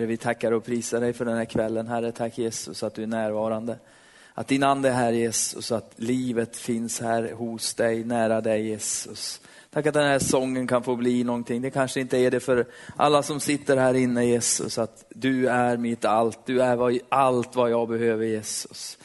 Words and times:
Herre, 0.00 0.06
vi 0.06 0.16
tackar 0.16 0.52
och 0.52 0.64
prisar 0.64 1.00
dig 1.00 1.12
för 1.12 1.24
den 1.24 1.36
här 1.36 1.44
kvällen. 1.44 1.86
Herre, 1.86 2.12
tack 2.12 2.38
Jesus 2.38 2.82
att 2.82 2.94
du 2.94 3.02
är 3.02 3.06
närvarande. 3.06 3.78
Att 4.34 4.48
din 4.48 4.62
ande 4.62 4.88
är 4.88 4.92
här 4.92 5.12
Jesus, 5.12 5.72
att 5.72 5.92
livet 5.96 6.56
finns 6.56 7.00
här 7.00 7.32
hos 7.32 7.74
dig, 7.74 8.04
nära 8.04 8.40
dig 8.40 8.66
Jesus. 8.68 9.40
Tack 9.70 9.86
att 9.86 9.94
den 9.94 10.06
här 10.06 10.18
sången 10.18 10.66
kan 10.66 10.82
få 10.82 10.96
bli 10.96 11.24
någonting. 11.24 11.62
Det 11.62 11.70
kanske 11.70 12.00
inte 12.00 12.18
är 12.18 12.30
det 12.30 12.40
för 12.40 12.66
alla 12.96 13.22
som 13.22 13.40
sitter 13.40 13.76
här 13.76 13.94
inne 13.94 14.24
Jesus, 14.24 14.78
att 14.78 15.04
du 15.08 15.48
är 15.48 15.76
mitt 15.76 16.04
allt. 16.04 16.46
Du 16.46 16.62
är 16.62 17.00
allt 17.08 17.56
vad 17.56 17.70
jag 17.70 17.88
behöver 17.88 18.24
Jesus. 18.24 18.98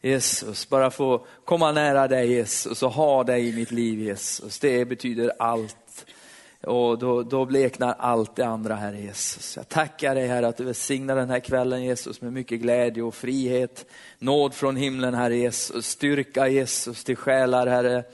Jesus, 0.00 0.68
bara 0.68 0.90
få 0.90 1.26
komma 1.44 1.72
nära 1.72 2.08
dig 2.08 2.32
Jesus 2.32 2.82
och 2.82 2.92
ha 2.92 3.24
dig 3.24 3.48
i 3.48 3.52
mitt 3.52 3.70
liv 3.70 4.00
Jesus. 4.00 4.58
Det 4.58 4.84
betyder 4.84 5.32
allt. 5.38 5.76
Och 6.62 6.98
då, 6.98 7.22
då 7.22 7.44
bleknar 7.44 7.94
allt 7.98 8.36
det 8.36 8.46
andra, 8.46 8.74
Herre 8.74 9.00
Jesus. 9.00 9.56
Jag 9.56 9.68
tackar 9.68 10.14
dig, 10.14 10.26
Herre, 10.26 10.48
att 10.48 10.56
du 10.56 10.64
välsignar 10.64 11.16
den 11.16 11.30
här 11.30 11.40
kvällen, 11.40 11.84
Jesus, 11.84 12.20
med 12.20 12.32
mycket 12.32 12.60
glädje 12.60 13.02
och 13.02 13.14
frihet. 13.14 13.86
Nåd 14.18 14.54
från 14.54 14.76
himlen, 14.76 15.14
Herre 15.14 15.36
Jesus. 15.36 15.86
Styrka, 15.86 16.48
Jesus, 16.48 17.04
till 17.04 17.16
själar, 17.16 17.66
Herre. 17.66 18.04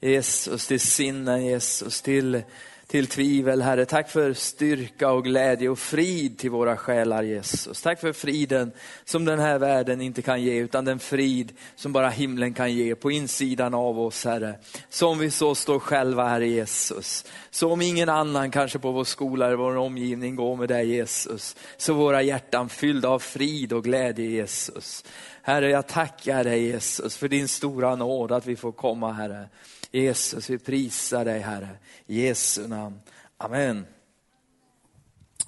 Jesus, 0.00 0.66
till 0.66 0.80
sinnen, 0.80 1.44
Jesus, 1.46 2.02
till 2.02 2.42
till 2.86 3.06
tvivel, 3.06 3.62
Herre. 3.62 3.84
Tack 3.84 4.10
för 4.10 4.32
styrka 4.32 5.10
och 5.10 5.24
glädje 5.24 5.68
och 5.68 5.78
frid 5.78 6.38
till 6.38 6.50
våra 6.50 6.76
själar, 6.76 7.22
Jesus. 7.22 7.82
Tack 7.82 8.00
för 8.00 8.12
friden 8.12 8.72
som 9.04 9.24
den 9.24 9.38
här 9.38 9.58
världen 9.58 10.00
inte 10.00 10.22
kan 10.22 10.42
ge, 10.42 10.54
utan 10.58 10.84
den 10.84 10.98
frid 10.98 11.52
som 11.76 11.92
bara 11.92 12.08
himlen 12.08 12.54
kan 12.54 12.72
ge 12.72 12.94
på 12.94 13.10
insidan 13.10 13.74
av 13.74 14.00
oss, 14.00 14.24
Herre. 14.24 14.54
Som 14.88 15.18
vi 15.18 15.30
så 15.30 15.54
står 15.54 15.78
själva, 15.78 16.28
Herre 16.28 16.48
Jesus. 16.48 17.24
Som 17.50 17.80
ingen 17.80 18.08
annan 18.08 18.50
kanske 18.50 18.78
på 18.78 18.92
vår 18.92 19.04
skola 19.04 19.46
eller 19.46 19.56
vår 19.56 19.76
omgivning 19.76 20.36
går 20.36 20.56
med 20.56 20.68
dig, 20.68 20.88
Jesus, 20.88 21.56
så 21.76 21.94
våra 21.94 22.22
hjärtan 22.22 22.68
fyllda 22.68 23.08
av 23.08 23.18
frid 23.18 23.72
och 23.72 23.84
glädje, 23.84 24.26
Jesus. 24.26 25.04
Herre, 25.42 25.70
jag 25.70 25.86
tackar 25.86 26.44
dig 26.44 26.62
Jesus 26.62 27.16
för 27.16 27.28
din 27.28 27.48
stora 27.48 27.96
nåd 27.96 28.32
att 28.32 28.46
vi 28.46 28.56
får 28.56 28.72
komma, 28.72 29.12
Herre. 29.12 29.48
Jesus, 29.96 30.50
vi 30.50 30.58
prisar 30.58 31.24
dig 31.24 31.40
Herre. 31.40 31.68
I 32.06 32.26
Jesu 32.26 32.68
namn. 32.68 33.00
Amen. 33.36 33.86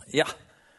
Ja, 0.06 0.26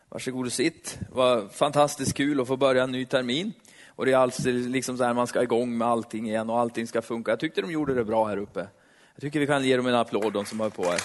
varsågod 0.10 0.46
och 0.46 0.54
sitt. 0.54 0.98
Det 1.00 1.16
var 1.16 1.48
fantastiskt 1.48 2.14
kul 2.14 2.42
att 2.42 2.48
få 2.48 2.58
börja 2.58 2.84
en 2.84 2.92
ny 2.92 3.06
termin. 3.06 3.54
Och 3.88 4.06
det 4.06 4.12
är 4.12 4.18
alltid 4.18 4.70
liksom 4.70 4.98
så 4.98 5.04
här 5.04 5.14
man 5.14 5.28
ska 5.28 5.44
igång 5.44 5.78
med 5.78 5.88
allting 5.88 6.28
igen 6.28 6.50
och 6.50 6.60
allting 6.60 6.88
ska 6.88 7.02
funka. 7.02 7.32
Jag 7.32 7.40
tyckte 7.40 7.62
de 7.62 7.72
gjorde 7.72 7.94
det 7.94 8.06
bra 8.06 8.26
här 8.26 8.38
uppe. 8.38 8.68
Jag 9.16 9.22
tycker 9.22 9.40
vi 9.40 9.48
kan 9.48 9.64
ge 9.64 9.78
dem 9.78 9.88
en 9.88 9.96
applåd, 9.96 10.34
de 10.34 10.46
som 10.46 10.60
har 10.60 10.70
på 10.70 10.84
här. 10.84 11.02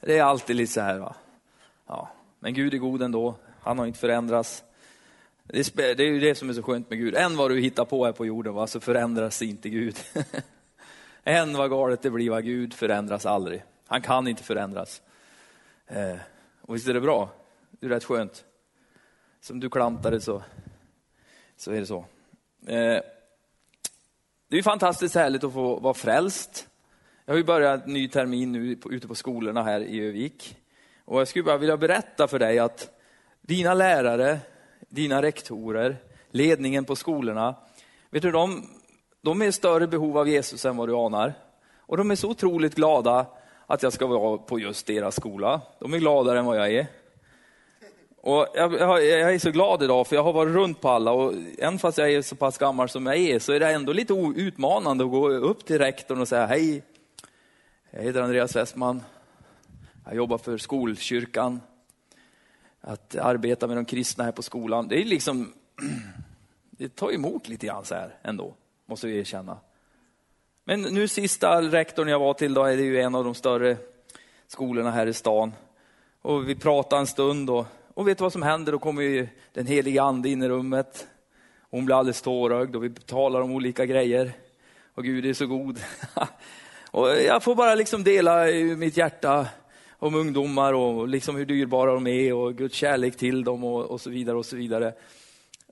Det 0.00 0.18
är 0.18 0.22
alltid 0.22 0.56
lite 0.56 0.72
så 0.72 0.80
här 0.80 0.98
va. 0.98 1.16
Ja, 1.86 2.12
men 2.40 2.54
Gud 2.54 2.74
är 2.74 2.78
god 2.78 3.02
ändå. 3.02 3.34
Han 3.60 3.78
har 3.78 3.86
inte 3.86 3.98
förändrats. 3.98 4.64
Det 5.50 5.78
är 5.78 6.00
ju 6.00 6.20
det 6.20 6.34
som 6.34 6.48
är 6.48 6.52
så 6.52 6.62
skönt 6.62 6.90
med 6.90 6.98
Gud. 6.98 7.14
Än 7.14 7.36
vad 7.36 7.50
du 7.50 7.60
hittar 7.60 7.84
på 7.84 8.04
här 8.04 8.12
på 8.12 8.26
jorden 8.26 8.54
va, 8.54 8.66
så 8.66 8.80
förändras 8.80 9.42
inte 9.42 9.68
Gud. 9.68 9.96
Än 11.24 11.56
vad 11.56 11.70
galet 11.70 12.02
det 12.02 12.10
blir, 12.10 12.30
va, 12.30 12.40
Gud 12.40 12.74
förändras 12.74 13.26
aldrig. 13.26 13.64
Han 13.86 14.02
kan 14.02 14.28
inte 14.28 14.42
förändras. 14.42 15.02
Eh, 15.86 16.16
och 16.60 16.74
visst 16.74 16.88
är 16.88 16.94
det 16.94 17.00
bra? 17.00 17.30
Det 17.70 17.86
är 17.86 17.90
rätt 17.90 18.04
skönt. 18.04 18.44
Som 19.40 19.60
du 19.60 19.70
klantade 19.70 20.20
så, 20.20 20.42
så 21.56 21.72
är 21.72 21.80
det 21.80 21.86
så. 21.86 21.98
Eh, 22.66 23.00
det 24.48 24.58
är 24.58 24.62
fantastiskt 24.62 25.14
härligt 25.14 25.44
att 25.44 25.52
få 25.52 25.78
vara 25.78 25.94
frälst. 25.94 26.68
Jag 27.24 27.32
har 27.32 27.38
ju 27.38 27.44
börjat 27.44 27.86
en 27.86 27.92
ny 27.92 28.08
termin 28.08 28.52
nu 28.52 28.78
ute 28.90 29.08
på 29.08 29.14
skolorna 29.14 29.62
här 29.62 29.80
i 29.80 30.00
Övik. 30.00 30.56
Och 31.04 31.20
jag 31.20 31.28
skulle 31.28 31.44
bara 31.44 31.58
vilja 31.58 31.76
berätta 31.76 32.28
för 32.28 32.38
dig 32.38 32.58
att 32.58 33.00
dina 33.40 33.74
lärare, 33.74 34.38
dina 34.88 35.22
rektorer, 35.22 35.96
ledningen 36.30 36.84
på 36.84 36.96
skolorna. 36.96 37.54
Vet 38.10 38.22
du, 38.22 38.30
de, 38.30 38.68
de 39.22 39.42
är 39.42 39.46
i 39.46 39.52
större 39.52 39.86
behov 39.86 40.18
av 40.18 40.28
Jesus 40.28 40.64
än 40.64 40.76
vad 40.76 40.88
du 40.88 40.94
anar. 40.94 41.34
Och 41.76 41.96
de 41.96 42.10
är 42.10 42.14
så 42.14 42.30
otroligt 42.30 42.74
glada 42.74 43.26
att 43.66 43.82
jag 43.82 43.92
ska 43.92 44.06
vara 44.06 44.38
på 44.38 44.58
just 44.58 44.86
deras 44.86 45.16
skola. 45.16 45.60
De 45.80 45.94
är 45.94 45.98
gladare 45.98 46.38
än 46.38 46.44
vad 46.44 46.58
jag 46.58 46.74
är. 46.74 46.86
Och 48.20 48.46
jag, 48.54 48.72
jag, 48.74 49.04
jag, 49.04 49.34
är 49.34 49.38
så 49.38 49.50
glad 49.50 49.82
idag 49.82 50.06
för 50.06 50.16
jag 50.16 50.22
har 50.22 50.32
varit 50.32 50.54
runt 50.54 50.80
på 50.80 50.88
alla 50.88 51.12
och 51.12 51.34
även 51.58 51.78
fast 51.78 51.98
jag 51.98 52.12
är 52.12 52.22
så 52.22 52.36
pass 52.36 52.58
gammal 52.58 52.88
som 52.88 53.06
jag 53.06 53.16
är 53.16 53.38
så 53.38 53.52
är 53.52 53.60
det 53.60 53.70
ändå 53.70 53.92
lite 53.92 54.14
utmanande 54.36 55.04
att 55.04 55.10
gå 55.10 55.28
upp 55.28 55.66
till 55.66 55.78
rektorn 55.78 56.20
och 56.20 56.28
säga 56.28 56.46
hej, 56.46 56.82
jag 57.90 58.02
heter 58.02 58.22
Andreas 58.22 58.56
Westman, 58.56 59.02
jag 60.04 60.14
jobbar 60.14 60.38
för 60.38 60.58
skolkyrkan 60.58 61.60
att 62.80 63.16
arbeta 63.16 63.66
med 63.66 63.76
de 63.76 63.84
kristna 63.84 64.24
här 64.24 64.32
på 64.32 64.42
skolan, 64.42 64.88
det 64.88 65.00
är 65.00 65.04
liksom, 65.04 65.52
det 66.70 66.96
tar 66.96 67.14
emot 67.14 67.48
lite 67.48 67.66
grann 67.66 67.84
så 67.84 67.94
här 67.94 68.14
ändå, 68.22 68.54
måste 68.86 69.06
vi 69.06 69.18
erkänna. 69.18 69.58
Men 70.64 70.82
nu 70.82 71.08
sista 71.08 71.62
rektorn 71.62 72.08
jag 72.08 72.18
var 72.18 72.34
till 72.34 72.54
då 72.54 72.64
är 72.64 72.76
det 72.76 72.82
ju 72.82 73.00
en 73.00 73.14
av 73.14 73.24
de 73.24 73.34
större 73.34 73.76
skolorna 74.46 74.90
här 74.90 75.06
i 75.06 75.12
stan. 75.12 75.52
Och 76.22 76.48
vi 76.48 76.54
pratade 76.54 77.00
en 77.00 77.06
stund 77.06 77.50
och, 77.50 77.66
och 77.94 78.08
vet 78.08 78.18
du 78.18 78.22
vad 78.22 78.32
som 78.32 78.42
händer? 78.42 78.72
Då 78.72 78.78
kommer 78.78 79.02
ju 79.02 79.28
den 79.52 79.66
heliga 79.66 80.02
ande 80.02 80.28
in 80.28 80.42
i 80.42 80.48
rummet. 80.48 81.06
Hon 81.70 81.84
blir 81.84 81.96
alldeles 81.96 82.22
tårögd 82.22 82.76
och 82.76 82.84
vi 82.84 82.90
talar 82.90 83.40
om 83.40 83.52
olika 83.52 83.86
grejer. 83.86 84.32
Och 84.94 85.04
Gud 85.04 85.26
är 85.26 85.32
så 85.32 85.46
god. 85.46 85.80
och 86.90 87.08
jag 87.08 87.42
får 87.42 87.54
bara 87.54 87.74
liksom 87.74 88.04
dela 88.04 88.44
mitt 88.76 88.96
hjärta 88.96 89.46
om 89.98 90.14
ungdomar 90.14 90.72
och 90.72 91.08
liksom 91.08 91.36
hur 91.36 91.46
dyrbara 91.46 91.94
de 91.94 92.06
är 92.06 92.34
och 92.34 92.54
Guds 92.54 92.74
kärlek 92.74 93.16
till 93.16 93.44
dem 93.44 93.64
och, 93.64 93.84
och 93.84 94.00
så 94.00 94.10
vidare. 94.10 94.36
Och 94.36 94.46
så 94.46 94.56
vidare. 94.56 94.94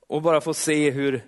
Och 0.07 0.23
bara 0.23 0.41
få 0.41 0.55
se 0.55 0.91
hur, 0.91 1.25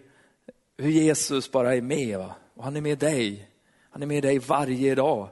hur 0.76 0.90
Jesus 0.90 1.52
bara 1.52 1.74
är 1.74 1.80
med. 1.80 2.18
Va? 2.18 2.34
Och 2.54 2.64
han 2.64 2.76
är 2.76 2.80
med 2.80 2.98
dig. 2.98 3.48
Han 3.90 4.02
är 4.02 4.06
med 4.06 4.22
dig 4.22 4.38
varje 4.38 4.94
dag. 4.94 5.28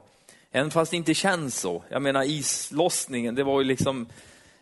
Även 0.51 0.71
fast 0.71 0.91
det 0.91 0.97
inte 0.97 1.13
känns 1.13 1.59
så. 1.59 1.83
Jag 1.89 2.01
menar 2.01 2.23
islossningen, 2.23 3.35
det 3.35 3.43
var 3.43 3.61
ju 3.61 3.67
liksom, 3.67 4.07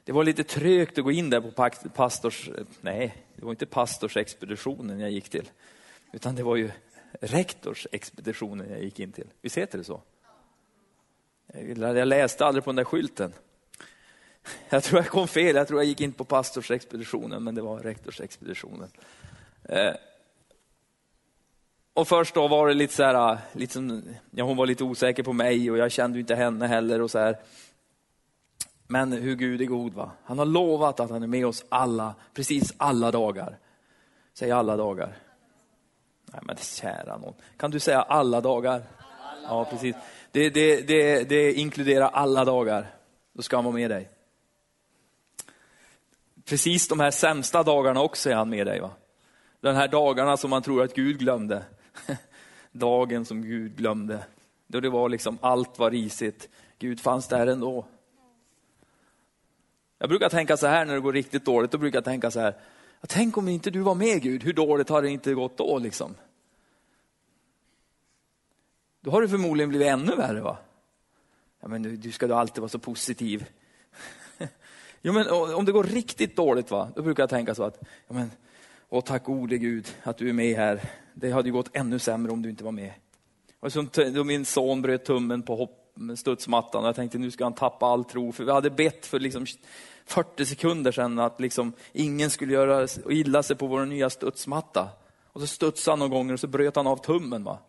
det 0.04 0.12
var 0.12 0.24
lite 0.24 0.44
trögt 0.44 0.98
att 0.98 1.04
gå 1.04 1.12
in 1.12 1.30
där 1.30 1.42
på 1.42 1.70
pastors, 1.90 2.50
nej, 2.82 3.16
det 3.36 3.46
var 3.46 3.52
inte 3.52 3.66
pastorsexpeditionen 3.66 5.00
jag 5.00 5.12
gick 5.12 5.30
till. 5.30 5.50
Utan 6.14 6.36
det 6.36 6.44
var 6.44 6.56
ju 6.56 6.72
rektorsexpeditionen 7.22 8.70
jag 8.70 8.84
gick 8.84 9.00
in 9.00 9.12
till. 9.12 9.28
Visst 9.42 9.58
heter 9.58 9.78
det 9.78 9.84
så? 9.84 10.02
Jag 11.78 12.08
läste 12.08 12.46
aldrig 12.46 12.64
på 12.64 12.70
den 12.70 12.76
där 12.76 12.84
skylten. 12.84 13.34
Jag 14.70 14.84
tror 14.84 15.02
jag 15.02 15.10
kom 15.10 15.28
fel, 15.28 15.56
jag 15.56 15.68
tror 15.68 15.80
jag 15.80 15.88
gick 15.88 16.02
in 16.02 16.12
på 16.12 16.24
pastorsexpeditionen, 16.24 17.44
men 17.44 17.56
det 17.56 17.62
var 17.62 17.80
rektorsexpeditionen. 17.80 18.90
Eh, 19.64 19.94
och 21.94 22.08
först 22.08 22.36
då 22.36 22.48
var 22.48 22.68
det 22.68 22.74
lite 22.74 22.94
så 22.94 23.04
här, 23.04 23.38
liksom, 23.52 24.04
ja, 24.32 24.44
hon 24.44 24.58
var 24.58 24.66
lite 24.66 24.84
osäker 24.84 25.24
på 25.24 25.34
mig 25.34 25.72
och 25.72 25.78
jag 25.78 25.92
kände 25.92 26.20
inte 26.20 26.36
henne 26.36 26.68
heller 26.68 27.02
och 27.02 27.12
så 27.12 27.20
här. 27.20 27.38
Men 28.88 29.12
hur 29.12 29.36
Gud 29.36 29.62
är 29.62 29.66
god 29.66 29.94
va. 29.94 30.12
Han 30.24 30.40
har 30.40 30.46
lovat 30.46 31.00
att 31.00 31.10
han 31.10 31.24
är 31.24 31.28
med 31.28 31.46
oss 31.46 31.66
alla, 31.70 32.16
precis 32.34 32.74
alla 32.78 33.12
dagar. 33.12 33.58
Säg 34.34 34.52
alla 34.52 34.78
dagar. 34.78 35.18
Nej 36.26 36.42
men 36.44 36.58
kära 36.58 37.18
någon. 37.18 37.34
Kan 37.58 37.72
du 37.72 37.80
säga 37.80 38.02
alla 38.02 38.42
dagar? 38.42 38.84
Alla 39.20 39.48
ja 39.48 39.66
precis. 39.66 39.96
Det, 40.36 40.50
det, 40.50 40.88
det, 40.88 41.24
det 41.30 41.54
inkluderar 41.54 42.10
alla 42.10 42.46
dagar. 42.46 42.96
Då 43.34 43.42
ska 43.42 43.58
han 43.58 43.66
vara 43.66 43.76
med 43.76 43.90
dig. 43.90 44.10
Precis 46.46 46.88
de 46.88 47.00
här 47.00 47.12
sämsta 47.12 47.64
dagarna 47.64 48.02
också 48.02 48.30
är 48.30 48.36
han 48.36 48.50
med 48.50 48.68
dig. 48.68 48.80
Va? 48.80 48.92
De 49.60 49.76
här 49.76 49.88
dagarna 49.88 50.38
som 50.38 50.50
man 50.50 50.62
tror 50.62 50.84
att 50.84 50.94
Gud 50.94 51.20
glömde. 51.20 51.64
Dagen 52.72 53.26
som 53.26 53.42
Gud 53.42 53.76
glömde. 53.76 54.24
Då 54.68 54.80
det 54.80 54.90
var 54.90 55.10
liksom 55.10 55.38
allt 55.42 55.80
var 55.80 55.92
risigt. 55.92 56.50
Gud 56.80 57.00
fanns 57.00 57.28
där 57.28 57.48
ändå. 57.48 57.86
Jag 59.98 60.10
brukar 60.10 60.30
tänka 60.30 60.58
så 60.58 60.68
här 60.68 60.86
när 60.86 60.94
det 60.94 61.00
går 61.00 61.14
riktigt 61.14 61.46
dåligt. 61.46 61.72
Då 61.72 61.78
brukar 61.78 61.98
jag 61.98 62.06
tänka 62.06 62.32
så 62.32 62.40
här. 62.40 62.56
Tänk 63.08 63.38
om 63.38 63.48
inte 63.48 63.72
du 63.72 63.80
var 63.80 63.96
med 63.96 64.22
Gud, 64.22 64.44
hur 64.44 64.54
dåligt 64.54 64.90
har 64.90 65.02
det 65.02 65.10
inte 65.10 65.34
gått 65.34 65.58
då? 65.58 65.80
Liksom? 65.80 66.16
Då 69.06 69.12
har 69.12 69.22
det 69.22 69.30
förmodligen 69.30 69.70
blivit 69.70 69.88
ännu 69.88 70.16
värre. 70.16 70.42
va? 70.42 70.58
Ja, 71.62 71.68
men 71.68 71.84
du, 71.84 71.96
du 71.96 72.12
ska 72.12 72.28
då 72.28 72.36
alltid 72.36 72.62
vara 72.62 72.70
så 72.70 72.80
positiv. 72.80 73.46
jo, 75.02 75.14
men 75.14 75.30
om 75.30 75.66
det 75.66 75.72
går 75.72 75.84
riktigt 75.84 76.36
dåligt, 76.36 76.72
va? 76.72 76.90
då 76.96 77.02
brukar 77.02 77.24
jag 77.24 77.30
tänka 77.30 77.56
så 77.56 77.64
att, 77.64 77.80
ja, 78.08 78.14
men, 78.14 78.32
åh, 78.90 79.04
tack 79.04 79.24
gode 79.24 79.58
Gud 79.58 79.96
att 80.04 80.18
du 80.18 80.30
är 80.30 80.34
med 80.34 80.58
här. 80.58 80.82
Det 81.14 81.32
hade 81.32 81.48
ju 81.48 81.54
gått 81.54 81.70
ännu 81.74 82.00
sämre 82.00 82.32
om 82.32 82.42
du 82.42 82.50
inte 82.50 82.64
var 82.64 82.72
med. 82.72 82.92
Och 83.60 83.74
så, 83.74 83.86
då 84.14 84.24
min 84.24 84.46
son 84.46 84.82
bröt 84.82 85.06
tummen 85.06 85.42
på 85.42 85.56
hopp, 85.56 85.96
studsmattan 86.16 86.82
och 86.82 86.88
jag 86.88 86.96
tänkte 86.96 87.18
nu 87.18 87.32
ska 87.32 87.44
han 87.44 87.54
tappa 87.54 87.86
all 87.86 88.06
tro. 88.06 88.32
För 88.32 88.44
vi 88.44 88.52
hade 88.52 88.70
bett 88.70 89.06
för 89.06 89.20
liksom 89.20 89.46
40 90.06 90.46
sekunder 90.46 90.92
sedan 90.92 91.20
att 91.20 91.40
liksom 91.40 91.74
ingen 91.94 92.30
skulle 92.30 92.54
göra 92.54 92.88
illa 93.10 93.44
sig 93.44 93.56
på 93.56 93.68
vår 93.68 93.86
nya 93.86 94.10
studsmatta. 94.10 94.90
Och 95.26 95.42
så 95.42 95.48
studsade 95.48 95.92
han 95.92 96.00
några 96.00 96.18
gånger 96.18 96.34
och 96.34 96.40
så 96.40 96.48
bröt 96.48 96.76
han 96.76 96.88
av 96.88 96.98
tummen. 96.98 97.44
Va? 97.44 97.60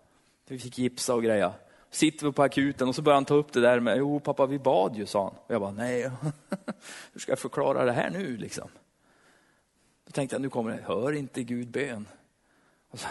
Vi 0.48 0.58
fick 0.58 0.78
gipsa 0.78 1.14
och 1.14 1.22
greja. 1.22 1.52
sitter 1.90 2.26
vi 2.26 2.32
på 2.32 2.42
akuten 2.42 2.88
och 2.88 2.94
så 2.94 3.02
börjar 3.02 3.14
han 3.14 3.24
ta 3.24 3.34
upp 3.34 3.52
det 3.52 3.60
där 3.60 3.80
med, 3.80 3.98
jo 3.98 4.20
pappa 4.20 4.46
vi 4.46 4.58
bad 4.58 4.96
ju, 4.96 5.06
sa 5.06 5.24
han. 5.24 5.34
Och 5.46 5.54
jag 5.54 5.60
bara, 5.60 5.72
nej, 5.72 6.02
hur 7.12 7.20
ska 7.20 7.32
jag 7.32 7.38
förklara 7.38 7.84
det 7.84 7.92
här 7.92 8.10
nu 8.10 8.36
liksom? 8.36 8.68
Då 10.04 10.10
tänkte 10.10 10.34
jag, 10.34 10.42
nu 10.42 10.50
kommer 10.50 10.70
det, 10.70 10.82
hör 10.82 11.12
inte 11.12 11.42
Gud 11.42 11.68
bön? 11.68 12.08
Så, 12.92 13.08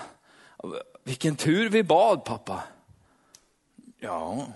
Vilken 1.03 1.35
tur 1.35 1.69
vi 1.69 1.83
bad 1.83 2.23
pappa. 2.23 2.63
Ja. 3.99 4.47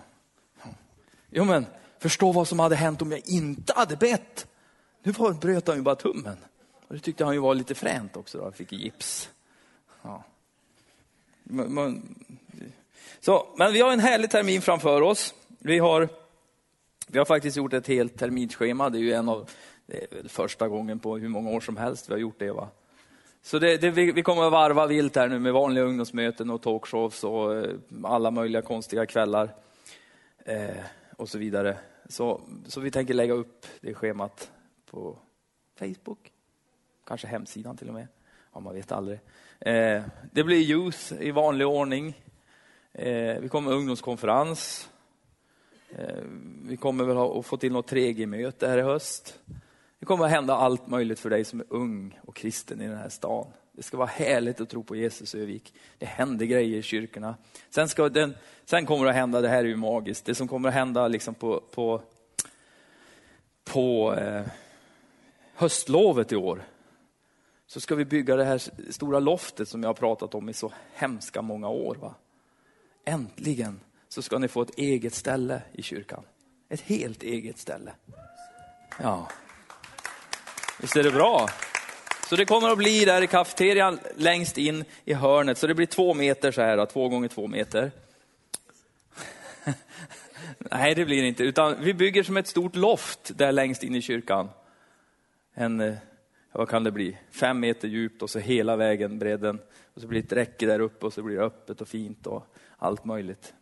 Jo 1.30 1.44
men, 1.44 1.66
förstå 1.98 2.32
vad 2.32 2.48
som 2.48 2.58
hade 2.58 2.76
hänt 2.76 3.02
om 3.02 3.12
jag 3.12 3.28
inte 3.28 3.72
hade 3.76 3.96
bett. 3.96 4.46
Nu 5.02 5.12
bröt 5.40 5.66
han 5.66 5.76
ju 5.76 5.82
bara 5.82 5.94
tummen. 5.94 6.36
Och 6.88 6.94
det 6.94 7.00
tyckte 7.00 7.24
han 7.24 7.34
ju 7.34 7.40
var 7.40 7.54
lite 7.54 7.74
fränt 7.74 8.16
också, 8.16 8.38
då. 8.38 8.44
han 8.44 8.52
fick 8.52 8.72
gips. 8.72 9.30
Ja. 10.02 10.24
Man, 11.42 12.14
så, 13.20 13.46
men 13.56 13.72
vi 13.72 13.80
har 13.80 13.92
en 13.92 14.00
härlig 14.00 14.30
termin 14.30 14.62
framför 14.62 15.02
oss. 15.02 15.34
Vi 15.58 15.78
har, 15.78 16.08
vi 17.06 17.18
har 17.18 17.24
faktiskt 17.24 17.56
gjort 17.56 17.72
ett 17.72 17.86
helt 17.86 18.18
terminschema. 18.18 18.90
Det 18.90 18.98
är 18.98 19.00
ju 19.00 19.12
en 19.12 19.28
av, 19.28 19.50
det 19.86 19.96
är 19.96 20.28
första 20.28 20.68
gången 20.68 20.98
på 20.98 21.18
hur 21.18 21.28
många 21.28 21.50
år 21.50 21.60
som 21.60 21.76
helst 21.76 22.08
vi 22.08 22.12
har 22.12 22.18
gjort 22.20 22.38
det. 22.38 22.52
Va? 22.52 22.68
Så 23.42 23.58
det, 23.58 23.76
det, 23.76 23.90
vi, 23.90 24.12
vi, 24.12 24.22
kommer 24.22 24.42
att 24.42 24.52
varva 24.52 24.86
vilt 24.86 25.16
här 25.16 25.28
nu 25.28 25.38
med 25.38 25.52
vanliga 25.52 25.84
ungdomsmöten 25.84 26.50
och 26.50 26.62
talkshows 26.62 27.24
och 27.24 27.56
eh, 27.56 27.74
alla 28.02 28.30
möjliga 28.30 28.62
konstiga 28.62 29.06
kvällar 29.06 29.54
eh, 30.44 30.84
och 31.16 31.28
så 31.28 31.38
vidare. 31.38 31.76
Så, 32.08 32.40
så 32.66 32.80
vi 32.80 32.90
tänker 32.90 33.14
lägga 33.14 33.34
upp 33.34 33.66
det 33.80 33.94
schemat 33.94 34.50
på 34.90 35.18
Facebook, 35.78 36.32
kanske 37.06 37.26
hemsidan 37.26 37.76
till 37.76 37.88
och 37.88 37.94
med. 37.94 38.06
Ja, 38.54 38.60
man 38.60 38.74
vet 38.74 38.92
aldrig. 38.92 39.20
Eh, 39.60 40.02
det 40.32 40.44
blir 40.44 40.56
youth 40.56 41.12
i 41.20 41.30
vanlig 41.30 41.66
ordning. 41.66 42.14
Eh, 42.92 43.40
vi 43.40 43.48
kommer 43.48 43.72
ungdomskonferens. 43.72 44.88
Eh, 45.90 46.22
vi 46.62 46.76
kommer 46.76 47.04
väl 47.04 47.16
ha, 47.16 47.38
att 47.38 47.46
få 47.46 47.56
till 47.56 47.72
något 47.72 47.92
3G-möte 47.92 48.68
här 48.68 48.78
i 48.78 48.82
höst. 48.82 49.38
Det 49.98 50.06
kommer 50.06 50.24
att 50.24 50.30
hända 50.30 50.54
allt 50.54 50.86
möjligt 50.86 51.20
för 51.20 51.30
dig 51.30 51.44
som 51.44 51.60
är 51.60 51.66
ung 51.68 52.20
och 52.22 52.36
kristen 52.36 52.80
i 52.80 52.86
den 52.86 52.96
här 52.96 53.08
stan. 53.08 53.46
Det 53.72 53.82
ska 53.82 53.96
vara 53.96 54.08
härligt 54.08 54.60
att 54.60 54.68
tro 54.68 54.82
på 54.82 54.96
Jesus 54.96 55.34
Övik. 55.34 55.74
Det 55.98 56.06
händer 56.06 56.46
grejer 56.46 56.78
i 56.78 56.82
kyrkorna. 56.82 57.34
Sen, 57.70 57.88
ska 57.88 58.08
den, 58.08 58.34
sen 58.64 58.86
kommer 58.86 59.04
det 59.04 59.10
att 59.10 59.16
hända, 59.16 59.40
det 59.40 59.48
här 59.48 59.64
är 59.64 59.68
ju 59.68 59.76
magiskt, 59.76 60.24
det 60.24 60.34
som 60.34 60.48
kommer 60.48 60.68
att 60.68 60.74
hända 60.74 61.08
liksom 61.08 61.34
på, 61.34 61.60
på, 61.60 62.02
på 63.64 64.14
eh, 64.14 64.42
höstlovet 65.54 66.32
i 66.32 66.36
år. 66.36 66.64
Så 67.66 67.80
ska 67.80 67.94
vi 67.94 68.04
bygga 68.04 68.36
det 68.36 68.44
här 68.44 68.90
stora 68.92 69.18
loftet 69.18 69.68
som 69.68 69.82
jag 69.82 69.88
har 69.88 69.94
pratat 69.94 70.34
om 70.34 70.48
i 70.48 70.52
så 70.52 70.72
hemska 70.94 71.42
många 71.42 71.68
år. 71.68 71.94
Va? 72.00 72.14
Äntligen 73.04 73.80
så 74.08 74.22
ska 74.22 74.38
ni 74.38 74.48
få 74.48 74.62
ett 74.62 74.78
eget 74.78 75.14
ställe 75.14 75.62
i 75.72 75.82
kyrkan. 75.82 76.22
Ett 76.68 76.80
helt 76.80 77.22
eget 77.22 77.58
ställe. 77.58 77.92
Ja. 79.02 79.28
Visst 80.80 80.96
är 80.96 81.02
det 81.02 81.10
bra? 81.10 81.48
Så 82.28 82.36
det 82.36 82.44
kommer 82.44 82.68
att 82.68 82.78
bli 82.78 83.04
där 83.04 83.22
i 83.22 83.26
kafeterian 83.26 83.98
längst 84.16 84.58
in 84.58 84.84
i 85.04 85.14
hörnet. 85.14 85.58
Så 85.58 85.66
det 85.66 85.74
blir 85.74 85.86
två 85.86 86.14
meter 86.14 86.52
så 86.52 86.62
här, 86.62 86.76
då, 86.76 86.86
två 86.86 87.08
gånger 87.08 87.28
två 87.28 87.46
meter. 87.46 87.90
Nej, 90.58 90.94
det 90.94 91.04
blir 91.04 91.22
det 91.22 91.28
inte. 91.28 91.44
Utan 91.44 91.76
vi 91.80 91.94
bygger 91.94 92.22
som 92.22 92.36
ett 92.36 92.46
stort 92.46 92.76
loft 92.76 93.38
där 93.38 93.52
längst 93.52 93.82
in 93.82 93.94
i 93.94 94.02
kyrkan. 94.02 94.48
En, 95.54 95.80
eh, 95.80 95.94
vad 96.52 96.68
kan 96.68 96.84
det 96.84 96.90
bli, 96.90 97.18
fem 97.30 97.60
meter 97.60 97.88
djupt 97.88 98.22
och 98.22 98.30
så 98.30 98.38
hela 98.38 98.76
vägen 98.76 99.18
bredden. 99.18 99.58
Och 99.94 100.00
så 100.00 100.06
blir 100.06 100.22
det 100.22 100.26
ett 100.26 100.32
räcke 100.32 100.66
där 100.66 100.80
uppe 100.80 101.06
och 101.06 101.12
så 101.12 101.22
blir 101.22 101.36
det 101.36 101.44
öppet 101.44 101.80
och 101.80 101.88
fint 101.88 102.26
och 102.26 102.46
allt 102.80 103.04
möjligt. 103.04 103.54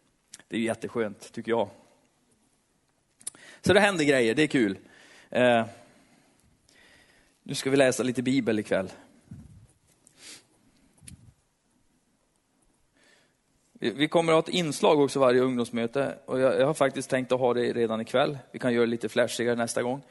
Det 0.49 0.57
är 0.57 0.61
jätteskönt, 0.61 1.33
tycker 1.33 1.53
jag. 1.53 1.69
Så 3.61 3.73
det 3.73 3.81
händer 3.81 4.05
grejer, 4.05 4.35
det 4.35 4.43
är 4.43 4.47
kul. 4.47 4.79
Eh, 5.31 5.67
nu 7.43 7.55
ska 7.55 7.71
vi 7.71 7.77
läsa 7.77 8.03
lite 8.03 8.23
bibel 8.23 8.59
ikväll. 8.59 8.91
Vi 13.73 14.09
kommer 14.09 14.33
att 14.33 14.37
ha 14.37 14.53
ett 14.53 14.59
inslag 14.59 15.01
också 15.01 15.21
varje 15.21 15.41
ungdomsmöte 15.41 16.19
och 16.25 16.41
jag, 16.41 16.67
har 16.67 16.75
faktiskt 16.75 17.11
tänkt 17.11 17.33
att 17.33 17.41
ha 17.41 17.55
det 17.55 17.73
redan 17.73 18.01
ikväll. 18.01 18.39
Vi 18.53 18.59
kan 18.59 18.73
göra 18.73 18.85
det 18.85 18.91
lite 18.91 19.09
flashigare 19.09 19.57
nästa 19.57 19.83
gång. 19.83 20.03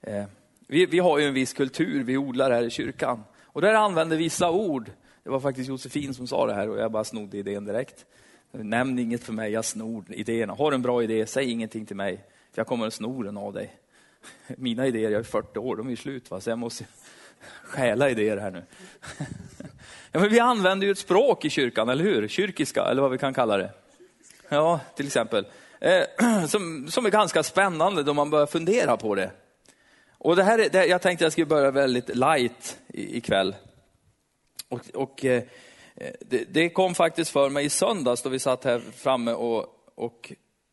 Eh, 0.00 0.24
vi, 0.66 0.86
vi, 0.86 0.98
har 0.98 1.18
ju 1.18 1.26
en 1.26 1.34
viss 1.34 1.52
kultur 1.52 2.04
vi 2.04 2.16
odlar 2.16 2.50
här 2.50 2.62
i 2.62 2.70
kyrkan 2.70 3.24
och 3.42 3.60
där 3.60 3.74
använder 3.74 4.16
vissa 4.16 4.50
ord. 4.50 4.90
Det 5.22 5.30
var 5.30 5.40
faktiskt 5.40 5.68
Josefin 5.68 6.14
som 6.14 6.26
sa 6.26 6.46
det 6.46 6.54
här 6.54 6.68
och 6.68 6.78
jag 6.78 6.92
bara 6.92 7.04
snodde 7.04 7.38
idén 7.38 7.64
direkt. 7.64 8.06
Nämn 8.56 8.98
inget 8.98 9.24
för 9.24 9.32
mig, 9.32 9.52
jag 9.52 9.64
snor 9.64 10.04
idéerna. 10.08 10.52
Har 10.52 10.70
du 10.70 10.74
en 10.74 10.82
bra 10.82 11.02
idé, 11.02 11.26
säg 11.26 11.50
ingenting 11.50 11.86
till 11.86 11.96
mig, 11.96 12.16
för 12.52 12.60
jag 12.60 12.66
kommer 12.66 12.86
att 12.86 12.94
sno 12.94 13.22
den 13.22 13.36
av 13.36 13.52
dig. 13.52 13.76
Mina 14.46 14.86
idéer, 14.86 15.10
jag 15.10 15.20
är 15.20 15.22
40 15.22 15.58
år, 15.58 15.76
de 15.76 15.88
är 15.88 15.96
slut, 15.96 16.30
va? 16.30 16.40
så 16.40 16.50
jag 16.50 16.58
måste 16.58 16.84
stjäla 17.62 18.10
idéer 18.10 18.36
här 18.36 18.50
nu. 18.50 18.64
Ja, 20.12 20.20
men 20.20 20.30
vi 20.30 20.40
använder 20.40 20.86
ju 20.86 20.90
ett 20.90 20.98
språk 20.98 21.44
i 21.44 21.50
kyrkan, 21.50 21.88
eller 21.88 22.04
hur? 22.04 22.28
Kyrkiska, 22.28 22.84
eller 22.84 23.02
vad 23.02 23.10
vi 23.10 23.18
kan 23.18 23.34
kalla 23.34 23.56
det. 23.56 23.70
Ja, 24.48 24.80
till 24.96 25.06
exempel. 25.06 25.46
Eh, 25.80 26.02
som, 26.48 26.88
som 26.88 27.06
är 27.06 27.10
ganska 27.10 27.42
spännande 27.42 28.02
då 28.02 28.14
man 28.14 28.30
börjar 28.30 28.46
fundera 28.46 28.96
på 28.96 29.14
det. 29.14 29.30
Och 30.18 30.36
det 30.36 30.42
här 30.42 30.58
är, 30.58 30.68
det, 30.68 30.86
jag 30.86 31.02
tänkte 31.02 31.24
jag 31.24 31.32
skulle 31.32 31.46
börja 31.46 31.70
väldigt 31.70 32.16
light 32.16 32.78
ikväll. 32.88 33.56
Och, 34.68 34.80
och 34.94 35.24
eh, 35.24 35.42
Eh, 35.94 36.12
det, 36.20 36.44
det, 36.44 36.70
kom 36.70 36.94
faktiskt 36.94 37.30
för 37.30 37.50
mig 37.50 37.64
i 37.64 37.70
söndags 37.70 38.22
då 38.22 38.28
vi 38.28 38.38
satt 38.38 38.64
här 38.64 38.78
framme 38.78 39.32
och, 39.32 39.66
och 39.94 40.32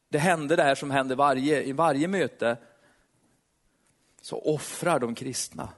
det 0.09 0.17
hände 0.17 0.55
det 0.55 0.63
här 0.63 0.75
som 0.75 0.91
händer 0.91 1.15
varje, 1.15 1.63
i 1.63 1.71
varje 1.71 2.07
möte. 2.07 2.57
Så 4.21 4.39
offrar 4.39 4.99
de 4.99 5.15
kristna. 5.15 5.69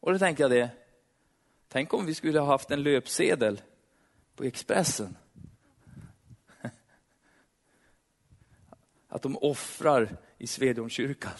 Och 0.00 0.12
då 0.12 0.18
tänker 0.18 0.44
jag 0.44 0.50
det, 0.50 0.70
tänk 1.68 1.94
om 1.94 2.06
vi 2.06 2.14
skulle 2.14 2.40
ha 2.40 2.46
haft 2.46 2.70
en 2.70 2.82
löpsedel 2.82 3.60
på 4.36 4.44
Expressen. 4.44 5.16
Att 9.08 9.22
de 9.22 9.36
offrar 9.36 10.16
i 10.38 10.46
Svedjonkyrkan. 10.46 11.32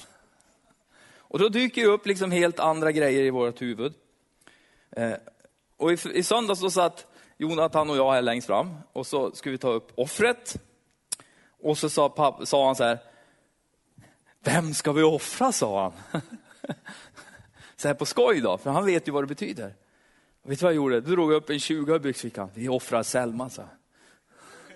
Och 1.29 1.39
då 1.39 1.49
dyker 1.49 1.83
det 1.83 1.89
upp 1.89 2.07
liksom 2.07 2.31
helt 2.31 2.61
andra 2.61 2.93
grejer 2.93 3.23
i 3.23 3.31
vårt 3.31 3.63
huvud. 3.63 3.95
Eh, 4.91 5.13
och 5.77 5.93
i, 5.93 5.97
i 6.13 6.23
söndags 6.23 6.61
så 6.61 6.71
satt 6.71 7.07
Jonathan 7.39 7.91
och 7.91 7.97
jag 7.97 8.13
här 8.13 8.23
längst 8.23 8.47
fram 8.47 8.77
och 8.93 9.07
så 9.07 9.33
skulle 9.33 9.53
vi 9.53 9.59
ta 9.59 9.73
upp 9.73 9.93
offret. 9.95 10.57
Och 11.63 11.79
så 11.79 11.91
sa, 11.91 12.09
papp, 12.09 12.49
sa 12.49 12.67
han 12.67 12.77
så 12.77 12.85
här, 12.85 12.99
vem 14.41 14.75
ska 14.75 14.93
vi 14.93 15.03
offra, 15.03 15.53
sa 15.53 15.83
han. 15.83 16.23
så 17.77 17.89
här 17.89 17.95
på 17.95 18.07
skoj 18.07 18.41
då, 18.41 18.59
för 18.59 18.71
han 18.71 18.87
vet 18.87 19.09
ju 19.09 19.13
vad 19.13 19.23
det 19.23 19.27
betyder. 19.29 19.75
Och 20.43 20.51
vet 20.51 20.59
du 20.59 20.65
vad 20.65 20.73
jag 20.73 20.77
gjorde? 20.77 21.01
Då 21.01 21.11
drog 21.11 21.33
jag 21.33 21.37
upp 21.37 21.51
en 21.51 21.61
20 21.61 21.97
i 21.97 21.99
byxfickan. 21.99 22.51
Vi 22.55 22.69
offrar 22.69 23.03
Selma, 23.03 23.51
så. 23.51 23.63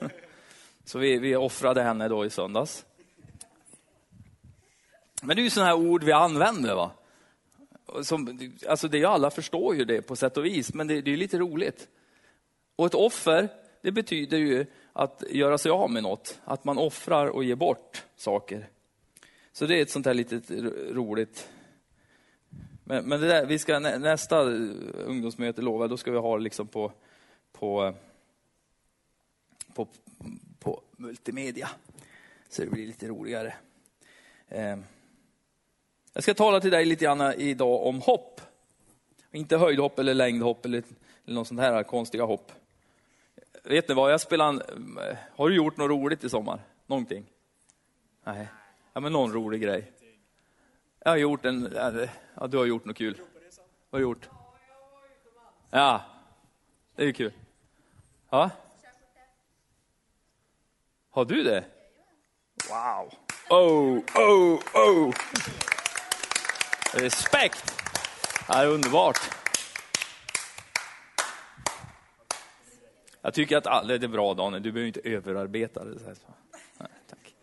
så 0.85 0.99
vi, 0.99 1.19
vi 1.19 1.37
offrade 1.37 1.83
henne 1.83 2.09
då 2.09 2.25
i 2.25 2.31
söndags. 2.31 2.85
Men 5.23 5.37
det 5.37 5.43
är 5.43 5.45
ju 5.45 5.51
sådana 5.51 5.71
här 5.71 5.79
ord 5.79 6.05
vi 6.05 6.13
använder. 6.13 6.75
va? 6.75 6.91
Som, 8.03 8.51
alltså 8.69 8.89
det 8.89 8.99
är 8.99 9.07
alla 9.07 9.31
förstår 9.31 9.77
ju 9.77 9.85
det 9.85 10.03
på 10.03 10.17
sätt 10.17 10.37
och 10.37 10.45
vis, 10.45 10.75
men 10.75 10.87
det, 10.87 11.01
det 11.01 11.13
är 11.13 11.17
lite 11.17 11.39
roligt. 11.39 11.89
Och 12.77 12.87
ett 12.87 12.95
offer, 12.95 13.49
det 13.83 13.93
betyder 13.93 14.39
ju 14.39 14.67
att 14.93 15.23
göra 15.31 15.59
sig 15.59 15.71
av 15.71 15.91
med 15.91 16.03
något. 16.03 16.41
Att 16.45 16.65
man 16.65 16.79
offrar 16.79 17.27
och 17.27 17.45
ger 17.45 17.55
bort 17.55 18.05
saker. 18.17 18.69
Så 19.53 19.67
det 19.67 19.79
är 19.79 19.83
ett 19.83 19.91
sånt 19.91 20.07
här 20.07 20.15
litet 20.15 20.51
roligt. 20.91 21.49
Men, 22.85 23.05
men 23.05 23.21
det 23.21 23.27
där, 23.27 23.47
vi 23.47 23.59
ska, 23.59 23.79
nästa 23.79 24.41
ungdomsmöte 25.07 25.63
lovar 25.63 25.89
då 25.89 25.97
ska 25.97 26.11
vi 26.11 26.19
ha 26.19 26.37
liksom 26.37 26.67
på, 26.67 26.93
på, 27.53 27.95
på, 29.75 29.89
på 30.59 30.83
multimedia. 30.97 31.71
Så 32.49 32.63
det 32.63 32.71
blir 32.71 32.87
lite 32.87 33.09
roligare. 33.09 33.55
Eh. 34.49 34.79
Jag 36.13 36.23
ska 36.23 36.35
tala 36.35 36.61
till 36.61 36.71
dig 36.71 36.85
lite 36.85 37.05
grann 37.05 37.33
idag 37.33 37.87
om 37.87 38.01
hopp. 38.01 38.41
Inte 39.33 39.57
höjdhopp 39.57 39.99
eller 39.99 40.15
längdhopp 40.15 40.65
eller, 40.65 40.83
eller 41.25 41.35
något 41.35 41.49
sånt 41.49 41.61
här 41.61 41.83
konstiga 41.83 42.25
hopp. 42.25 42.53
Vet 43.65 43.89
ni 43.89 43.95
vad, 43.95 44.13
jag 44.13 44.21
spelar, 44.21 44.49
en... 44.49 44.63
har 45.37 45.49
du 45.49 45.57
gjort 45.57 45.77
något 45.77 45.91
roligt 45.91 46.25
i 46.25 46.29
sommar? 46.29 46.61
Någonting? 46.87 47.27
Nej, 48.25 48.49
ja, 48.93 49.01
men 49.01 49.13
någon 49.13 49.33
rolig 49.33 49.63
grej. 49.63 49.93
Jag 51.05 51.11
har 51.11 51.17
gjort 51.17 51.45
en, 51.45 51.73
ja, 52.35 52.47
du 52.47 52.59
har 52.59 52.65
gjort 52.65 52.85
något 52.85 52.97
kul. 52.97 53.21
Vad 53.91 53.91
har 53.91 53.99
du 53.99 54.03
gjort? 54.03 54.29
Ja, 55.71 56.03
det 56.97 57.03
är 57.03 57.07
ju 57.07 57.13
kul. 57.13 57.33
Ja? 58.31 58.51
Har 61.11 61.25
du 61.25 61.43
det? 61.43 61.65
Wow. 62.69 63.13
Oh, 63.51 63.99
oh, 64.15 64.61
oh. 64.75 65.15
Respekt! 66.95 67.75
Det 68.49 68.55
är 68.55 68.67
underbart. 68.67 69.19
Jag 73.23 73.35
tycker 73.35 73.57
att 73.57 73.67
alla, 73.67 73.99
det 73.99 74.07
är 74.07 74.09
bra 74.09 74.35
Daniel, 74.35 74.63
du 74.63 74.73
behöver 74.73 74.87
inte 74.87 75.01
överarbeta 75.05 75.85
det. 75.85 76.01
Nej, 76.79 76.89
tack. 77.09 77.35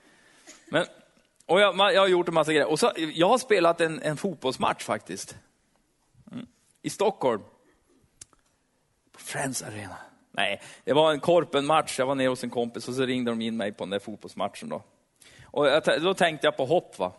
Men, 0.69 0.85
och 1.45 1.61
jag, 1.61 1.93
jag 1.93 2.01
har 2.01 2.07
gjort 2.07 2.27
en 2.27 2.33
massa 2.33 2.51
grejer. 2.51 2.67
Och 2.67 2.79
så, 2.79 2.91
jag 2.95 3.29
har 3.29 3.37
spelat 3.37 3.81
en, 3.81 4.01
en 4.01 4.17
fotbollsmatch 4.17 4.83
faktiskt. 4.83 5.37
Mm. 6.31 6.47
I 6.81 6.89
Stockholm. 6.89 7.41
På 9.11 9.19
Friends 9.19 9.63
Arena. 9.63 9.97
Nej, 10.31 10.61
det 10.83 10.93
var 10.93 11.11
en 11.11 11.19
korpenmatch. 11.19 11.99
Jag 11.99 12.05
var 12.05 12.15
nere 12.15 12.27
hos 12.27 12.43
en 12.43 12.49
kompis 12.49 12.87
och 12.87 12.93
så 12.93 13.05
ringde 13.05 13.31
de 13.31 13.41
in 13.41 13.57
mig 13.57 13.73
på 13.73 13.83
den 13.83 13.89
där 13.89 13.99
fotbollsmatchen. 13.99 14.69
Då, 14.69 14.83
och 15.43 15.67
jag, 15.67 15.83
då 16.01 16.13
tänkte 16.13 16.47
jag 16.47 16.57
på 16.57 16.65
hopp. 16.65 16.99
Va? 16.99 17.13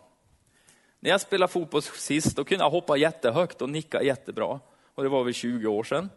När 0.99 1.09
jag 1.09 1.21
spelade 1.21 1.51
fotboll 1.51 1.81
sist, 1.81 2.35
då 2.35 2.43
kunde 2.43 2.63
jag 2.63 2.71
hoppa 2.71 2.97
jättehögt 2.97 3.61
och 3.61 3.69
nicka 3.69 4.03
jättebra. 4.03 4.59
Och 4.95 5.03
det 5.03 5.09
var 5.09 5.23
väl 5.23 5.33
20 5.33 5.67
år 5.67 5.83
sedan. 5.83 6.09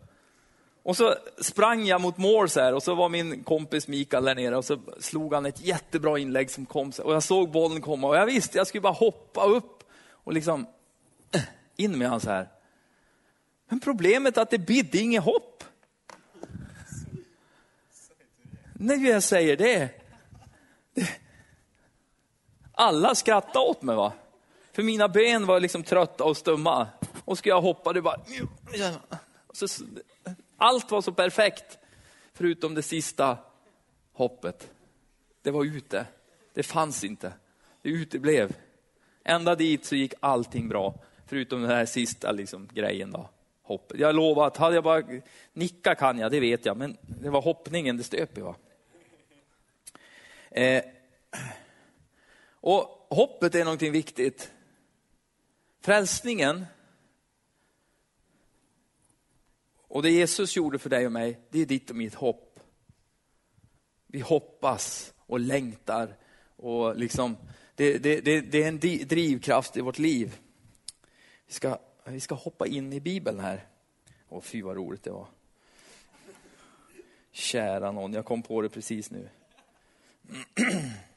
Och 0.82 0.96
så 0.96 1.14
sprang 1.40 1.86
jag 1.86 2.00
mot 2.00 2.18
mål 2.18 2.48
så 2.48 2.60
här, 2.60 2.74
och 2.74 2.82
så 2.82 2.94
var 2.94 3.08
min 3.08 3.44
kompis 3.44 3.88
Mikael 3.88 4.24
där 4.24 4.34
nere 4.34 4.56
och 4.56 4.64
så 4.64 4.78
slog 5.00 5.34
han 5.34 5.46
ett 5.46 5.60
jättebra 5.60 6.18
inlägg 6.18 6.50
som 6.50 6.66
kom. 6.66 6.92
Och 7.02 7.14
jag 7.14 7.22
såg 7.22 7.50
bollen 7.50 7.80
komma 7.80 8.08
och 8.08 8.16
jag 8.16 8.26
visste, 8.26 8.58
jag 8.58 8.66
skulle 8.66 8.80
bara 8.80 8.92
hoppa 8.92 9.44
upp 9.44 9.84
och 10.10 10.32
liksom 10.32 10.66
in 11.76 11.98
med 11.98 12.08
han 12.08 12.20
så 12.20 12.30
här. 12.30 12.48
Men 13.68 13.80
problemet 13.80 14.36
är 14.36 14.42
att 14.42 14.50
det 14.50 14.58
bidde 14.58 14.98
inget 14.98 15.24
hopp. 15.24 15.64
När 18.74 18.96
jag 18.96 19.22
säger 19.22 19.56
det. 19.56 19.88
Alla 22.72 23.14
skrattade 23.14 23.66
åt 23.66 23.82
mig 23.82 23.96
va. 23.96 24.12
För 24.72 24.82
mina 24.82 25.08
ben 25.08 25.46
var 25.46 25.60
liksom 25.60 25.82
trötta 25.82 26.24
och 26.24 26.36
stumma. 26.36 26.88
Och 27.24 27.38
ska 27.38 27.48
jag 27.48 27.60
hoppa, 27.60 27.92
det 27.92 28.02
bara... 28.02 28.20
Så, 29.52 29.66
allt 30.56 30.90
var 30.90 31.00
så 31.00 31.12
perfekt, 31.12 31.78
förutom 32.32 32.74
det 32.74 32.82
sista 32.82 33.38
hoppet. 34.12 34.70
Det 35.42 35.50
var 35.50 35.64
ute. 35.64 36.06
Det 36.54 36.62
fanns 36.62 37.04
inte. 37.04 37.32
Det 37.82 37.88
uteblev. 37.88 38.56
Ända 39.24 39.54
dit 39.54 39.84
så 39.84 39.96
gick 39.96 40.14
allting 40.20 40.68
bra, 40.68 40.94
förutom 41.26 41.62
den 41.62 41.70
här 41.70 41.86
sista 41.86 42.32
liksom, 42.32 42.68
grejen. 42.72 43.10
Då. 43.10 43.28
Hoppet. 43.62 44.00
Jag 44.00 44.14
lovar 44.14 44.46
att 44.46 44.56
hade 44.56 44.74
jag 44.74 44.84
bara 44.84 45.02
nicka 45.52 45.94
kan 45.94 46.18
jag, 46.18 46.30
det 46.30 46.40
vet 46.40 46.66
jag, 46.66 46.76
men 46.76 46.96
det 47.00 47.30
var 47.30 47.42
hoppningen 47.42 47.96
det 47.96 48.02
stöp 48.02 48.38
i. 48.38 48.42
Eh, 50.50 50.82
och 52.60 53.06
hoppet 53.10 53.54
är 53.54 53.64
någonting 53.64 53.92
viktigt. 53.92 54.50
Frälsningen, 55.82 56.66
och 59.76 60.02
det 60.02 60.10
Jesus 60.10 60.56
gjorde 60.56 60.78
för 60.78 60.90
dig 60.90 61.06
och 61.06 61.12
mig, 61.12 61.40
det 61.50 61.60
är 61.60 61.66
ditt 61.66 61.90
och 61.90 61.96
mitt 61.96 62.14
hopp. 62.14 62.60
Vi 64.06 64.20
hoppas 64.20 65.14
och 65.18 65.40
längtar 65.40 66.16
och 66.56 66.96
liksom, 66.96 67.36
det, 67.74 67.98
det, 67.98 68.20
det, 68.20 68.40
det 68.40 68.62
är 68.62 68.68
en 68.68 68.78
drivkraft 69.08 69.76
i 69.76 69.80
vårt 69.80 69.98
liv. 69.98 70.38
Vi 71.46 71.52
ska, 71.52 71.78
vi 72.04 72.20
ska 72.20 72.34
hoppa 72.34 72.66
in 72.66 72.92
i 72.92 73.00
Bibeln 73.00 73.40
här. 73.40 73.66
Åh, 74.28 74.40
fy 74.40 74.62
vad 74.62 74.76
roligt 74.76 75.02
det 75.02 75.10
var. 75.10 75.26
Kära 77.32 77.92
någon, 77.92 78.12
jag 78.12 78.24
kom 78.24 78.42
på 78.42 78.62
det 78.62 78.68
precis 78.68 79.10
nu. 79.10 79.28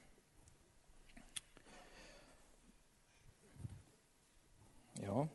Ja. 5.06 5.28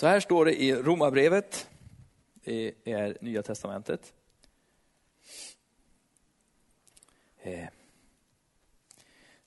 Så 0.00 0.06
här 0.06 0.20
står 0.20 0.44
det 0.44 0.62
i 0.62 0.74
Romarbrevet, 0.74 1.68
det 2.44 2.74
är 2.84 3.18
Nya 3.20 3.42
Testamentet. 3.42 4.14
Eh, 7.38 7.68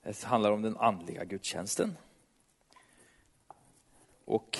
det 0.02 0.22
handlar 0.22 0.50
om 0.50 0.62
den 0.62 0.76
andliga 0.76 1.24
gudstjänsten. 1.24 1.96
Och 4.24 4.58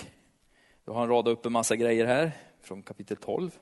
då 0.84 0.92
har 0.92 1.08
radat 1.08 1.32
upp 1.32 1.46
en 1.46 1.52
massa 1.52 1.76
grejer 1.76 2.06
här 2.06 2.32
från 2.60 2.82
kapitel 2.82 3.16
12. 3.16 3.58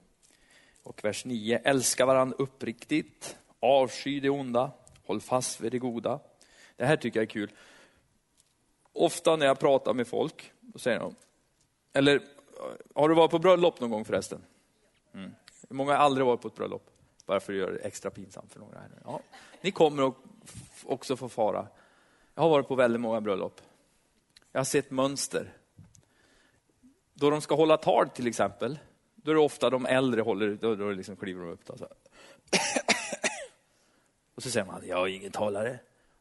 Och 0.82 1.04
vers 1.04 1.24
9. 1.24 1.58
Älska 1.64 2.06
varandra 2.06 2.36
uppriktigt, 2.38 3.36
avsky 3.60 4.20
det 4.20 4.30
onda, 4.30 4.70
håll 5.06 5.20
fast 5.20 5.60
vid 5.60 5.72
det 5.72 5.78
goda. 5.78 6.20
Det 6.76 6.86
här 6.86 6.96
tycker 6.96 7.20
jag 7.20 7.26
är 7.26 7.30
kul. 7.30 7.50
Ofta 8.92 9.36
när 9.36 9.46
jag 9.46 9.58
pratar 9.58 9.94
med 9.94 10.06
folk, 10.06 10.52
då 10.60 10.78
säger 10.78 10.98
de, 10.98 11.14
eller 11.92 12.22
har 12.94 13.08
du 13.08 13.14
varit 13.14 13.30
på 13.30 13.38
bröllop 13.38 13.80
någon 13.80 13.90
gång 13.90 14.04
förresten? 14.04 14.44
Mm. 15.14 15.30
Många 15.68 15.92
har 15.92 15.98
aldrig 15.98 16.26
varit 16.26 16.40
på 16.40 16.48
ett 16.48 16.54
bröllop, 16.54 16.90
bara 17.26 17.40
för 17.40 17.52
att 17.52 17.58
göra 17.58 17.70
det 17.70 17.78
extra 17.78 18.10
pinsamt 18.10 18.52
för 18.52 18.60
några. 18.60 18.78
Här. 18.78 18.88
Ja. 19.04 19.20
Ni 19.60 19.70
kommer 19.70 20.12
också 20.84 21.16
få 21.16 21.28
fara. 21.28 21.66
Jag 22.34 22.42
har 22.42 22.50
varit 22.50 22.68
på 22.68 22.74
väldigt 22.74 23.00
många 23.00 23.20
bröllop. 23.20 23.60
Jag 24.52 24.60
har 24.60 24.64
sett 24.64 24.90
mönster. 24.90 25.52
Då 27.14 27.30
de 27.30 27.40
ska 27.40 27.54
hålla 27.54 27.76
tal 27.76 28.08
till 28.08 28.26
exempel, 28.26 28.78
då 29.14 29.30
är 29.30 29.34
det 29.34 29.40
ofta 29.40 29.70
de 29.70 29.86
äldre 29.86 30.20
håller, 30.20 30.58
då, 30.60 30.74
då 30.74 30.90
liksom 30.90 31.16
kliver 31.16 31.44
de 31.44 31.50
upp. 31.50 31.66
Då, 31.66 31.76
så. 31.76 31.84
Och 34.34 34.42
så 34.42 34.50
säger 34.50 34.66
man, 34.66 34.82
jag 34.86 35.00
är 35.00 35.06
ingen 35.06 35.32
talare. 35.32 35.78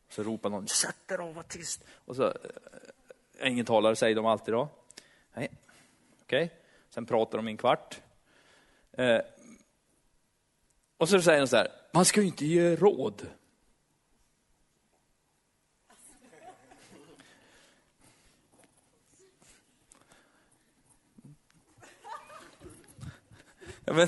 Och 0.08 0.14
så 0.14 0.24
ropar 0.24 0.50
någon, 0.50 0.68
sätt 0.68 1.08
dig 1.08 1.18
då, 1.18 1.32
var 1.32 1.44
tyst. 1.44 1.84
Och 1.94 2.16
så, 2.16 2.24
eh, 2.24 3.52
ingen 3.52 3.66
talare 3.66 3.96
säger 3.96 4.16
de 4.16 4.26
alltid 4.26 4.54
då. 4.54 4.70
Nej, 5.34 5.50
okej. 6.24 6.44
Okay. 6.46 6.58
Sen 6.90 7.06
pratar 7.06 7.38
de 7.38 7.48
i 7.48 7.52
en 7.52 7.58
kvart. 7.58 8.02
Eh, 8.92 9.20
och 10.98 11.10
så 11.10 11.22
säger 11.22 11.40
de 11.40 11.48
så 11.48 11.58
här, 11.58 11.72
man 11.92 12.06
ska 12.06 12.22
ju 12.22 12.28
inte 12.28 12.46
ge 12.46 12.76
råd. 12.76 13.28
Men, 23.86 24.08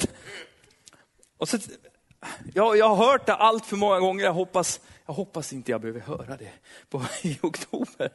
och 1.37 1.49
så, 1.49 1.57
jag, 2.53 2.77
jag 2.77 2.95
har 2.95 3.11
hört 3.11 3.25
det 3.25 3.33
allt 3.33 3.65
för 3.65 3.75
många 3.75 3.99
gånger, 3.99 4.25
jag 4.25 4.33
hoppas, 4.33 4.81
jag 5.05 5.13
hoppas 5.13 5.53
inte 5.53 5.71
jag 5.71 5.81
behöver 5.81 5.99
höra 5.99 6.37
det 6.37 6.51
på, 6.89 7.01
i 7.23 7.39
oktober. 7.41 8.11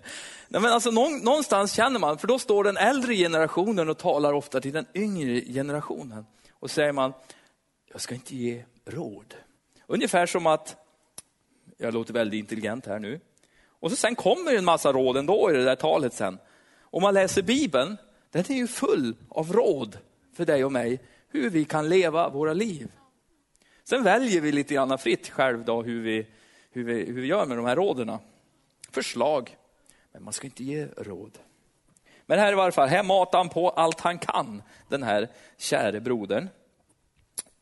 Nej, 0.49 0.63
men 0.63 0.73
alltså, 0.73 0.91
någonstans 0.91 1.73
känner 1.73 2.01
man, 2.01 2.19
för 2.19 2.29
då 2.29 2.39
står 2.39 2.65
den 2.65 2.77
äldre 2.77 3.15
generationen 3.15 3.89
och 3.89 3.99
talar 3.99 4.33
ofta 4.33 4.61
till 4.61 4.73
den 4.73 4.87
yngre 4.95 5.41
generationen. 5.41 6.27
Och 6.53 6.71
säger 6.71 6.93
man, 6.93 7.13
jag 7.93 8.01
ska 8.01 8.15
inte 8.15 8.37
ge 8.37 8.65
råd. 8.85 9.35
Ungefär 9.87 10.27
som 10.27 10.47
att, 10.47 10.77
jag 11.77 11.95
låter 11.95 12.13
väldigt 12.13 12.39
intelligent 12.39 12.87
här 12.87 12.99
nu. 12.99 13.21
Och 13.81 13.91
så 13.91 13.97
sen 13.97 14.15
kommer 14.15 14.55
en 14.55 14.65
massa 14.65 14.93
råd 14.93 15.17
ändå 15.17 15.51
i 15.51 15.57
det 15.57 15.65
där 15.65 15.77
talet 15.77 16.15
sen. 16.15 16.39
Om 16.81 17.03
man 17.03 17.15
läser 17.15 17.43
Bibeln, 17.43 17.97
den 18.31 18.45
är 18.49 18.55
ju 18.55 18.67
full 18.67 19.17
av 19.29 19.53
råd 19.53 19.99
för 20.37 20.45
dig 20.45 20.65
och 20.65 20.73
mig 20.73 21.01
hur 21.29 21.51
vi 21.51 21.65
kan 21.65 21.89
leva 21.89 22.29
våra 22.29 22.53
liv. 22.53 22.93
Sen 23.85 24.03
väljer 24.03 24.41
vi 24.41 24.53
lite 24.53 24.75
grann 24.75 24.99
fritt 24.99 25.29
själv 25.29 25.65
då 25.65 25.83
hur 25.83 26.03
vi, 26.03 26.27
hur 26.79 26.85
vi, 26.85 27.05
hur 27.05 27.21
vi 27.21 27.27
gör 27.27 27.47
med 27.47 27.57
de 27.59 27.67
här 27.67 27.77
råden. 27.77 28.19
Förslag, 28.91 29.57
men 30.13 30.25
man 30.25 30.33
ska 30.33 30.47
inte 30.47 30.65
ge 30.65 30.87
råd. 30.97 31.39
Men 32.27 32.39
här 32.39 32.53
i 32.53 32.55
varje 32.55 32.73
fall, 32.73 32.89
här 32.89 33.03
matar 33.03 33.39
han 33.39 33.49
på 33.49 33.71
allt 33.71 34.01
han 34.01 34.19
kan, 34.19 34.63
den 34.89 35.03
här 35.03 35.29
käre 35.57 36.01
brodern. 36.01 36.49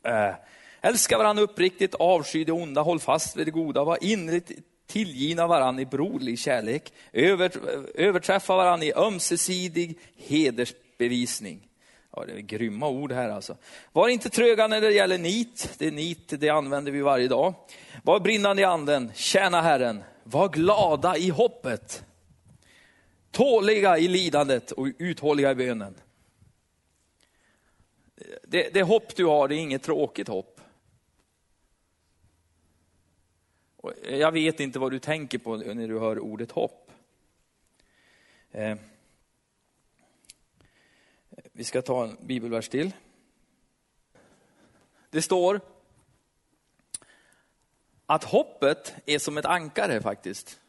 Eh, 0.03 0.29
äh, 0.29 0.35
älska 0.81 1.19
varandra 1.19 1.43
uppriktigt, 1.43 1.95
avsky 1.95 2.45
det 2.45 2.53
onda, 2.53 2.83
håll 2.83 3.01
fast 3.01 3.37
vid 3.37 3.47
det 3.47 3.51
goda, 3.51 3.85
var 3.85 3.99
innerligt 4.01 4.51
tillgivna 4.87 5.47
varandra 5.47 5.83
i 5.83 5.87
broderlig 5.87 6.39
kärlek, 6.39 6.93
över, 7.13 7.53
överträffa 7.95 8.57
varandra 8.57 8.87
i 8.87 8.93
ömsesidig 8.93 9.99
hedersbevisning. 10.17 11.69
Ja, 12.17 12.25
det 12.25 12.33
är 12.33 12.41
grymma 12.41 12.89
ord 12.89 13.13
här 13.13 13.29
alltså. 13.29 13.57
Var 13.93 14.09
inte 14.09 14.31
tröga 14.31 14.67
när 14.67 14.81
det 14.81 14.93
gäller 14.93 15.19
nit. 15.19 15.75
Det 15.79 15.87
är 15.87 15.93
nit, 15.93 16.41
det 16.41 16.49
använder 16.49 16.93
vi 16.93 17.01
varje 17.01 17.29
dag. 17.29 17.55
Var 18.03 18.21
brinnande 18.21 18.63
i 18.63 18.65
anden, 18.65 19.13
tjäna 19.15 19.61
Herren. 19.61 20.03
Var 20.23 20.49
glada 20.49 21.17
i 21.17 21.29
hoppet. 21.29 22.05
Tåliga 23.31 23.99
i 23.99 24.09
lidandet 24.09 24.73
och 24.73 24.87
uthålliga 24.99 25.51
i 25.51 25.55
bönen. 25.55 25.95
Det, 28.43 28.75
det 28.75 28.83
hopp 28.83 29.17
du 29.17 29.25
har, 29.25 29.49
det 29.49 29.55
är 29.55 29.59
inget 29.59 29.83
tråkigt 29.83 30.29
hopp. 30.29 30.61
Jag 34.11 34.33
vet 34.33 34.61
inte 34.61 34.79
vad 34.79 34.91
du 34.91 34.99
tänker 34.99 35.39
på 35.39 35.57
när 35.57 35.89
du 35.89 35.99
hör 35.99 36.19
ordet 36.19 36.53
hopp. 36.53 36.91
Eh, 38.53 38.77
vi 41.57 41.65
ska 41.65 41.83
ta 41.83 42.05
en 42.05 42.17
bibelvers 42.21 42.69
till. 42.69 42.93
Det 45.11 45.23
står 45.23 45.61
att 48.07 48.25
hoppet 48.25 48.95
är 49.07 49.19
som 49.19 49.39
ett 49.39 49.45
ankare 49.45 50.01
faktiskt. 50.01 50.61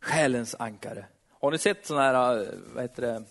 Själens 0.00 0.54
ankare. 0.58 1.06
Har 1.28 1.50
ni 1.50 1.58
sett 1.58 1.86
sådana 1.86 2.04
här, 2.04 2.40
eh, 2.40 2.48
vad 2.74 2.82
heter 2.82 3.02
det, 3.02 3.24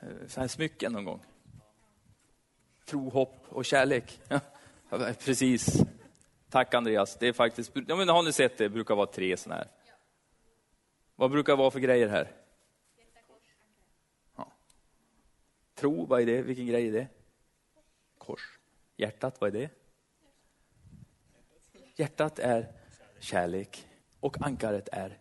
eh, 0.00 0.08
så 0.28 0.40
här 0.40 0.48
smycken 0.48 0.92
någon 0.92 1.04
gång? 1.04 1.20
Tro, 2.84 3.08
hopp 3.08 3.44
och 3.48 3.64
kärlek. 3.64 4.20
Ja, 4.90 5.12
precis. 5.24 5.82
Tack 6.50 6.74
Andreas. 6.74 7.16
Det 7.16 7.28
är 7.28 7.32
faktiskt, 7.32 7.72
ja, 7.88 7.96
men 7.96 8.08
har 8.08 8.22
ni 8.22 8.32
sett 8.32 8.58
det? 8.58 8.64
Det 8.64 8.70
brukar 8.70 8.94
vara 8.94 9.06
tre 9.06 9.36
sådana 9.36 9.58
här. 9.58 9.70
Vad 11.16 11.30
brukar 11.30 11.52
det 11.52 11.56
vara 11.56 11.70
för 11.70 11.80
grejer 11.80 12.08
här? 12.08 12.32
Ja. 14.36 14.52
Tro, 15.84 16.06
vad 16.06 16.20
är 16.20 16.26
det? 16.26 16.42
Vilken 16.42 16.66
grej 16.66 16.88
är 16.88 16.92
det? 16.92 17.06
Kors. 18.18 18.58
Hjärtat, 18.96 19.40
vad 19.40 19.56
är 19.56 19.60
det? 19.60 19.70
Hjärtat 21.96 22.38
är 22.38 22.72
kärlek 23.18 23.86
och 24.20 24.36
ankaret 24.40 24.88
är... 24.92 25.18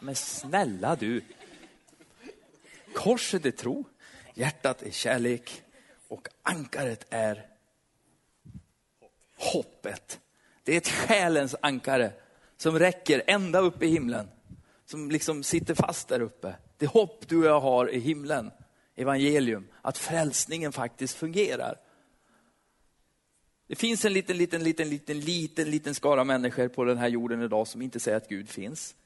Men 0.00 0.14
snälla 0.14 0.96
du! 0.96 1.24
Korset 2.94 3.46
är 3.46 3.50
tro, 3.50 3.84
hjärtat 4.34 4.82
är 4.82 4.90
kärlek 4.90 5.62
och 6.08 6.28
ankaret 6.42 7.06
är 7.10 7.46
hoppet. 9.36 10.20
Det 10.62 10.72
är 10.72 10.76
ett 10.76 10.88
själens 10.88 11.56
ankare 11.60 12.12
som 12.56 12.78
räcker 12.78 13.22
ända 13.26 13.58
upp 13.58 13.82
i 13.82 13.86
himlen. 13.86 14.28
Som 14.84 15.10
liksom 15.10 15.42
sitter 15.42 15.74
fast 15.74 16.08
där 16.08 16.20
uppe. 16.20 16.56
Det 16.76 16.86
hopp 16.86 17.28
du 17.28 17.38
och 17.38 17.44
jag 17.44 17.60
har 17.60 17.90
i 17.90 17.98
himlen, 17.98 18.50
evangelium, 18.96 19.68
att 19.82 19.98
frälsningen 19.98 20.72
faktiskt 20.72 21.16
fungerar. 21.16 21.76
Det 23.66 23.76
finns 23.76 24.04
en 24.04 24.12
liten, 24.12 24.36
liten, 24.36 24.62
liten, 24.62 24.88
liten, 24.88 25.20
liten, 25.20 25.70
liten 25.70 25.94
skara 25.94 26.24
människor 26.24 26.68
på 26.68 26.84
den 26.84 26.98
här 26.98 27.08
jorden 27.08 27.42
idag 27.42 27.68
som 27.68 27.82
inte 27.82 28.00
säger 28.00 28.16
att 28.16 28.28
Gud 28.28 28.48
finns. 28.48 28.96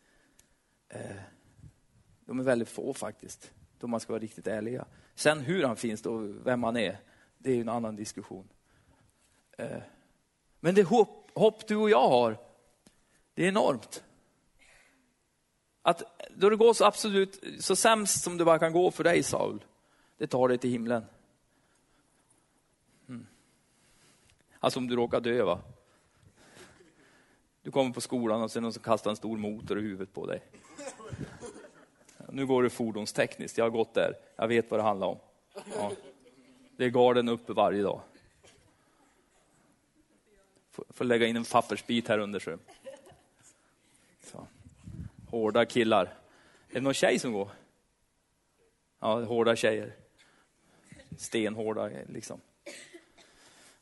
Eh, 0.89 1.17
de 2.25 2.41
är 2.41 2.45
väldigt 2.45 2.69
få 2.69 2.95
faktiskt, 2.95 3.51
om 3.81 3.91
man 3.91 4.01
ska 4.01 4.13
vara 4.13 4.23
riktigt 4.23 4.47
ärliga. 4.47 4.85
Sen 5.15 5.41
hur 5.41 5.65
han 5.65 5.77
finns 5.77 6.07
och 6.07 6.47
vem 6.47 6.63
han 6.63 6.77
är, 6.77 6.99
det 7.39 7.53
är 7.53 7.61
en 7.61 7.69
annan 7.69 7.97
diskussion. 7.97 8.49
Eh, 9.59 9.79
men 10.61 10.75
det 10.75 10.83
hopp, 10.83 11.31
hopp 11.35 11.69
du 11.69 11.77
och 11.77 11.91
jag 11.91 12.09
har, 12.09 12.39
det 13.35 13.45
är 13.45 13.49
enormt. 13.49 14.03
Att 15.83 16.03
då 16.37 16.51
det 16.51 16.57
går 16.57 16.75
så 16.75 16.85
absolut 16.85 17.45
så 17.61 17.77
sämst 17.77 18.23
som 18.23 18.39
det 18.39 18.45
bara 18.45 18.59
kan 18.59 18.73
gå 18.73 18.91
för 18.91 19.05
dig 19.05 19.23
Saul, 19.23 19.65
det 20.19 20.27
tar 20.27 20.49
dig 20.49 20.59
till 20.59 20.71
himlen. 20.71 21.05
Mm. 23.09 23.27
Alltså 24.61 24.79
om 24.79 24.89
du 24.89 24.97
råkar 24.97 25.21
dö 25.21 25.45
va. 25.45 25.61
Du 27.63 27.71
kommer 27.71 27.93
på 27.93 28.01
skolan 28.01 28.43
och 28.43 28.51
sen 28.51 28.63
någon 28.63 28.73
som 28.73 28.83
kastar 28.83 29.11
en 29.11 29.17
stor 29.17 29.37
motor 29.37 29.79
i 29.79 29.83
huvudet 29.83 30.15
på 30.15 30.27
dig. 30.27 30.43
Nu 32.29 32.47
går 32.47 32.63
det 32.63 32.71
fordonstekniskt, 32.71 33.59
jag 33.59 33.65
har 33.65 33.71
gått 33.71 33.95
där. 33.95 34.15
Jag 34.37 34.49
vet 34.49 34.71
vad 34.71 34.81
det 34.81 34.85
handlar 34.85 35.07
om. 35.07 35.19
Ja. 35.77 35.93
Det 36.77 36.85
är 36.85 36.91
garden 36.91 37.29
uppe 37.29 37.53
varje 37.53 37.83
dag. 37.83 38.01
Får 40.71 41.05
lägga 41.05 41.27
in 41.27 41.37
en 41.37 41.45
pappersbit 41.45 42.09
här 42.09 42.19
under. 42.19 42.41
Så. 42.41 42.59
så. 44.21 44.47
Hårda 45.31 45.65
killar. 45.65 46.05
Är 46.69 46.75
det 46.75 46.81
någon 46.81 46.95
tjej 46.95 47.19
som 47.19 47.33
går? 47.33 47.49
Ja, 49.01 49.25
hårda 49.25 49.57
tjejer. 49.57 49.95
Stenhårda 51.17 51.91
liksom. 52.09 52.41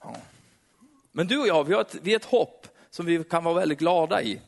Ja. 0.01 0.17
Men 1.13 1.27
du 1.27 1.39
och 1.39 1.49
jag, 1.49 1.65
vi 1.65 1.75
har, 1.75 1.81
ett, 1.81 1.97
vi 2.03 2.13
har 2.13 2.17
ett 2.17 2.25
hopp 2.25 2.69
som 2.91 3.07
vi 3.07 3.25
kan 3.25 3.45
vara 3.45 3.55
väldigt 3.55 3.79
glada 3.79 4.23
i. 4.23 4.41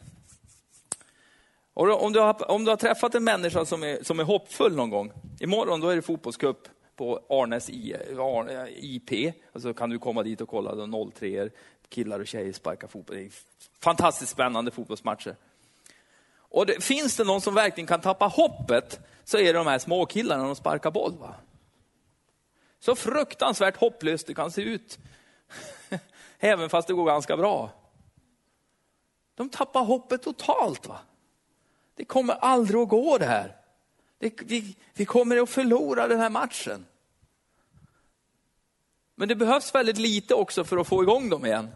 Och 1.74 2.02
om, 2.02 2.12
du 2.12 2.20
har, 2.20 2.50
om 2.50 2.64
du 2.64 2.70
har 2.70 2.76
träffat 2.76 3.14
en 3.14 3.24
människa 3.24 3.64
som 3.64 3.82
är, 3.82 4.02
som 4.02 4.20
är 4.20 4.24
hoppfull 4.24 4.76
någon 4.76 4.90
gång, 4.90 5.12
imorgon 5.40 5.80
då 5.80 5.88
är 5.88 5.96
det 5.96 6.02
fotbollscup 6.02 6.68
på 6.96 7.22
Arnes 7.28 7.70
IP, 7.70 9.34
och 9.52 9.62
så 9.62 9.74
kan 9.74 9.90
du 9.90 9.98
komma 9.98 10.22
dit 10.22 10.40
och 10.40 10.48
kolla, 10.48 10.88
03 11.14 11.50
killar 11.88 12.20
och 12.20 12.26
tjejer 12.26 12.52
sparkar 12.52 12.88
fotboll. 12.88 13.16
Det 13.16 13.22
är 13.22 13.30
fantastiskt 13.80 14.32
spännande 14.32 14.70
fotbollsmatcher. 14.70 15.36
Och 16.36 16.66
det, 16.66 16.84
finns 16.84 17.16
det 17.16 17.24
någon 17.24 17.40
som 17.40 17.54
verkligen 17.54 17.86
kan 17.86 18.00
tappa 18.00 18.26
hoppet 18.26 19.00
så 19.24 19.38
är 19.38 19.44
det 19.44 19.52
de 19.52 19.66
här 19.66 19.78
småkillarna 19.78 20.42
när 20.42 20.46
de 20.46 20.56
sparkar 20.56 20.90
boll. 20.90 21.14
Va? 21.20 21.34
Så 22.86 22.96
fruktansvärt 22.96 23.76
hopplöst 23.76 24.26
det 24.26 24.34
kan 24.34 24.50
se 24.50 24.62
ut. 24.62 24.98
Även 26.38 26.70
fast 26.70 26.88
det 26.88 26.94
går 26.94 27.06
ganska 27.06 27.36
bra. 27.36 27.70
De 29.34 29.48
tappar 29.48 29.84
hoppet 29.84 30.22
totalt. 30.22 30.86
va. 30.86 30.98
Det 31.94 32.04
kommer 32.04 32.34
aldrig 32.34 32.80
att 32.80 32.88
gå 32.88 33.18
det 33.18 33.24
här. 33.24 33.56
Det, 34.18 34.42
vi, 34.42 34.76
vi 34.94 35.04
kommer 35.04 35.42
att 35.42 35.50
förlora 35.50 36.08
den 36.08 36.20
här 36.20 36.30
matchen. 36.30 36.86
Men 39.14 39.28
det 39.28 39.36
behövs 39.36 39.74
väldigt 39.74 39.98
lite 39.98 40.34
också 40.34 40.64
för 40.64 40.76
att 40.76 40.86
få 40.86 41.02
igång 41.02 41.28
dem 41.28 41.46
igen. 41.46 41.70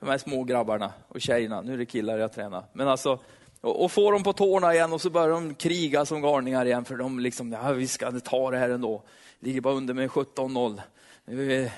De 0.00 0.08
här 0.08 0.18
små 0.18 0.44
grabbarna 0.44 0.92
och 1.08 1.20
tjejerna, 1.20 1.60
nu 1.60 1.72
är 1.72 1.78
det 1.78 1.86
killar 1.86 2.18
jag 2.18 2.32
tränar. 2.32 2.64
Men 2.72 2.88
alltså, 2.88 3.18
och, 3.60 3.84
och 3.84 3.92
få 3.92 4.10
dem 4.10 4.22
på 4.22 4.32
tårna 4.32 4.74
igen 4.74 4.92
och 4.92 5.00
så 5.00 5.10
börjar 5.10 5.28
de 5.28 5.54
kriga 5.54 6.04
som 6.04 6.22
galningar 6.22 6.66
igen 6.66 6.84
för 6.84 6.96
de 6.96 7.18
liksom, 7.18 7.52
ja 7.52 7.72
vi 7.72 7.86
ska 7.86 8.20
ta 8.20 8.50
det 8.50 8.58
här 8.58 8.70
ändå. 8.70 9.02
Ligger 9.40 9.60
bara 9.60 9.74
under 9.74 9.94
med 9.94 10.10
17-0. 10.10 10.80
Nu, 11.24 11.70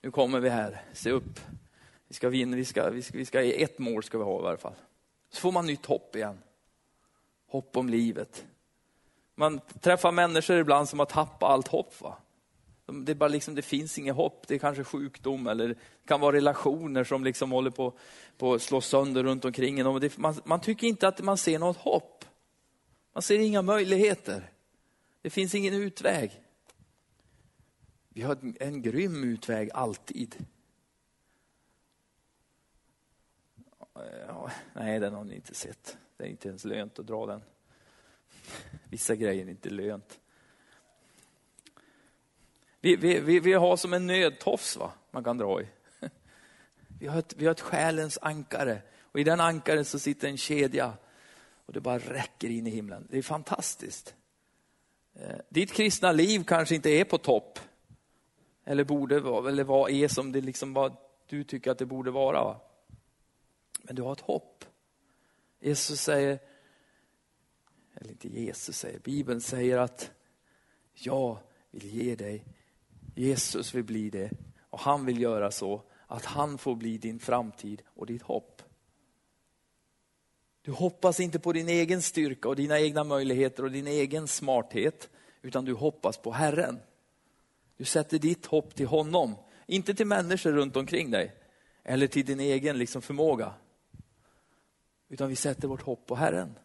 nu 0.00 0.10
kommer 0.10 0.40
vi 0.40 0.48
här, 0.48 0.82
se 0.92 1.10
upp. 1.10 1.40
Vi 2.08 2.14
ska 2.14 2.28
vinna, 2.28 2.56
vi 2.56 2.64
ska, 2.64 2.90
vi 2.90 3.02
ska, 3.02 3.18
vi 3.18 3.24
ska, 3.24 3.42
ett 3.42 3.78
mål 3.78 4.02
ska 4.02 4.18
vi 4.18 4.24
ha 4.24 4.40
i 4.40 4.42
varje 4.42 4.58
fall. 4.58 4.74
Så 5.30 5.40
får 5.40 5.52
man 5.52 5.66
nytt 5.66 5.86
hopp 5.86 6.16
igen. 6.16 6.38
Hopp 7.48 7.76
om 7.76 7.88
livet. 7.88 8.44
Man 9.34 9.60
träffar 9.80 10.12
människor 10.12 10.56
ibland 10.56 10.88
som 10.88 10.98
har 10.98 11.06
tappat 11.06 11.50
allt 11.50 11.68
hopp. 11.68 12.00
Va? 12.00 12.16
Det, 12.86 13.14
bara 13.14 13.28
liksom, 13.28 13.54
det 13.54 13.62
finns 13.62 13.98
inget 13.98 14.14
hopp, 14.14 14.48
det 14.48 14.54
är 14.54 14.58
kanske 14.58 14.84
sjukdom 14.84 15.46
eller 15.46 15.68
det 15.68 15.74
kan 16.04 16.20
vara 16.20 16.36
relationer 16.36 17.04
som 17.04 17.24
liksom 17.24 17.50
håller 17.50 17.70
på, 17.70 17.98
på 18.36 18.54
att 18.54 18.62
slå 18.62 18.80
sönder 18.80 19.22
runt 19.22 19.44
omkring 19.44 19.80
en. 19.80 20.00
Det, 20.00 20.18
man, 20.18 20.34
man 20.44 20.60
tycker 20.60 20.86
inte 20.86 21.08
att 21.08 21.20
man 21.20 21.38
ser 21.38 21.58
något 21.58 21.76
hopp. 21.76 22.24
Man 23.12 23.22
ser 23.22 23.38
inga 23.38 23.62
möjligheter. 23.62 24.50
Det 25.22 25.30
finns 25.30 25.54
ingen 25.54 25.74
utväg. 25.74 26.42
Vi 28.08 28.22
har 28.22 28.36
en, 28.42 28.56
en 28.60 28.82
grym 28.82 29.24
utväg 29.24 29.70
alltid. 29.74 30.36
Ja, 34.26 34.50
nej, 34.72 35.00
den 35.00 35.14
har 35.14 35.24
ni 35.24 35.34
inte 35.34 35.54
sett. 35.54 35.98
Det 36.16 36.24
är 36.24 36.28
inte 36.28 36.48
ens 36.48 36.64
lönt 36.64 36.98
att 36.98 37.06
dra 37.06 37.26
den. 37.26 37.42
Vissa 38.90 39.14
grejer 39.14 39.46
är 39.46 39.50
inte 39.50 39.70
lönt. 39.70 40.20
Vi, 42.86 42.96
vi, 42.96 43.20
vi, 43.20 43.40
vi 43.40 43.52
har 43.52 43.76
som 43.76 43.92
en 43.92 44.06
nödtofs 44.06 44.76
va? 44.76 44.92
man 45.10 45.24
kan 45.24 45.38
dra 45.38 45.62
i. 45.62 45.66
Vi 46.98 47.06
har, 47.06 47.18
ett, 47.18 47.34
vi 47.36 47.44
har 47.44 47.52
ett 47.52 47.60
själens 47.60 48.18
ankare 48.22 48.82
och 49.00 49.20
i 49.20 49.24
den 49.24 49.40
ankaren 49.40 49.84
så 49.84 49.98
sitter 49.98 50.28
en 50.28 50.36
kedja 50.36 50.92
och 51.66 51.72
det 51.72 51.80
bara 51.80 51.98
räcker 51.98 52.48
in 52.48 52.66
i 52.66 52.70
himlen. 52.70 53.06
Det 53.10 53.18
är 53.18 53.22
fantastiskt. 53.22 54.14
Eh, 55.14 55.36
ditt 55.48 55.72
kristna 55.72 56.12
liv 56.12 56.44
kanske 56.44 56.74
inte 56.74 56.90
är 56.90 57.04
på 57.04 57.18
topp. 57.18 57.58
Eller 58.64 58.84
borde 58.84 59.20
vara, 59.20 59.48
eller 59.48 59.64
vad 59.64 59.90
är 59.90 60.08
som 60.08 60.32
det 60.32 60.40
liksom 60.40 60.72
vad 60.72 60.96
du 61.26 61.44
tycker 61.44 61.70
att 61.70 61.78
det 61.78 61.86
borde 61.86 62.10
vara. 62.10 62.44
Va? 62.44 62.60
Men 63.82 63.96
du 63.96 64.02
har 64.02 64.12
ett 64.12 64.20
hopp. 64.20 64.64
Jesus 65.60 66.00
säger, 66.00 66.38
eller 67.94 68.10
inte 68.10 68.28
Jesus 68.28 68.78
säger, 68.78 68.98
Bibeln 68.98 69.40
säger 69.40 69.78
att 69.78 70.10
jag 70.94 71.38
vill 71.70 71.86
ge 71.86 72.14
dig 72.14 72.44
Jesus 73.16 73.74
vill 73.74 73.84
bli 73.84 74.10
det 74.10 74.30
och 74.70 74.80
han 74.80 75.06
vill 75.06 75.20
göra 75.20 75.50
så 75.50 75.82
att 76.06 76.24
han 76.24 76.58
får 76.58 76.74
bli 76.76 76.98
din 76.98 77.18
framtid 77.18 77.82
och 77.86 78.06
ditt 78.06 78.22
hopp. 78.22 78.62
Du 80.62 80.72
hoppas 80.72 81.20
inte 81.20 81.38
på 81.38 81.52
din 81.52 81.68
egen 81.68 82.02
styrka 82.02 82.48
och 82.48 82.56
dina 82.56 82.80
egna 82.80 83.04
möjligheter 83.04 83.64
och 83.64 83.70
din 83.70 83.86
egen 83.86 84.28
smarthet, 84.28 85.10
utan 85.42 85.64
du 85.64 85.74
hoppas 85.74 86.18
på 86.18 86.32
Herren. 86.32 86.80
Du 87.76 87.84
sätter 87.84 88.18
ditt 88.18 88.46
hopp 88.46 88.74
till 88.74 88.86
honom, 88.86 89.34
inte 89.66 89.94
till 89.94 90.06
människor 90.06 90.52
runt 90.52 90.76
omkring 90.76 91.10
dig 91.10 91.34
eller 91.82 92.06
till 92.06 92.26
din 92.26 92.40
egen 92.40 92.78
liksom 92.78 93.02
förmåga. 93.02 93.54
Utan 95.08 95.28
vi 95.28 95.36
sätter 95.36 95.68
vårt 95.68 95.82
hopp 95.82 96.06
på 96.06 96.14
Herren. 96.14 96.58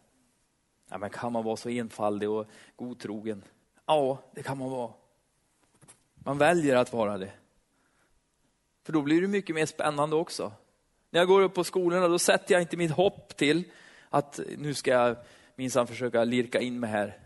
Ja, 0.90 0.98
men 0.98 1.10
kan 1.10 1.32
man 1.32 1.44
vara 1.44 1.56
så 1.56 1.68
enfaldig 1.68 2.30
och 2.30 2.46
godtrogen? 2.76 3.44
Ja, 3.86 4.18
det 4.34 4.42
kan 4.42 4.58
man 4.58 4.70
vara. 4.70 4.92
Man 6.24 6.38
väljer 6.38 6.76
att 6.76 6.92
vara 6.92 7.18
det. 7.18 7.32
För 8.84 8.92
då 8.92 9.02
blir 9.02 9.20
det 9.20 9.28
mycket 9.28 9.54
mer 9.54 9.66
spännande 9.66 10.16
också. 10.16 10.52
När 11.10 11.20
jag 11.20 11.28
går 11.28 11.42
upp 11.42 11.54
på 11.54 11.64
skolorna 11.64 12.08
då 12.08 12.18
sätter 12.18 12.54
jag 12.54 12.62
inte 12.62 12.76
mitt 12.76 12.90
hopp 12.90 13.36
till 13.36 13.64
att 14.10 14.40
nu 14.58 14.74
ska 14.74 14.90
jag 14.90 15.16
minsann 15.54 15.86
försöka 15.86 16.24
lirka 16.24 16.60
in 16.60 16.80
mig 16.80 16.90
här. 16.90 17.18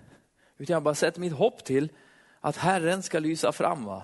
Utan 0.59 0.75
jag 0.75 0.83
bara 0.83 0.95
sätter 0.95 1.21
mitt 1.21 1.33
hopp 1.33 1.65
till 1.65 1.89
att 2.41 2.57
Herren 2.57 3.03
ska 3.03 3.19
lysa 3.19 3.53
fram. 3.53 3.85
Va? 3.85 4.03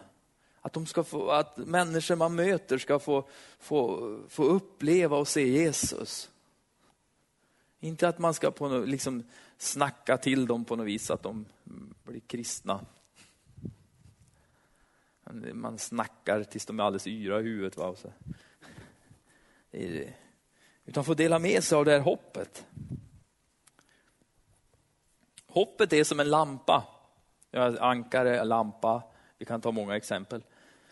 Att, 0.61 0.73
de 0.73 0.87
ska 0.87 1.05
få, 1.05 1.31
att 1.31 1.57
människor 1.57 2.17
man 2.17 2.35
möter 2.35 2.79
ska 2.79 2.99
få, 2.99 3.29
få, 3.59 4.19
få 4.29 4.45
uppleva 4.45 5.17
och 5.17 5.29
se 5.29 5.49
Jesus. 5.49 6.31
Inte 7.81 8.09
att 8.09 8.19
man 8.19 8.35
ska 8.35 8.51
på 8.51 8.69
något, 8.69 8.89
liksom 8.89 9.23
snacka 9.59 10.17
till 10.17 10.47
dem 10.47 10.65
på 10.65 10.77
något 10.77 10.87
vis 10.87 11.11
att 11.11 11.23
de 11.23 11.45
blir 12.05 12.21
kristna. 12.21 12.81
Man 15.33 15.79
snackar 15.79 16.43
tills 16.43 16.67
de 16.67 16.81
är 16.81 16.85
alldeles 16.85 17.07
yra 17.07 17.41
i 17.41 17.43
huvudet. 17.43 17.77
Va? 17.77 17.95
Så. 17.97 18.13
Utan 20.85 21.05
få 21.05 21.15
dela 21.15 21.39
med 21.39 21.65
sig 21.65 21.77
av 21.77 21.85
det 21.85 21.91
här 21.91 22.01
hoppet. 22.01 22.67
Hoppet 25.47 25.93
är 25.93 26.05
som 26.05 26.21
en 26.21 26.31
lampa. 26.31 26.85
Ankare, 27.81 28.45
lampa, 28.45 29.03
vi 29.39 29.45
kan 29.45 29.61
ta 29.61 29.73
många 29.73 29.97
exempel. 29.97 30.45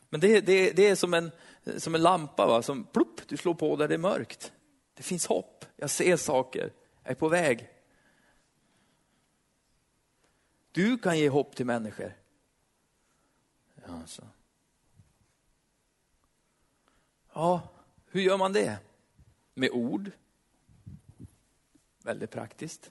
Men 0.08 0.20
det, 0.20 0.40
det, 0.40 0.70
det 0.70 0.86
är 0.86 0.94
som 0.94 1.14
en, 1.14 1.30
som 1.76 1.94
en 1.94 2.02
lampa 2.02 2.46
va? 2.46 2.62
som 2.62 2.84
plupp, 2.84 3.28
du 3.28 3.36
slår 3.36 3.54
på 3.54 3.76
där 3.76 3.88
det 3.88 3.94
är 3.94 3.98
mörkt. 3.98 4.52
Det 4.94 5.02
finns 5.02 5.26
hopp, 5.26 5.64
jag 5.76 5.90
ser 5.90 6.16
saker, 6.16 6.72
jag 7.02 7.10
är 7.10 7.14
på 7.14 7.28
väg. 7.28 7.68
Du 10.72 10.98
kan 10.98 11.18
ge 11.18 11.28
hopp 11.28 11.56
till 11.56 11.66
människor. 11.66 12.19
Alltså. 13.90 14.28
Ja, 17.32 17.68
hur 18.06 18.20
gör 18.20 18.38
man 18.38 18.52
det? 18.52 18.78
Med 19.54 19.70
ord. 19.70 20.10
Väldigt 22.02 22.30
praktiskt. 22.30 22.90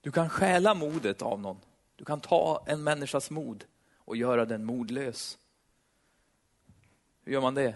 Du 0.00 0.12
kan 0.12 0.30
stjäla 0.30 0.74
modet 0.74 1.22
av 1.22 1.40
någon. 1.40 1.60
Du 1.96 2.04
kan 2.04 2.20
ta 2.20 2.64
en 2.66 2.82
människas 2.82 3.30
mod 3.30 3.64
och 3.94 4.16
göra 4.16 4.44
den 4.44 4.64
modlös. 4.64 5.38
Hur 7.22 7.32
gör 7.32 7.40
man 7.40 7.54
det? 7.54 7.74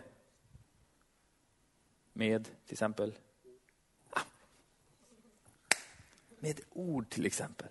Med 2.12 2.44
till 2.44 2.72
exempel 2.72 3.12
med 6.46 6.60
ord 6.70 7.10
till 7.10 7.26
exempel. 7.26 7.68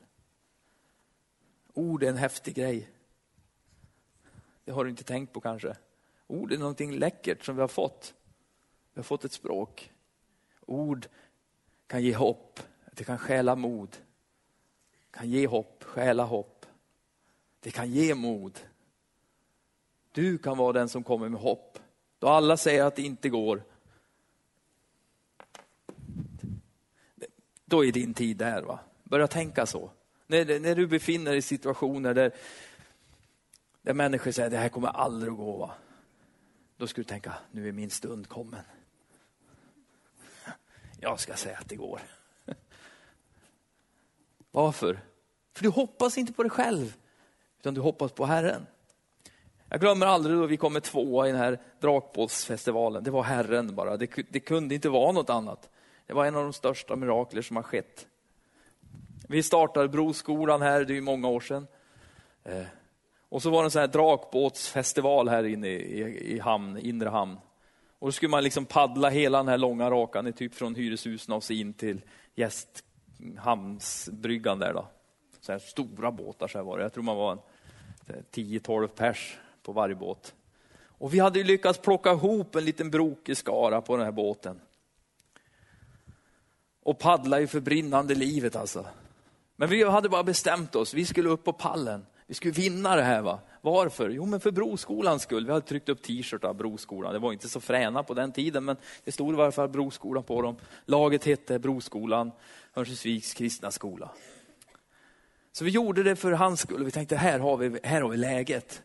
Ord 1.73 2.03
är 2.03 2.09
en 2.09 2.17
häftig 2.17 2.55
grej. 2.55 2.89
Det 4.65 4.71
har 4.71 4.83
du 4.83 4.89
inte 4.89 5.03
tänkt 5.03 5.33
på 5.33 5.41
kanske. 5.41 5.75
Ord 6.27 6.53
är 6.53 6.57
någonting 6.57 6.91
läckert 6.91 7.45
som 7.45 7.55
vi 7.55 7.61
har 7.61 7.67
fått. 7.67 8.13
Vi 8.93 8.99
har 8.99 9.03
fått 9.03 9.25
ett 9.25 9.31
språk. 9.31 9.91
Ord 10.65 11.07
kan 11.87 12.03
ge 12.03 12.15
hopp, 12.15 12.59
det 12.91 13.03
kan 13.03 13.17
stjäla 13.17 13.55
mod. 13.55 13.97
kan 15.11 15.29
ge 15.29 15.47
hopp, 15.47 15.83
stjäla 15.83 16.23
hopp. 16.23 16.65
Det 17.59 17.71
kan 17.71 17.91
ge 17.91 18.15
mod. 18.15 18.59
Du 20.11 20.37
kan 20.37 20.57
vara 20.57 20.73
den 20.73 20.89
som 20.89 21.03
kommer 21.03 21.29
med 21.29 21.41
hopp. 21.41 21.79
Då 22.19 22.27
alla 22.27 22.57
säger 22.57 22.83
att 22.83 22.95
det 22.95 23.01
inte 23.01 23.29
går. 23.29 23.63
Då 27.65 27.85
är 27.85 27.91
din 27.91 28.13
tid 28.13 28.37
där. 28.37 28.61
va. 28.61 28.79
Börja 29.03 29.27
tänka 29.27 29.65
så. 29.65 29.91
När, 30.27 30.59
när 30.59 30.75
du 30.75 30.87
befinner 30.87 31.31
dig 31.31 31.37
i 31.37 31.41
situationer 31.41 32.13
där, 32.13 32.31
där 33.85 33.93
människor 33.93 34.31
säger 34.31 34.49
det 34.49 34.57
här 34.57 34.69
kommer 34.69 34.87
aldrig 34.87 35.31
att 35.31 35.37
gå. 35.37 35.57
Va? 35.57 35.71
Då 36.77 36.87
ska 36.87 37.01
du 37.01 37.05
tänka, 37.05 37.33
nu 37.51 37.67
är 37.67 37.71
min 37.71 37.89
stund 37.89 38.29
kommen. 38.29 38.63
Jag 40.99 41.19
ska 41.19 41.33
säga 41.33 41.57
att 41.57 41.69
det 41.69 41.75
går. 41.75 42.01
Varför? 44.51 44.99
För 45.53 45.63
du 45.63 45.69
hoppas 45.69 46.17
inte 46.17 46.33
på 46.33 46.43
dig 46.43 46.49
själv, 46.49 46.97
utan 47.59 47.73
du 47.73 47.81
hoppas 47.81 48.11
på 48.11 48.25
Herren. 48.25 48.65
Jag 49.69 49.79
glömmer 49.79 50.05
aldrig 50.05 50.37
då 50.37 50.45
vi 50.45 50.57
kom 50.57 50.73
med 50.73 50.83
tvåa 50.83 51.27
i 51.27 51.31
den 51.31 51.39
här 51.39 51.61
Drakbåtsfestivalen. 51.79 53.03
Det 53.03 53.11
var 53.11 53.23
Herren 53.23 53.75
bara, 53.75 53.97
det, 53.97 54.09
det 54.29 54.39
kunde 54.39 54.75
inte 54.75 54.89
vara 54.89 55.11
något 55.11 55.29
annat. 55.29 55.69
Det 56.05 56.13
var 56.13 56.25
en 56.25 56.35
av 56.35 56.43
de 56.43 56.53
största 56.53 56.95
mirakler 56.95 57.41
som 57.41 57.55
har 57.55 57.63
skett. 57.63 58.07
Vi 59.27 59.43
startade 59.43 59.87
Broskolan 59.87 60.61
här, 60.61 60.85
det 60.85 60.97
är 60.97 61.01
många 61.01 61.27
år 61.27 61.39
sedan. 61.39 61.67
Eh, 62.43 62.65
och 63.29 63.41
så 63.41 63.49
var 63.49 63.63
det 63.63 63.67
en 63.67 63.71
sån 63.71 63.79
här 63.79 63.87
drakbåtsfestival 63.87 65.29
här 65.29 65.43
inne 65.43 65.67
i, 65.67 66.35
i 66.35 66.39
hamn, 66.39 66.77
inre 66.77 67.09
hamn. 67.09 67.37
Och 67.99 68.07
då 68.07 68.11
skulle 68.11 68.29
man 68.29 68.43
liksom 68.43 68.65
paddla 68.65 69.09
hela 69.09 69.37
den 69.37 69.47
här 69.47 69.57
långa 69.57 69.91
rakan, 69.91 70.33
typ 70.33 70.55
från 70.55 70.75
hyreshusen 70.75 71.33
och 71.33 71.43
så 71.43 71.53
in 71.53 71.73
till 71.73 72.01
gästhamnsbryggan 72.35 74.59
där 74.59 74.73
då. 74.73 74.87
Så 75.41 75.51
här 75.51 75.59
stora 75.59 76.11
båtar 76.11 76.47
så 76.47 76.57
här 76.57 76.65
var 76.65 76.77
det. 76.77 76.83
Jag 76.83 76.93
tror 76.93 77.03
man 77.03 77.17
var 77.17 77.39
10-12 78.31 78.87
pers 78.87 79.37
på 79.63 79.71
varje 79.71 79.95
båt. 79.95 80.33
Och 80.97 81.13
vi 81.13 81.19
hade 81.19 81.43
lyckats 81.43 81.79
plocka 81.79 82.11
ihop 82.11 82.55
en 82.55 82.65
liten 82.65 82.91
brokig 82.91 83.37
skara 83.37 83.81
på 83.81 83.97
den 83.97 84.05
här 84.05 84.11
båten. 84.11 84.61
Och 86.83 86.99
paddla 86.99 87.39
ju 87.39 87.47
för 87.47 87.59
brinnande 87.59 88.15
livet 88.15 88.55
alltså. 88.55 88.85
Men 89.55 89.69
vi 89.69 89.83
hade 89.83 90.09
bara 90.09 90.23
bestämt 90.23 90.75
oss, 90.75 90.93
vi 90.93 91.05
skulle 91.05 91.29
upp 91.29 91.43
på 91.43 91.53
pallen. 91.53 92.05
Vi 92.27 92.33
skulle 92.33 92.53
vinna 92.53 92.95
det 92.95 93.01
här. 93.01 93.21
va. 93.21 93.39
Varför? 93.61 94.09
Jo, 94.09 94.25
men 94.25 94.39
för 94.39 94.51
Broskolans 94.51 95.21
skull. 95.21 95.45
Vi 95.45 95.51
hade 95.51 95.65
tryckt 95.65 95.89
upp 95.89 96.03
t-shirtar 96.03 96.47
av 96.47 96.55
Broskolan. 96.55 97.13
Det 97.13 97.19
var 97.19 97.33
inte 97.33 97.49
så 97.49 97.59
fräna 97.59 98.03
på 98.03 98.13
den 98.13 98.31
tiden, 98.31 98.65
men 98.65 98.77
det 99.03 99.11
stod 99.11 99.33
i 99.33 99.37
varje 99.37 99.51
fall 99.51 99.69
Broskolan 99.69 100.23
på 100.23 100.41
dem. 100.41 100.55
Laget 100.85 101.25
hette 101.25 101.59
Broskolan, 101.59 102.31
Örnsköldsviks 102.75 103.33
kristna 103.33 103.71
skola. 103.71 104.11
Så 105.51 105.65
vi 105.65 105.71
gjorde 105.71 106.03
det 106.03 106.15
för 106.15 106.31
hans 106.31 106.59
skull. 106.59 106.83
Vi 106.83 106.91
tänkte, 106.91 107.15
här 107.15 107.39
har 107.39 107.57
vi, 107.57 107.79
här 107.83 108.01
har 108.01 108.09
vi 108.09 108.17
läget. 108.17 108.83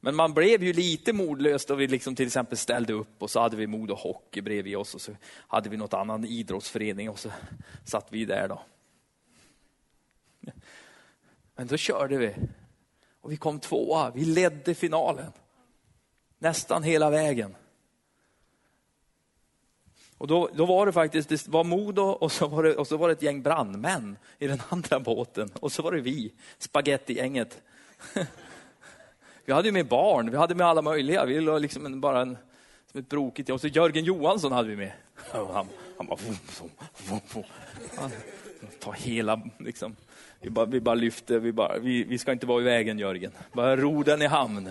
Men 0.00 0.14
man 0.14 0.34
blev 0.34 0.62
ju 0.62 0.72
lite 0.72 1.12
modlös 1.12 1.66
då 1.66 1.74
vi 1.74 1.86
liksom 1.86 2.14
till 2.14 2.26
exempel 2.26 2.58
ställde 2.58 2.92
upp 2.92 3.22
och 3.22 3.30
så 3.30 3.40
hade 3.40 3.56
vi 3.56 3.66
Modo 3.66 3.94
Hockey 3.94 4.40
bredvid 4.40 4.76
oss 4.76 4.94
och 4.94 5.00
så 5.00 5.12
hade 5.48 5.68
vi 5.68 5.76
något 5.76 5.94
annan 5.94 6.24
idrottsförening 6.24 7.10
och 7.10 7.18
så 7.18 7.30
satt 7.84 8.06
vi 8.10 8.24
där 8.24 8.48
då. 8.48 8.62
Men 11.58 11.66
då 11.66 11.76
körde 11.76 12.16
vi. 12.16 12.34
Och 13.20 13.32
vi 13.32 13.36
kom 13.36 13.60
tvåa, 13.60 14.10
vi 14.10 14.24
ledde 14.24 14.74
finalen. 14.74 15.32
Nästan 16.38 16.82
hela 16.82 17.10
vägen. 17.10 17.56
Och 20.18 20.26
då, 20.26 20.50
då 20.54 20.66
var 20.66 20.86
det 20.86 20.92
faktiskt, 20.92 21.28
det 21.28 21.48
var 21.48 21.64
Modo 21.64 22.02
och 22.02 22.32
så 22.32 22.48
var, 22.48 22.62
det, 22.62 22.76
och 22.76 22.86
så 22.86 22.96
var 22.96 23.08
det 23.08 23.12
ett 23.12 23.22
gäng 23.22 23.42
brandmän 23.42 24.16
i 24.38 24.46
den 24.46 24.62
andra 24.68 25.00
båten. 25.00 25.50
Och 25.60 25.72
så 25.72 25.82
var 25.82 25.92
det 25.92 26.00
vi, 26.00 26.32
spagettigänget. 26.58 27.62
Vi 29.44 29.52
hade 29.52 29.72
med 29.72 29.88
barn, 29.88 30.30
vi 30.30 30.36
hade 30.36 30.54
med 30.54 30.66
alla 30.66 30.82
möjliga. 30.82 31.24
Vi 31.24 31.40
la 31.40 31.58
liksom 31.58 31.86
en, 31.86 32.00
bara 32.00 32.20
en, 32.20 32.38
som 32.90 33.00
ett 33.00 33.08
brokigt 33.08 33.50
Och 33.50 33.60
så 33.60 33.66
Jörgen 33.66 34.04
Johansson 34.04 34.52
hade 34.52 34.68
vi 34.68 34.76
med. 34.76 34.92
Han, 35.32 35.68
han 35.96 36.06
bara... 36.06 36.18
Han, 37.96 38.10
ta 38.80 38.92
hela, 38.92 39.40
liksom. 39.58 39.96
Vi 40.40 40.50
bara, 40.50 40.66
vi 40.66 40.80
bara 40.80 40.94
lyfter, 40.94 41.38
vi, 41.38 41.52
bara, 41.52 41.78
vi, 41.78 42.04
vi 42.04 42.18
ska 42.18 42.32
inte 42.32 42.46
vara 42.46 42.60
i 42.60 42.64
vägen 42.64 42.98
Jörgen. 42.98 43.32
Bara 43.52 43.76
ro 43.76 44.02
den 44.02 44.22
i 44.22 44.26
hamn. 44.26 44.70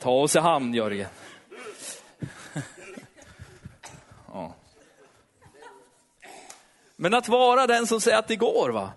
Ta 0.00 0.10
oss 0.10 0.36
i 0.36 0.38
hamn 0.38 0.74
Jörgen. 0.74 1.08
Ja. 4.32 4.54
Men 6.96 7.14
att 7.14 7.28
vara 7.28 7.66
den 7.66 7.86
som 7.86 8.00
säger 8.00 8.18
att 8.18 8.28
det 8.28 8.36
går, 8.36 8.70
va? 8.70 8.92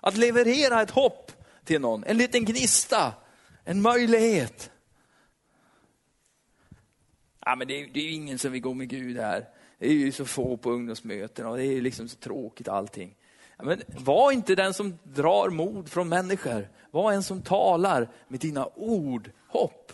Att 0.00 0.16
leverera 0.16 0.82
ett 0.82 0.90
hopp 0.90 1.32
till 1.64 1.80
någon, 1.80 2.04
en 2.04 2.18
liten 2.18 2.44
gnista, 2.44 3.12
en 3.64 3.82
möjlighet. 3.82 4.70
Ja, 7.44 7.56
men 7.56 7.68
det, 7.68 7.80
är, 7.80 7.88
det 7.92 8.00
är 8.00 8.10
ingen 8.10 8.38
som 8.38 8.52
vill 8.52 8.62
gå 8.62 8.74
med 8.74 8.88
Gud 8.88 9.18
här. 9.18 9.48
Det 9.78 9.86
är 9.86 9.92
ju 9.92 10.12
så 10.12 10.24
få 10.24 10.56
på 10.56 10.70
ungdomsmöten 10.70 11.46
och 11.46 11.56
det 11.56 11.64
är 11.64 11.80
liksom 11.80 12.08
så 12.08 12.16
tråkigt 12.16 12.68
allting. 12.68 13.16
Men 13.62 13.82
var 13.88 14.32
inte 14.32 14.54
den 14.54 14.74
som 14.74 14.98
drar 15.02 15.50
mod 15.50 15.88
från 15.88 16.08
människor. 16.08 16.68
Var 16.90 17.12
en 17.12 17.22
som 17.22 17.42
talar 17.42 18.08
med 18.28 18.40
dina 18.40 18.68
ord 18.74 19.30
hopp. 19.48 19.92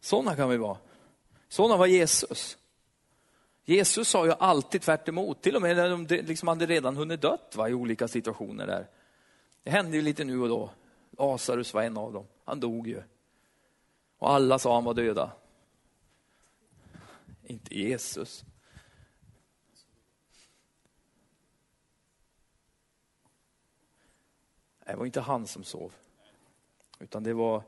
Sådana 0.00 0.36
kan 0.36 0.48
vi 0.48 0.56
vara. 0.56 0.78
Sådana 1.48 1.76
var 1.76 1.86
Jesus. 1.86 2.58
Jesus 3.64 4.08
sa 4.08 4.26
ju 4.26 4.32
alltid 4.32 4.82
tvärt 4.82 5.08
emot. 5.08 5.42
till 5.42 5.56
och 5.56 5.62
med 5.62 5.76
när 5.76 5.90
de 5.90 6.06
liksom 6.06 6.48
hade 6.48 6.66
redan 6.66 6.96
hunnit 6.96 7.20
dött 7.20 7.52
va, 7.56 7.68
i 7.68 7.74
olika 7.74 8.08
situationer 8.08 8.66
där. 8.66 8.86
Det 9.62 9.70
hände 9.70 9.96
ju 9.96 10.02
lite 10.02 10.24
nu 10.24 10.40
och 10.40 10.48
då. 10.48 10.70
Lazarus 11.18 11.74
var 11.74 11.82
en 11.82 11.96
av 11.96 12.12
dem. 12.12 12.26
Han 12.44 12.60
dog 12.60 12.88
ju. 12.88 13.02
Och 14.18 14.30
alla 14.30 14.58
sa 14.58 14.74
han 14.74 14.84
var 14.84 14.94
döda. 14.94 15.32
Inte 17.42 17.78
Jesus. 17.78 18.44
Det 24.86 24.96
var 24.96 25.06
inte 25.06 25.20
han 25.20 25.46
som 25.46 25.64
sov. 25.64 25.94
Utan 26.98 27.22
det 27.22 27.34
var... 27.34 27.62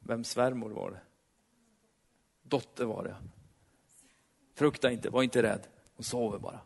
Vem 0.00 0.24
svärmor 0.24 0.70
var 0.70 0.90
det? 0.90 1.00
Dotter 2.42 2.84
var 2.84 3.04
det. 3.04 3.16
Frukta 4.54 4.90
inte, 4.90 5.10
var 5.10 5.22
inte 5.22 5.42
rädd. 5.42 5.66
Hon 5.96 6.04
sover 6.04 6.38
bara. 6.38 6.60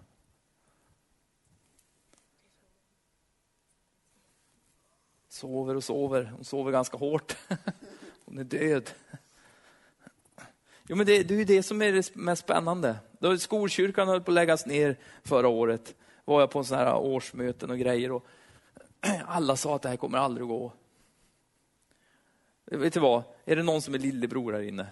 Sover 5.43 5.75
och 5.75 5.85
sover. 5.85 6.33
Hon 6.37 6.45
sover 6.45 6.73
ganska 6.73 6.97
hårt. 6.97 7.37
Hon 8.25 8.39
är 8.39 8.45
död. 8.45 8.91
Jo, 10.89 10.97
men 10.97 11.07
det, 11.07 11.23
det 11.23 11.35
är 11.35 11.45
det 11.45 11.63
som 11.63 11.83
är 11.83 11.93
det 11.93 12.15
mest 12.15 12.43
spännande. 12.43 12.97
Då 13.19 13.39
skolkyrkan 13.39 14.09
höll 14.09 14.21
på 14.21 14.31
att 14.31 14.35
läggas 14.35 14.67
ner 14.67 14.97
förra 15.23 15.49
året. 15.49 15.95
var 16.25 16.41
jag 16.41 16.51
på 16.51 16.65
sådana 16.65 16.85
här 16.85 16.97
årsmöten 16.97 17.71
och 17.71 17.79
grejer. 17.79 18.13
Och 18.13 18.27
alla 19.27 19.57
sa 19.57 19.77
att 19.77 19.83
det 19.83 19.89
här 19.89 19.97
kommer 19.97 20.19
aldrig 20.19 20.43
att 20.43 20.49
gå. 20.49 20.73
Vet 22.65 22.95
du 22.95 23.01
vad? 23.01 23.23
Är 23.45 23.57
det 23.57 23.63
någon 23.63 23.83
som 23.83 23.95
är 23.95 23.99
lillebror 23.99 24.53
här 24.53 24.63
inne? 24.63 24.87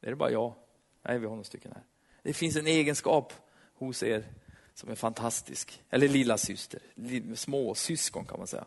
Är 0.00 0.10
det 0.10 0.16
bara 0.16 0.30
jag? 0.30 0.54
Nej, 1.02 1.18
vi 1.18 1.26
har 1.26 1.32
några 1.32 1.44
stycken 1.44 1.72
här. 1.72 1.82
Det 2.22 2.32
finns 2.32 2.56
en 2.56 2.66
egenskap 2.66 3.32
hos 3.74 4.02
er 4.02 4.24
som 4.74 4.90
är 4.90 4.94
fantastisk. 4.94 5.82
Eller 5.90 6.08
lilla 6.08 6.38
syster, 6.38 6.80
små 7.34 7.74
syskon 7.74 8.24
kan 8.24 8.38
man 8.38 8.46
säga. 8.46 8.64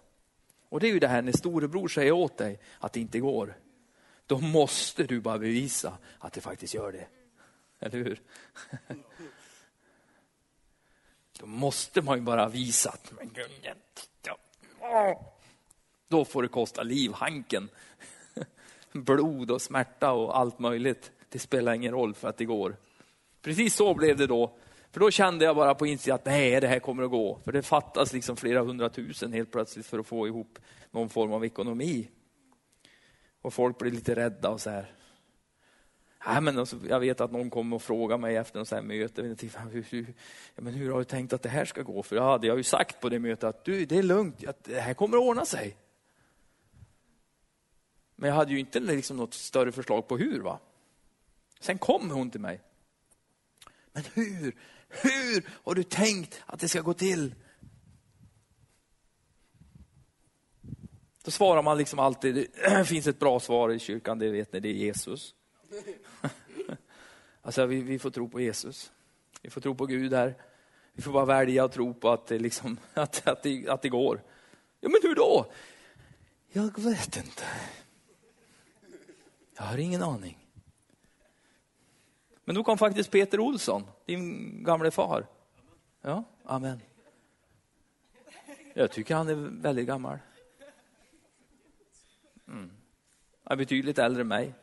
Och 0.69 0.79
det 0.79 0.87
är 0.87 0.93
ju 0.93 0.99
det 0.99 1.07
här 1.07 1.21
när 1.21 1.31
storebror 1.31 1.87
säger 1.87 2.11
åt 2.11 2.37
dig 2.37 2.59
att 2.79 2.93
det 2.93 2.99
inte 2.99 3.19
går. 3.19 3.57
Då 4.25 4.39
måste 4.39 5.03
du 5.03 5.19
bara 5.19 5.37
bevisa 5.37 5.97
att 6.19 6.33
det 6.33 6.41
faktiskt 6.41 6.73
gör 6.73 6.91
det. 6.91 7.07
Eller 7.79 7.97
hur? 7.97 8.21
Då 11.39 11.45
måste 11.45 12.01
man 12.01 12.17
ju 12.17 12.23
bara 12.23 12.49
visa 12.49 12.89
att 12.89 13.11
då 16.07 16.25
får 16.25 16.43
det 16.43 16.47
kosta 16.47 16.83
livhanken. 16.83 17.69
Blod 18.91 19.51
och 19.51 19.61
smärta 19.61 20.11
och 20.11 20.37
allt 20.37 20.59
möjligt. 20.59 21.11
Det 21.29 21.39
spelar 21.39 21.73
ingen 21.73 21.91
roll 21.91 22.13
för 22.13 22.27
att 22.27 22.37
det 22.37 22.45
går. 22.45 22.75
Precis 23.41 23.75
så 23.75 23.93
blev 23.93 24.17
det 24.17 24.27
då. 24.27 24.57
För 24.95 24.99
då 24.99 25.11
kände 25.11 25.45
jag 25.45 25.55
bara 25.55 25.75
på 25.75 25.87
insidan 25.87 26.15
att 26.15 26.25
nej, 26.25 26.61
det 26.61 26.67
här 26.67 26.79
kommer 26.79 27.03
att 27.03 27.09
gå. 27.09 27.39
För 27.43 27.51
det 27.51 27.61
fattas 27.61 28.13
liksom 28.13 28.37
flera 28.37 28.61
hundratusen 28.61 29.33
helt 29.33 29.51
plötsligt 29.51 29.85
för 29.85 29.99
att 29.99 30.07
få 30.07 30.27
ihop 30.27 30.59
någon 30.91 31.09
form 31.09 31.33
av 31.33 31.45
ekonomi. 31.45 32.09
Och 33.41 33.53
folk 33.53 33.77
blir 33.77 33.91
lite 33.91 34.15
rädda 34.15 34.49
och 34.49 34.61
så 34.61 34.69
här. 34.69 34.95
Nej, 36.27 36.41
men 36.41 36.59
alltså, 36.59 36.77
jag 36.89 36.99
vet 36.99 37.21
att 37.21 37.31
någon 37.31 37.49
kommer 37.49 37.75
och 37.75 37.81
frågar 37.81 38.17
mig 38.17 38.35
efter 38.35 38.59
något 38.59 38.67
så 38.67 38.75
här 38.75 38.81
möte. 38.81 39.21
Hur, 39.21 39.85
hur, 39.89 40.13
men 40.55 40.73
hur 40.73 40.91
har 40.91 40.99
du 40.99 41.05
tänkt 41.05 41.33
att 41.33 41.43
det 41.43 41.49
här 41.49 41.65
ska 41.65 41.81
gå? 41.81 42.03
För 42.03 42.15
jag 42.15 42.23
hade 42.23 42.47
jag 42.47 42.57
ju 42.57 42.63
sagt 42.63 42.99
på 43.01 43.09
det 43.09 43.19
mötet 43.19 43.43
att 43.43 43.65
du, 43.65 43.85
det 43.85 43.97
är 43.97 44.03
lugnt, 44.03 44.47
att 44.47 44.63
det 44.63 44.79
här 44.79 44.93
kommer 44.93 45.17
att 45.17 45.23
ordna 45.23 45.45
sig. 45.45 45.77
Men 48.15 48.29
jag 48.29 48.35
hade 48.35 48.51
ju 48.51 48.59
inte 48.59 48.79
liksom 48.79 49.17
något 49.17 49.33
större 49.33 49.71
förslag 49.71 50.07
på 50.07 50.17
hur. 50.17 50.39
va? 50.39 50.59
Sen 51.59 51.77
kom 51.77 52.11
hon 52.11 52.29
till 52.29 52.41
mig. 52.41 52.61
Men 53.91 54.03
hur, 54.13 54.55
hur 55.01 55.49
har 55.49 55.75
du 55.75 55.83
tänkt 55.83 56.43
att 56.45 56.59
det 56.59 56.69
ska 56.69 56.81
gå 56.81 56.93
till? 56.93 57.35
Då 61.23 61.31
svarar 61.31 61.61
man 61.61 61.77
liksom 61.77 61.99
alltid, 61.99 62.35
det 62.35 62.85
finns 62.87 63.07
ett 63.07 63.19
bra 63.19 63.39
svar 63.39 63.71
i 63.71 63.79
kyrkan, 63.79 64.19
det 64.19 64.29
vet 64.29 64.53
ni, 64.53 64.59
det 64.59 64.69
är 64.69 64.73
Jesus. 64.73 65.35
Alltså 67.41 67.65
vi, 67.65 67.81
vi 67.81 67.99
får 67.99 68.09
tro 68.09 68.29
på 68.29 68.41
Jesus. 68.41 68.91
Vi 69.41 69.49
får 69.49 69.61
tro 69.61 69.75
på 69.75 69.85
Gud 69.85 70.13
här. 70.13 70.35
Vi 70.93 71.01
får 71.01 71.11
bara 71.11 71.25
välja 71.25 71.63
att 71.65 71.71
tro 71.71 71.93
på 71.93 72.09
att 72.09 72.27
det, 72.27 72.39
liksom, 72.39 72.77
att, 72.93 73.27
att, 73.27 73.43
det, 73.43 73.69
att 73.69 73.81
det 73.81 73.89
går. 73.89 74.23
Ja, 74.79 74.89
men 74.89 74.99
hur 75.03 75.15
då? 75.15 75.51
Jag 76.51 76.79
vet 76.79 77.17
inte. 77.17 77.43
Jag 79.57 79.63
har 79.63 79.77
ingen 79.77 80.03
aning. 80.03 80.44
Men 82.45 82.55
då 82.55 82.63
kom 82.63 82.77
faktiskt 82.77 83.11
Peter 83.11 83.39
Olsson, 83.39 83.83
din 84.05 84.63
gamle 84.63 84.91
far. 84.91 85.27
Ja, 86.01 86.23
amen. 86.45 86.81
Jag 88.73 88.91
tycker 88.91 89.15
han 89.15 89.29
är 89.29 89.35
väldigt 89.61 89.87
gammal. 89.87 90.17
Mm. 92.47 92.71
Han 93.43 93.51
är 93.51 93.55
betydligt 93.55 93.97
äldre 93.97 94.21
än 94.21 94.27
mig. 94.27 94.53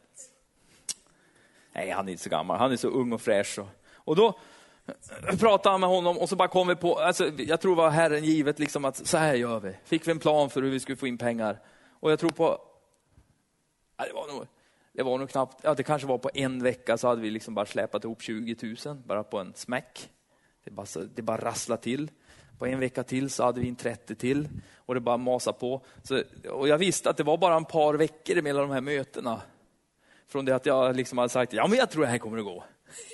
Nej, 1.72 1.90
han 1.90 2.08
är 2.08 2.12
inte 2.12 2.24
så 2.24 2.30
gammal. 2.30 2.58
Han 2.58 2.72
är 2.72 2.76
så 2.76 2.88
ung 2.88 3.12
och 3.12 3.20
fräsch. 3.20 3.58
Och, 3.58 3.68
och 3.94 4.16
då 4.16 4.38
pratade 5.38 5.72
han 5.72 5.80
med 5.80 5.88
honom 5.90 6.18
och 6.18 6.28
så 6.28 6.36
bara 6.36 6.48
kom 6.48 6.68
vi 6.68 6.76
på, 6.76 6.98
alltså, 6.98 7.30
jag 7.38 7.60
tror 7.60 7.76
det 7.76 7.82
var 7.82 7.90
Herren 7.90 8.24
givet 8.24 8.58
liksom 8.58 8.84
att 8.84 9.06
så 9.06 9.16
här 9.16 9.34
gör 9.34 9.60
vi. 9.60 9.76
Fick 9.84 10.06
vi 10.06 10.10
en 10.10 10.18
plan 10.18 10.50
för 10.50 10.62
hur 10.62 10.70
vi 10.70 10.80
skulle 10.80 10.96
få 10.96 11.06
in 11.06 11.18
pengar. 11.18 11.60
Och 12.00 12.12
jag 12.12 12.18
tror 12.18 12.30
på, 12.30 12.60
ja, 13.96 14.04
det 14.06 14.12
var 14.12 14.26
nog 14.34 14.46
det 14.92 15.02
var 15.02 15.18
nog 15.18 15.30
knappt, 15.30 15.60
ja 15.64 15.74
det 15.74 15.82
kanske 15.82 16.08
var 16.08 16.18
på 16.18 16.30
en 16.34 16.62
vecka 16.62 16.98
så 16.98 17.08
hade 17.08 17.20
vi 17.20 17.30
liksom 17.30 17.54
bara 17.54 17.66
släpat 17.66 18.04
ihop 18.04 18.22
20 18.22 18.76
000 18.84 18.96
bara 18.96 19.24
på 19.24 19.38
en 19.38 19.54
smäck. 19.54 20.10
Det 20.64 20.70
bara, 20.70 20.86
det 21.14 21.22
bara 21.22 21.36
rasslade 21.36 21.82
till. 21.82 22.10
På 22.58 22.66
en 22.66 22.80
vecka 22.80 23.02
till 23.02 23.30
så 23.30 23.44
hade 23.44 23.60
vi 23.60 23.68
en 23.68 23.76
30 23.76 24.14
till 24.14 24.48
och 24.76 24.94
det 24.94 25.00
bara 25.00 25.16
masade 25.16 25.58
på. 25.58 25.84
Så, 26.02 26.22
och 26.50 26.68
jag 26.68 26.78
visste 26.78 27.10
att 27.10 27.16
det 27.16 27.22
var 27.22 27.38
bara 27.38 27.56
en 27.56 27.64
par 27.64 27.94
veckor 27.94 28.42
mellan 28.42 28.68
de 28.68 28.74
här 28.74 28.80
mötena. 28.80 29.40
Från 30.26 30.44
det 30.44 30.54
att 30.54 30.66
jag 30.66 30.96
liksom 30.96 31.18
hade 31.18 31.28
sagt, 31.28 31.52
ja 31.52 31.66
men 31.66 31.78
jag 31.78 31.90
tror 31.90 32.02
det 32.02 32.08
här 32.08 32.18
kommer 32.18 32.38
att 32.38 32.44
gå. 32.44 32.64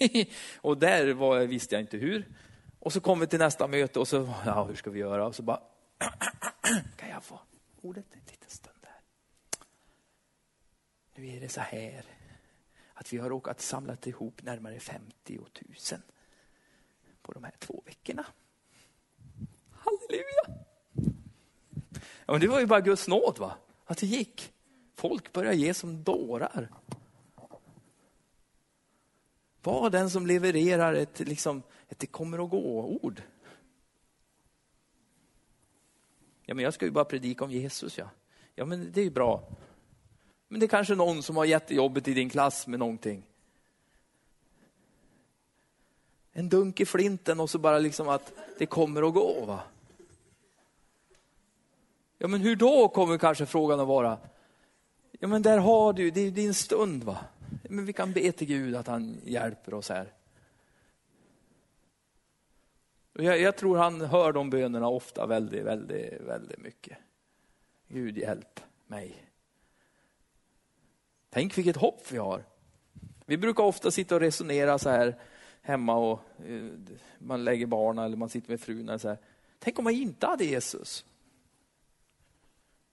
och 0.60 0.78
där 0.78 1.12
var, 1.12 1.40
visste 1.40 1.74
jag 1.74 1.82
inte 1.82 1.96
hur. 1.96 2.26
Och 2.80 2.92
så 2.92 3.00
kom 3.00 3.20
vi 3.20 3.26
till 3.26 3.38
nästa 3.38 3.66
möte 3.66 3.98
och 3.98 4.08
så, 4.08 4.34
ja 4.46 4.64
hur 4.64 4.74
ska 4.74 4.90
vi 4.90 5.00
göra? 5.00 5.26
Och 5.26 5.34
så 5.34 5.42
bara, 5.42 5.60
kan 6.96 7.08
jag 7.08 7.24
få 7.24 7.40
ordet 7.82 8.04
en 8.12 8.20
liten 8.20 8.50
stund? 8.50 8.74
Nu 11.18 11.28
är 11.28 11.40
det 11.40 11.48
så 11.48 11.60
här 11.60 12.04
att 12.94 13.12
vi 13.12 13.18
har 13.18 13.28
råkat 13.28 13.60
samla 13.60 13.96
ihop 14.04 14.42
närmare 14.42 14.80
50 14.80 15.38
000 15.38 15.46
på 17.22 17.32
de 17.32 17.44
här 17.44 17.54
två 17.58 17.82
veckorna. 17.86 18.26
Halleluja! 19.70 20.64
Ja, 22.26 22.32
men 22.32 22.40
det 22.40 22.48
var 22.48 22.60
ju 22.60 22.66
bara 22.66 22.80
Guds 22.80 23.08
nåd 23.08 23.38
va? 23.38 23.56
Att 23.84 23.98
det 23.98 24.06
gick. 24.06 24.52
Folk 24.94 25.32
började 25.32 25.56
ge 25.56 25.74
som 25.74 26.02
dårar. 26.02 26.68
Var 29.62 29.90
den 29.90 30.10
som 30.10 30.26
levererar 30.26 30.94
ett, 30.94 31.20
liksom, 31.20 31.62
ett 31.88 31.98
det 31.98 32.06
kommer 32.06 32.44
att 32.44 32.50
gå-ord. 32.50 33.22
Ja, 36.44 36.54
men 36.54 36.64
jag 36.64 36.74
ska 36.74 36.84
ju 36.84 36.92
bara 36.92 37.04
predika 37.04 37.44
om 37.44 37.50
Jesus. 37.50 37.98
Ja, 37.98 38.10
ja 38.54 38.64
men 38.64 38.92
det 38.92 39.00
är 39.00 39.04
ju 39.04 39.10
bra. 39.10 39.48
Men 40.48 40.60
det 40.60 40.66
är 40.66 40.68
kanske 40.68 40.94
någon 40.94 41.22
som 41.22 41.36
har 41.36 41.44
jättejobbet 41.44 42.08
i 42.08 42.14
din 42.14 42.30
klass 42.30 42.66
med 42.66 42.78
någonting. 42.78 43.22
En 46.32 46.48
dunk 46.48 46.80
i 46.80 46.86
flinten 46.86 47.40
och 47.40 47.50
så 47.50 47.58
bara 47.58 47.78
liksom 47.78 48.08
att 48.08 48.32
det 48.58 48.66
kommer 48.66 49.08
att 49.08 49.14
gå. 49.14 49.44
Va? 49.44 49.60
Ja 52.18 52.28
men 52.28 52.40
hur 52.40 52.56
då 52.56 52.88
kommer 52.88 53.18
kanske 53.18 53.46
frågan 53.46 53.80
att 53.80 53.86
vara. 53.88 54.18
Ja 55.12 55.28
men 55.28 55.42
där 55.42 55.58
har 55.58 55.92
du, 55.92 56.10
det 56.10 56.20
är 56.20 56.30
din 56.30 56.54
stund 56.54 57.04
va. 57.04 57.18
Men 57.62 57.86
vi 57.86 57.92
kan 57.92 58.12
be 58.12 58.32
till 58.32 58.46
Gud 58.46 58.76
att 58.76 58.86
han 58.86 59.20
hjälper 59.24 59.74
oss 59.74 59.88
här. 59.88 60.12
Jag, 63.12 63.40
jag 63.40 63.56
tror 63.56 63.76
han 63.76 64.00
hör 64.00 64.32
de 64.32 64.50
bönerna 64.50 64.88
ofta 64.88 65.26
väldigt, 65.26 65.64
väldigt, 65.64 66.20
väldigt 66.20 66.58
mycket. 66.58 66.98
Gud 67.88 68.18
hjälp 68.18 68.60
mig. 68.86 69.27
Tänk 71.38 71.58
vilket 71.58 71.76
hopp 71.76 72.12
vi 72.12 72.18
har. 72.18 72.44
Vi 73.26 73.36
brukar 73.36 73.62
ofta 73.62 73.90
sitta 73.90 74.14
och 74.14 74.20
resonera 74.20 74.78
så 74.78 74.90
här 74.90 75.20
hemma 75.62 75.96
och 75.96 76.20
eh, 76.46 76.70
man 77.18 77.44
lägger 77.44 77.66
barnen 77.66 78.04
eller 78.04 78.16
man 78.16 78.28
sitter 78.28 78.50
med 78.50 78.60
frun. 78.60 78.88
Och 78.88 79.00
så 79.00 79.08
här. 79.08 79.18
Tänk 79.58 79.78
om 79.78 79.84
man 79.84 79.92
inte 79.92 80.26
hade 80.26 80.44
Jesus? 80.44 81.04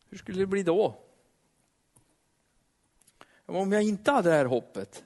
Hur 0.10 0.18
skulle 0.18 0.40
det 0.40 0.46
bli 0.46 0.64
då? 0.64 0.96
Om 3.46 3.72
jag 3.72 3.84
inte 3.84 4.12
hade 4.12 4.30
det 4.30 4.36
här 4.36 4.46
hoppet 4.46 5.04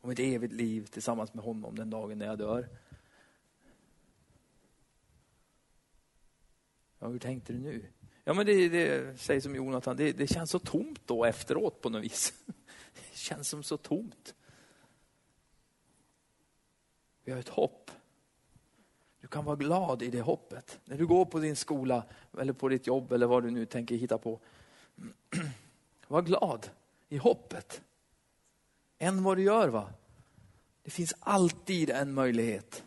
om 0.00 0.10
ett 0.10 0.18
evigt 0.18 0.52
liv 0.52 0.86
tillsammans 0.86 1.34
med 1.34 1.44
honom 1.44 1.76
den 1.76 1.90
dagen 1.90 2.18
när 2.18 2.26
jag 2.26 2.38
dör. 2.38 2.68
Ja, 6.98 7.08
hur 7.08 7.18
tänkte 7.18 7.52
du 7.52 7.58
nu? 7.58 7.86
Ja, 8.28 8.34
men 8.34 8.46
det, 8.46 8.68
det 8.68 9.18
säger 9.20 9.40
som 9.40 9.54
Jonathan, 9.54 9.96
det, 9.96 10.12
det, 10.12 10.26
känns 10.26 10.50
så 10.50 10.58
tomt 10.58 11.00
då 11.04 11.24
efteråt 11.24 11.80
på 11.80 11.90
något 11.90 12.04
vis. 12.04 12.32
Det 12.94 13.16
känns 13.16 13.48
som 13.48 13.62
så 13.62 13.76
tomt. 13.76 14.34
Vi 17.24 17.32
har 17.32 17.38
ett 17.38 17.48
hopp. 17.48 17.90
Du 19.20 19.28
kan 19.28 19.44
vara 19.44 19.56
glad 19.56 20.02
i 20.02 20.10
det 20.10 20.20
hoppet. 20.20 20.80
När 20.84 20.98
du 20.98 21.06
går 21.06 21.24
på 21.24 21.38
din 21.38 21.56
skola 21.56 22.04
eller 22.38 22.52
på 22.52 22.68
ditt 22.68 22.86
jobb 22.86 23.12
eller 23.12 23.26
vad 23.26 23.42
du 23.42 23.50
nu 23.50 23.66
tänker 23.66 23.96
hitta 23.96 24.18
på. 24.18 24.40
Var 26.08 26.22
glad 26.22 26.70
i 27.08 27.16
hoppet. 27.16 27.82
Än 28.98 29.22
vad 29.22 29.36
du 29.36 29.42
gör 29.42 29.68
va. 29.68 29.90
Det 30.82 30.90
finns 30.90 31.14
alltid 31.20 31.90
en 31.90 32.12
möjlighet. 32.12 32.84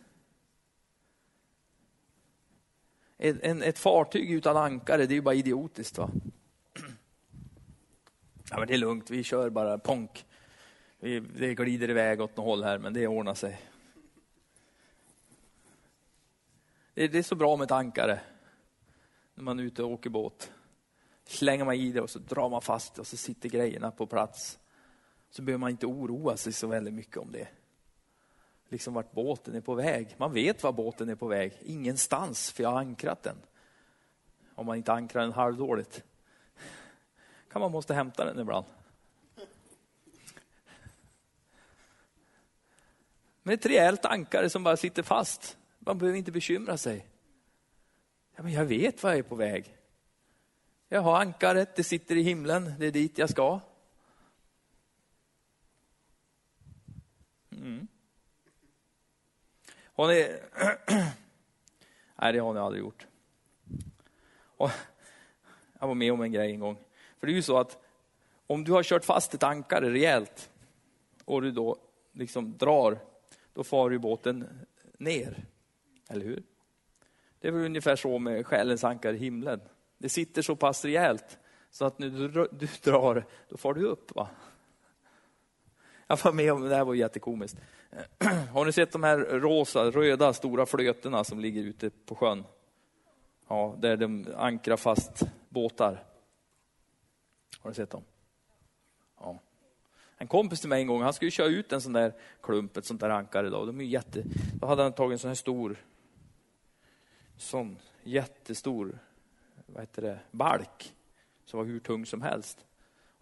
En, 3.22 3.62
ett 3.62 3.78
fartyg 3.78 4.30
utan 4.30 4.56
ankare, 4.56 5.06
det 5.06 5.12
är 5.12 5.16
ju 5.16 5.22
bara 5.22 5.34
idiotiskt. 5.34 5.98
Va? 5.98 6.10
Ja, 8.50 8.58
men 8.58 8.68
det 8.68 8.74
är 8.74 8.78
lugnt, 8.78 9.10
vi 9.10 9.24
kör 9.24 9.50
bara 9.50 9.78
ponk. 9.78 10.26
det 11.00 11.54
glider 11.54 11.90
iväg 11.90 12.20
åt 12.20 12.36
något 12.36 12.46
håll 12.46 12.64
här, 12.64 12.78
men 12.78 12.92
det 12.92 13.06
ordnar 13.06 13.34
sig. 13.34 13.60
Det 16.94 17.14
är 17.14 17.22
så 17.22 17.34
bra 17.34 17.56
med 17.56 17.64
ett 17.64 17.70
ankare 17.70 18.20
när 19.34 19.44
man 19.44 19.58
är 19.58 19.62
ute 19.62 19.82
och 19.82 19.90
åker 19.90 20.10
båt. 20.10 20.52
Slänger 21.24 21.64
man 21.64 21.74
i 21.74 21.92
det 21.92 22.00
och 22.00 22.10
så 22.10 22.18
drar 22.18 22.48
man 22.48 22.62
fast 22.62 22.94
det 22.94 23.00
och 23.00 23.06
så 23.06 23.16
sitter 23.16 23.48
grejerna 23.48 23.90
på 23.90 24.06
plats. 24.06 24.58
Så 25.30 25.42
behöver 25.42 25.60
man 25.60 25.70
inte 25.70 25.86
oroa 25.86 26.36
sig 26.36 26.52
så 26.52 26.66
väldigt 26.66 26.94
mycket 26.94 27.16
om 27.16 27.32
det. 27.32 27.48
Liksom 28.72 28.94
vart 28.94 29.12
båten 29.12 29.54
är 29.54 29.60
på 29.60 29.74
väg. 29.74 30.14
Man 30.18 30.32
vet 30.32 30.62
var 30.62 30.72
båten 30.72 31.08
är 31.08 31.14
på 31.14 31.26
väg. 31.26 31.52
Ingenstans, 31.60 32.52
för 32.52 32.62
jag 32.62 32.70
har 32.70 32.78
ankrat 32.78 33.22
den. 33.22 33.36
Om 34.54 34.66
man 34.66 34.76
inte 34.76 34.92
ankrar 34.92 35.22
den 35.22 35.32
halvdåligt. 35.32 36.04
kan 37.50 37.60
man 37.60 37.70
måste 37.70 37.94
hämta 37.94 38.24
den 38.24 38.38
ibland. 38.38 38.66
Men 43.42 43.54
ett 43.54 43.66
rejält 43.66 44.04
ankare 44.04 44.50
som 44.50 44.62
bara 44.62 44.76
sitter 44.76 45.02
fast. 45.02 45.58
Man 45.78 45.98
behöver 45.98 46.18
inte 46.18 46.32
bekymra 46.32 46.76
sig. 46.76 47.06
Ja, 48.36 48.42
men 48.42 48.52
jag 48.52 48.64
vet 48.64 49.02
var 49.02 49.10
jag 49.10 49.18
är 49.18 49.22
på 49.22 49.34
väg. 49.34 49.76
Jag 50.88 51.00
har 51.00 51.20
ankaret, 51.20 51.76
det 51.76 51.84
sitter 51.84 52.16
i 52.16 52.22
himlen, 52.22 52.74
det 52.78 52.86
är 52.86 52.92
dit 52.92 53.18
jag 53.18 53.30
ska. 53.30 53.60
Mm. 57.50 57.88
Har 59.92 60.08
ni... 60.08 60.36
Nej, 62.16 62.32
det 62.32 62.38
har 62.38 62.54
ni 62.54 62.60
aldrig 62.60 62.82
gjort. 62.82 63.06
Och 64.56 64.70
jag 65.80 65.86
var 65.86 65.94
med 65.94 66.12
om 66.12 66.22
en 66.22 66.32
grej 66.32 66.52
en 66.52 66.60
gång. 66.60 66.76
För 67.18 67.26
det 67.26 67.32
är 67.32 67.34
ju 67.34 67.42
så 67.42 67.58
att 67.58 67.78
om 68.46 68.64
du 68.64 68.72
har 68.72 68.82
kört 68.82 69.04
fast 69.04 69.34
ett 69.34 69.42
ankare 69.42 69.90
rejält 69.90 70.50
och 71.24 71.42
du 71.42 71.50
då 71.50 71.76
liksom 72.12 72.56
drar, 72.58 72.98
då 73.52 73.64
far 73.64 73.90
ju 73.90 73.98
båten 73.98 74.66
ner. 74.98 75.44
Eller 76.08 76.24
hur? 76.24 76.42
Det 77.40 77.48
är 77.48 77.52
väl 77.52 77.64
ungefär 77.64 77.96
så 77.96 78.18
med 78.18 78.46
själens 78.46 78.84
ankare 78.84 79.16
i 79.16 79.18
himlen. 79.18 79.60
Det 79.98 80.08
sitter 80.08 80.42
så 80.42 80.56
pass 80.56 80.84
rejält 80.84 81.38
så 81.70 81.84
att 81.84 81.98
när 81.98 82.08
du, 82.08 82.48
du 82.52 82.68
drar, 82.82 83.24
då 83.48 83.56
far 83.56 83.74
du 83.74 83.84
upp. 83.84 84.14
Va? 84.14 84.28
Jag 86.12 86.24
var 86.24 86.32
med 86.32 86.52
om 86.52 86.68
det 86.68 86.76
här 86.76 86.84
var 86.84 86.94
jättekomiskt. 86.94 87.58
Har 88.52 88.64
ni 88.64 88.72
sett 88.72 88.92
de 88.92 89.02
här 89.02 89.18
rosa, 89.18 89.90
röda, 89.90 90.32
stora 90.32 90.66
flötena 90.66 91.24
som 91.24 91.40
ligger 91.40 91.62
ute 91.62 91.90
på 91.90 92.14
sjön? 92.14 92.44
Ja, 93.48 93.76
där 93.78 93.96
de 93.96 94.26
ankrar 94.36 94.76
fast 94.76 95.22
båtar. 95.48 96.04
Har 97.58 97.70
ni 97.70 97.74
sett 97.74 97.90
dem? 97.90 98.02
Ja. 99.20 99.38
En 100.16 100.26
kompis 100.26 100.60
till 100.60 100.68
mig 100.68 100.80
en 100.80 100.86
gång, 100.86 101.02
han 101.02 101.12
skulle 101.12 101.30
köra 101.30 101.46
ut 101.46 101.72
en 101.72 101.80
sån 101.80 101.92
där 101.92 102.14
klump, 102.42 102.76
ett 102.76 102.84
sånt 102.84 103.00
där 103.00 103.10
ankare. 103.10 103.50
Då. 103.50 103.64
De 103.64 103.80
är 103.80 103.84
jätte, 103.84 104.24
då 104.60 104.66
hade 104.66 104.82
han 104.82 104.92
tagit 104.92 105.12
en 105.12 105.18
sån 105.18 105.28
här 105.28 105.34
stor, 105.34 105.76
sån 107.36 107.78
jättestor, 108.02 108.98
vad 109.66 109.82
heter 109.82 110.02
det, 110.02 110.18
balk 110.30 110.94
som 111.44 111.58
var 111.58 111.66
hur 111.66 111.80
tung 111.80 112.06
som 112.06 112.22
helst. 112.22 112.66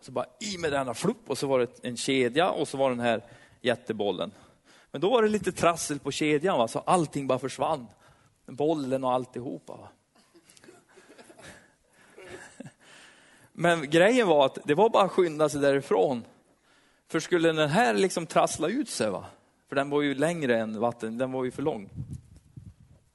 Och 0.00 0.06
så 0.06 0.12
bara 0.12 0.26
i 0.40 0.58
med 0.58 0.72
denna 0.72 0.94
flupp, 0.94 1.30
och 1.30 1.38
så 1.38 1.46
var 1.46 1.58
det 1.58 1.84
en 1.84 1.96
kedja 1.96 2.50
och 2.50 2.68
så 2.68 2.76
var 2.76 2.90
den 2.90 3.00
här 3.00 3.24
jättebollen. 3.60 4.32
Men 4.90 5.00
då 5.00 5.10
var 5.10 5.22
det 5.22 5.28
lite 5.28 5.52
trassel 5.52 5.98
på 5.98 6.10
kedjan, 6.10 6.58
va? 6.58 6.68
så 6.68 6.78
allting 6.78 7.26
bara 7.26 7.38
försvann. 7.38 7.86
Bollen 8.46 9.04
och 9.04 9.12
alltihopa. 9.12 9.76
Va? 9.76 9.88
Men 13.52 13.90
grejen 13.90 14.28
var 14.28 14.46
att 14.46 14.58
det 14.64 14.74
var 14.74 14.90
bara 14.90 15.04
att 15.04 15.10
skynda 15.10 15.48
sig 15.48 15.60
därifrån. 15.60 16.24
För 17.08 17.20
skulle 17.20 17.52
den 17.52 17.70
här 17.70 17.94
liksom 17.94 18.26
trassla 18.26 18.68
ut 18.68 18.88
sig, 18.88 19.10
va? 19.10 19.26
för 19.68 19.76
den 19.76 19.90
var 19.90 20.02
ju 20.02 20.14
längre 20.14 20.58
än 20.58 20.80
vatten, 20.80 21.18
den 21.18 21.32
var 21.32 21.44
ju 21.44 21.50
för 21.50 21.62
lång. 21.62 21.90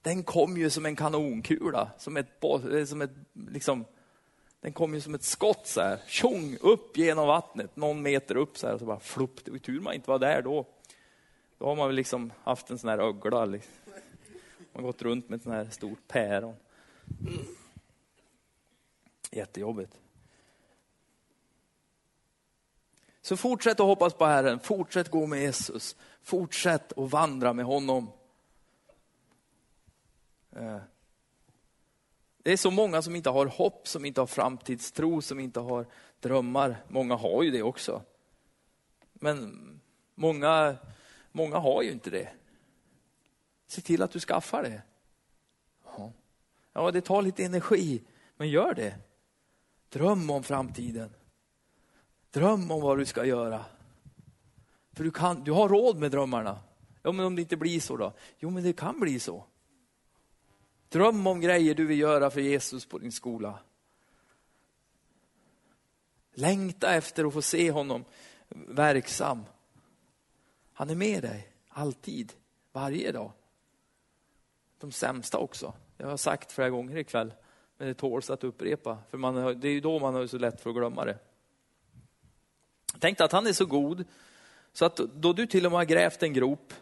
Den 0.02 0.24
kom 0.24 0.58
ju 0.58 0.70
som 0.70 0.86
en 0.86 0.96
kanonkula, 0.96 1.92
som 1.98 2.18
ett, 2.18 2.44
som 2.88 3.02
ett 3.02 3.12
liksom, 3.50 3.86
den 4.66 4.74
kom 4.74 4.94
ju 4.94 5.02
som 5.02 5.16
ett 5.16 5.24
skott 5.24 5.68
så 5.68 5.82
här, 5.82 6.00
tjong, 6.08 6.58
upp 6.62 6.98
genom 6.98 7.28
vattnet, 7.28 7.76
någon 7.76 8.02
meter 8.02 8.38
upp 8.38 8.58
så 8.58 8.68
här, 8.68 8.74
och 8.74 8.80
så 8.80 8.86
bara 8.86 9.00
flopp, 9.00 9.46
Det 9.46 9.52
var 9.52 9.58
tur 9.58 9.80
man 9.80 9.94
inte 9.94 10.10
var 10.10 10.20
där 10.20 10.42
då. 10.42 10.66
Då 11.58 11.66
har 11.66 11.76
man 11.76 11.88
väl 11.88 11.96
liksom 11.96 12.34
haft 12.44 12.70
en 12.70 12.78
sån 12.78 12.90
här 12.90 12.98
ögla. 12.98 13.46
Liksom. 13.46 13.74
Man 14.74 14.84
har 14.84 14.92
gått 14.92 15.02
runt 15.02 15.30
med 15.30 15.38
ett 15.38 15.44
sån 15.44 15.52
här 15.52 15.70
stort 15.70 16.08
päron. 16.08 16.56
Jättejobbigt. 19.32 20.00
Så 23.22 23.38
fortsätt 23.38 23.80
att 23.80 23.86
hoppas 23.86 24.14
på 24.14 24.26
Herren, 24.26 24.60
fortsätt 24.60 25.10
gå 25.10 25.28
med 25.28 25.42
Jesus, 25.42 25.96
fortsätt 26.22 26.98
att 26.98 27.12
vandra 27.12 27.54
med 27.54 27.66
honom. 27.66 28.12
Eh. 30.56 30.80
Det 32.46 32.52
är 32.52 32.58
så 32.58 32.72
många 32.72 33.02
som 33.02 33.16
inte 33.16 33.30
har 33.30 33.46
hopp, 33.46 33.88
som 33.88 34.06
inte 34.06 34.22
har 34.22 34.28
framtidstro, 34.28 35.22
som 35.22 35.40
inte 35.40 35.60
har 35.60 35.86
drömmar. 36.20 36.84
Många 36.88 37.16
har 37.16 37.44
ju 37.44 37.52
det 37.52 37.64
också. 37.64 38.02
Men 39.14 39.70
många, 40.16 40.78
många 41.32 41.58
har 41.58 41.82
ju 41.82 41.92
inte 41.92 42.10
det. 42.10 42.30
Se 43.68 43.82
till 43.82 44.02
att 44.02 44.12
du 44.12 44.20
skaffar 44.20 44.64
det. 44.64 44.82
Ja, 46.74 46.92
det 46.92 47.02
tar 47.02 47.22
lite 47.22 47.44
energi, 47.44 48.02
men 48.38 48.50
gör 48.50 48.74
det. 48.74 48.96
Dröm 49.90 50.30
om 50.30 50.44
framtiden. 50.44 51.10
Dröm 52.32 52.72
om 52.72 52.82
vad 52.82 52.98
du 52.98 53.06
ska 53.06 53.26
göra. 53.26 53.66
För 54.94 55.04
du, 55.04 55.12
kan, 55.12 55.44
du 55.44 55.52
har 55.52 55.70
råd 55.70 55.98
med 55.98 56.12
drömmarna. 56.12 56.60
Ja, 57.02 57.12
men 57.12 57.26
om 57.26 57.36
det 57.36 57.42
inte 57.42 57.58
blir 57.58 57.80
så 57.80 57.98
då? 57.98 58.14
Jo, 58.40 58.50
men 58.50 58.64
det 58.64 58.74
kan 58.74 59.00
bli 59.00 59.20
så. 59.20 59.46
Dröm 60.90 61.28
om 61.28 61.42
grejer 61.42 61.76
du 61.76 61.86
vill 61.86 62.00
göra 62.00 62.30
för 62.30 62.42
Jesus 62.42 62.86
på 62.86 62.98
din 62.98 63.12
skola. 63.12 63.60
Längta 66.34 66.94
efter 66.94 67.26
att 67.26 67.34
få 67.34 67.42
se 67.42 67.72
honom 67.72 68.06
verksam. 68.50 69.44
Han 70.74 70.90
är 70.90 70.96
med 70.96 71.22
dig, 71.24 71.52
alltid, 71.70 72.34
varje 72.72 73.12
dag. 73.12 73.32
De 74.80 74.92
sämsta 74.92 75.38
också. 75.38 75.74
Jag 75.98 76.08
har 76.08 76.18
sagt 76.18 76.52
flera 76.52 76.70
gånger 76.70 76.98
ikväll, 76.98 77.34
men 77.78 77.88
det 77.88 77.94
tåls 77.94 78.30
att 78.30 78.44
upprepa. 78.44 78.98
För 79.10 79.18
man, 79.18 79.60
det 79.60 79.68
är 79.68 79.72
ju 79.72 79.80
då 79.80 80.00
man 80.00 80.16
har 80.16 80.28
så 80.28 80.38
lätt 80.38 80.62
för 80.62 80.70
att 80.70 80.76
glömma 80.76 81.06
det. 81.06 81.18
Tänk 83.00 83.22
att 83.22 83.32
han 83.32 83.48
är 83.48 83.54
så 83.54 83.66
god, 83.66 84.06
så 84.74 84.86
att 84.86 84.96
då 84.98 85.34
du 85.34 85.48
till 85.48 85.66
och 85.66 85.72
med 85.72 85.80
har 85.80 85.86
grävt 85.86 86.24
en 86.24 86.34
grop 86.34 86.74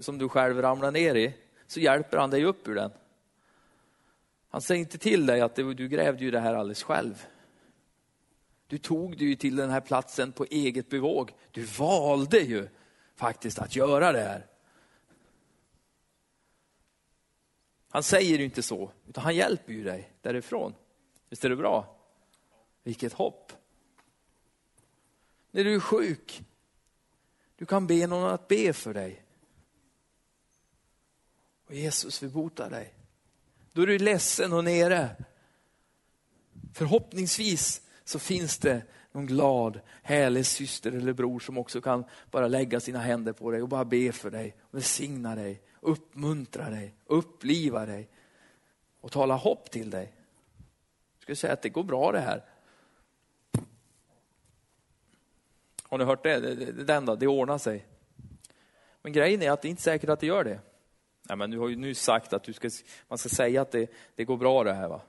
som 0.00 0.18
du 0.18 0.28
själv 0.28 0.62
ramlar 0.62 0.90
ner 0.90 1.14
i, 1.14 1.34
så 1.66 1.80
hjälper 1.80 2.18
han 2.18 2.30
dig 2.30 2.44
upp 2.44 2.68
ur 2.68 2.74
den. 2.74 2.90
Han 4.56 4.62
säger 4.62 4.80
inte 4.80 4.98
till 4.98 5.26
dig 5.26 5.40
att 5.40 5.54
du 5.54 5.88
grävde 5.88 6.24
ju 6.24 6.30
det 6.30 6.40
här 6.40 6.54
alldeles 6.54 6.82
själv. 6.82 7.26
Du 8.66 8.78
tog 8.78 9.18
dig 9.18 9.28
ju 9.28 9.34
till 9.34 9.56
den 9.56 9.70
här 9.70 9.80
platsen 9.80 10.32
på 10.32 10.44
eget 10.44 10.88
bevåg. 10.88 11.32
Du 11.50 11.62
valde 11.62 12.38
ju 12.38 12.68
faktiskt 13.14 13.58
att 13.58 13.76
göra 13.76 14.12
det 14.12 14.20
här. 14.20 14.46
Han 17.88 18.02
säger 18.02 18.38
ju 18.38 18.44
inte 18.44 18.62
så, 18.62 18.90
utan 19.08 19.24
han 19.24 19.36
hjälper 19.36 19.72
ju 19.72 19.84
dig 19.84 20.12
därifrån. 20.20 20.74
Visst 21.28 21.44
är 21.44 21.48
det 21.48 21.56
bra? 21.56 21.96
Vilket 22.82 23.12
hopp. 23.12 23.52
När 25.50 25.64
du 25.64 25.74
är 25.74 25.80
sjuk, 25.80 26.42
du 27.56 27.66
kan 27.66 27.86
be 27.86 28.06
någon 28.06 28.30
att 28.30 28.48
be 28.48 28.72
för 28.72 28.94
dig. 28.94 29.24
Och 31.66 31.74
Jesus 31.74 32.22
vill 32.22 32.30
bota 32.30 32.68
dig. 32.68 32.95
Då 33.76 33.82
är 33.82 33.86
du 33.86 33.98
ledsen 33.98 34.52
och 34.52 34.64
nere. 34.64 35.10
Förhoppningsvis 36.74 37.82
så 38.04 38.18
finns 38.18 38.58
det 38.58 38.82
någon 39.12 39.26
glad, 39.26 39.80
härlig 40.02 40.46
syster 40.46 40.92
eller 40.92 41.12
bror 41.12 41.40
som 41.40 41.58
också 41.58 41.80
kan 41.80 42.04
bara 42.30 42.48
lägga 42.48 42.80
sina 42.80 42.98
händer 42.98 43.32
på 43.32 43.50
dig 43.50 43.62
och 43.62 43.68
bara 43.68 43.84
be 43.84 44.12
för 44.12 44.30
dig, 44.30 44.56
välsigna 44.70 45.34
dig, 45.34 45.62
uppmuntra 45.80 46.70
dig, 46.70 46.94
uppliva 47.06 47.86
dig 47.86 48.10
och 49.00 49.12
tala 49.12 49.34
hopp 49.34 49.70
till 49.70 49.90
dig. 49.90 50.14
Jag 51.14 51.22
skulle 51.22 51.36
säga 51.36 51.52
att 51.52 51.62
det 51.62 51.68
går 51.68 51.84
bra 51.84 52.12
det 52.12 52.20
här. 52.20 52.44
Har 55.82 55.98
ni 55.98 56.04
hört 56.04 56.22
det? 56.22 56.40
Den 56.72 57.06
då, 57.06 57.16
det 57.16 57.26
ordnar 57.26 57.58
sig. 57.58 57.86
Men 59.02 59.12
grejen 59.12 59.42
är 59.42 59.50
att 59.50 59.62
det 59.62 59.68
är 59.68 59.70
inte 59.70 59.82
säkert 59.82 60.10
att 60.10 60.20
det 60.20 60.26
gör 60.26 60.44
det. 60.44 60.60
Nej, 61.28 61.36
men 61.36 61.50
du 61.50 61.58
har 61.58 61.68
ju 61.68 61.76
nu 61.76 61.94
sagt 61.94 62.32
att 62.32 62.42
du 62.42 62.52
ska, 62.52 62.70
man 63.08 63.18
ska 63.18 63.28
säga 63.28 63.62
att 63.62 63.70
det, 63.70 63.90
det 64.14 64.24
går 64.24 64.36
bra 64.36 64.64
det 64.64 64.72
här. 64.72 64.88
va? 64.88 65.00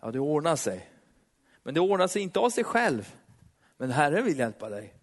Ja, 0.00 0.10
det 0.10 0.18
ordnar 0.18 0.56
sig. 0.56 0.90
Men 1.62 1.74
det 1.74 1.80
ordnar 1.80 2.06
sig 2.06 2.22
inte 2.22 2.38
av 2.38 2.50
sig 2.50 2.64
själv. 2.64 3.14
Men 3.76 3.90
Herren 3.90 4.24
vill 4.24 4.38
hjälpa 4.38 4.68
dig. 4.68 4.94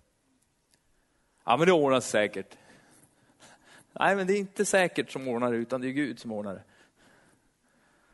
Ja, 1.44 1.58
men 1.58 1.68
det 1.68 1.74
ordnar 1.74 2.00
sig 2.00 2.12
säkert. 2.12 2.58
Nej, 3.94 4.16
men 4.16 4.28
det 4.28 4.34
är 4.34 4.38
inte 4.38 4.66
säkert 4.66 5.12
som 5.12 5.28
ordnar 5.28 5.52
det, 5.52 5.58
utan 5.58 5.82
det 5.82 5.88
är 5.88 5.92
Gud 5.92 6.20
som 6.20 6.32
ordnar 6.32 6.54
det. 6.54 6.64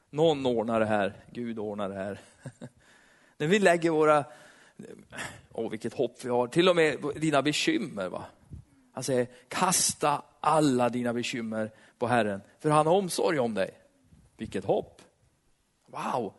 Någon 0.09 0.45
ordnar 0.45 0.79
det 0.79 0.85
här, 0.85 1.13
Gud 1.31 1.59
ordnar 1.59 1.89
det 1.89 1.95
här. 1.95 2.19
När 3.37 3.47
vi 3.47 3.59
lägger 3.59 3.89
våra 3.89 4.25
Åh, 5.51 5.69
vilket 5.69 5.93
hopp 5.93 6.25
vi 6.25 6.29
har. 6.29 6.47
Till 6.47 6.69
och 6.69 6.75
med 6.75 6.97
dina 7.15 7.41
bekymmer. 7.41 8.09
Va? 8.09 8.25
Han 8.91 9.03
säger, 9.03 9.27
kasta 9.47 10.23
alla 10.39 10.89
dina 10.89 11.13
bekymmer 11.13 11.71
på 11.97 12.07
Herren, 12.07 12.41
för 12.59 12.69
han 12.69 12.87
har 12.87 12.93
omsorg 12.93 13.39
om 13.39 13.53
dig. 13.53 13.77
Vilket 14.37 14.65
hopp. 14.65 15.01
Wow! 15.85 16.33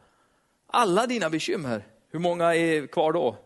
Alla 0.66 1.07
dina 1.07 1.30
bekymmer. 1.30 1.86
Hur 2.09 2.18
många 2.18 2.55
är 2.55 2.86
kvar 2.86 3.12
då? 3.12 3.36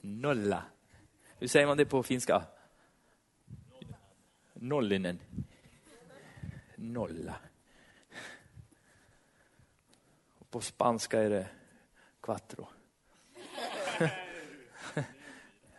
Nolla. 0.00 0.64
Hur 1.38 1.48
säger 1.48 1.66
man 1.66 1.76
det 1.76 1.84
på 1.84 2.02
finska? 2.02 2.42
Nollinen. 4.54 5.18
Nolla. 6.76 7.36
På 10.50 10.60
spanska 10.60 11.22
är 11.22 11.30
det 11.30 11.46
quattro. 12.20 12.68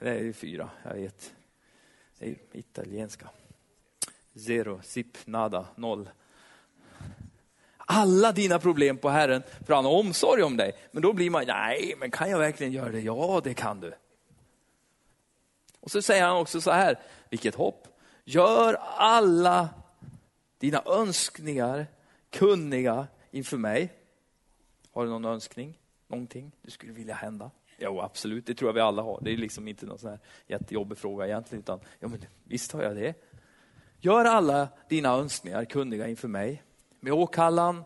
Det 0.01 0.09
är 0.09 0.33
fyra, 0.33 0.69
jag 0.83 0.93
vet. 0.93 1.33
Det 2.19 2.29
är 2.29 2.35
italienska. 2.51 3.29
Zero, 4.35 4.81
sip, 4.83 5.17
nada, 5.27 5.65
noll. 5.75 6.09
Alla 7.77 8.31
dina 8.31 8.59
problem 8.59 8.97
på 8.97 9.09
Herren, 9.09 9.43
för 9.65 9.73
han 9.73 9.85
har 9.85 9.91
omsorg 9.91 10.43
om 10.43 10.57
dig. 10.57 10.73
Men 10.91 11.01
då 11.01 11.13
blir 11.13 11.29
man, 11.29 11.43
nej, 11.47 11.95
men 11.97 12.11
kan 12.11 12.29
jag 12.29 12.39
verkligen 12.39 12.73
göra 12.73 12.89
det? 12.89 12.99
Ja, 12.99 13.41
det 13.43 13.53
kan 13.53 13.79
du. 13.79 13.93
Och 15.79 15.91
så 15.91 16.01
säger 16.01 16.23
han 16.23 16.37
också 16.37 16.61
så 16.61 16.71
här, 16.71 16.99
vilket 17.29 17.55
hopp. 17.55 17.87
Gör 18.23 18.73
alla 18.97 19.69
dina 20.57 20.83
önskningar 20.85 21.87
kunniga 22.29 23.07
inför 23.31 23.57
mig. 23.57 23.93
Har 24.91 25.03
du 25.03 25.09
någon 25.09 25.25
önskning? 25.25 25.77
Någonting 26.07 26.51
du 26.61 26.71
skulle 26.71 26.93
vilja 26.93 27.15
hända? 27.15 27.51
Jo, 27.83 27.99
absolut, 27.99 28.45
det 28.45 28.53
tror 28.53 28.69
jag 28.69 28.73
vi 28.73 28.81
alla 28.81 29.01
har. 29.01 29.19
Det 29.21 29.31
är 29.31 29.37
liksom 29.37 29.67
inte 29.67 29.85
någon 29.85 29.99
sån 29.99 30.09
här 30.09 30.19
jättejobbig 30.47 30.97
fråga 30.97 31.25
egentligen, 31.27 31.61
utan 31.61 31.79
ja, 31.99 32.07
men 32.07 32.25
visst 32.43 32.71
har 32.71 32.83
jag 32.83 32.95
det. 32.95 33.15
Gör 33.99 34.25
alla 34.25 34.67
dina 34.89 35.09
önskningar 35.09 35.65
kunniga 35.65 36.07
inför 36.07 36.27
mig 36.27 36.63
med 36.99 37.13
åkallan 37.13 37.83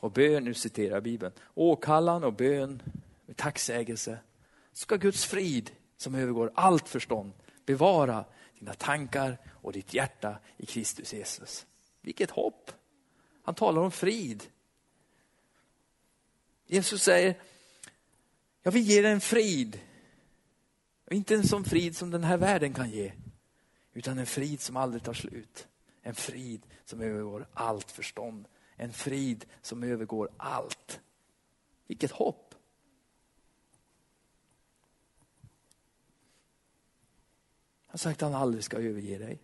och 0.00 0.12
bön, 0.12 0.44
nu 0.44 0.54
citerar 0.54 0.94
jag 0.94 1.02
Bibeln, 1.02 1.32
åkallan 1.54 2.24
och 2.24 2.32
bön 2.32 2.82
med 3.26 3.36
tacksägelse. 3.36 4.18
Ska 4.72 4.96
Guds 4.96 5.24
frid 5.24 5.70
som 5.96 6.14
övergår 6.14 6.52
allt 6.54 6.88
förstånd 6.88 7.32
bevara 7.66 8.24
dina 8.58 8.74
tankar 8.74 9.38
och 9.50 9.72
ditt 9.72 9.94
hjärta 9.94 10.38
i 10.56 10.66
Kristus 10.66 11.12
Jesus. 11.12 11.66
Vilket 12.00 12.30
hopp! 12.30 12.70
Han 13.42 13.54
talar 13.54 13.82
om 13.82 13.90
frid. 13.90 14.44
Jesus 16.66 17.02
säger, 17.02 17.34
jag 18.62 18.72
vill 18.72 18.82
ge 18.82 19.02
dig 19.02 19.12
en 19.12 19.20
frid. 19.20 19.80
inte 21.10 21.34
en 21.34 21.48
sån 21.48 21.64
frid 21.64 21.96
som 21.96 22.10
den 22.10 22.24
här 22.24 22.36
världen 22.36 22.74
kan 22.74 22.90
ge, 22.90 23.12
utan 23.92 24.18
en 24.18 24.26
frid 24.26 24.60
som 24.60 24.76
aldrig 24.76 25.02
tar 25.02 25.14
slut. 25.14 25.68
En 26.02 26.14
frid 26.14 26.66
som 26.84 27.00
övergår 27.00 27.48
allt 27.52 27.90
förstånd. 27.90 28.48
En 28.76 28.92
frid 28.92 29.44
som 29.62 29.82
övergår 29.82 30.30
allt. 30.36 31.00
Vilket 31.86 32.10
hopp! 32.10 32.54
Han 37.86 37.90
har 37.94 37.98
sagt 37.98 38.22
att 38.22 38.32
han 38.32 38.42
aldrig 38.42 38.64
ska 38.64 38.76
överge 38.76 39.18
dig. 39.18 39.42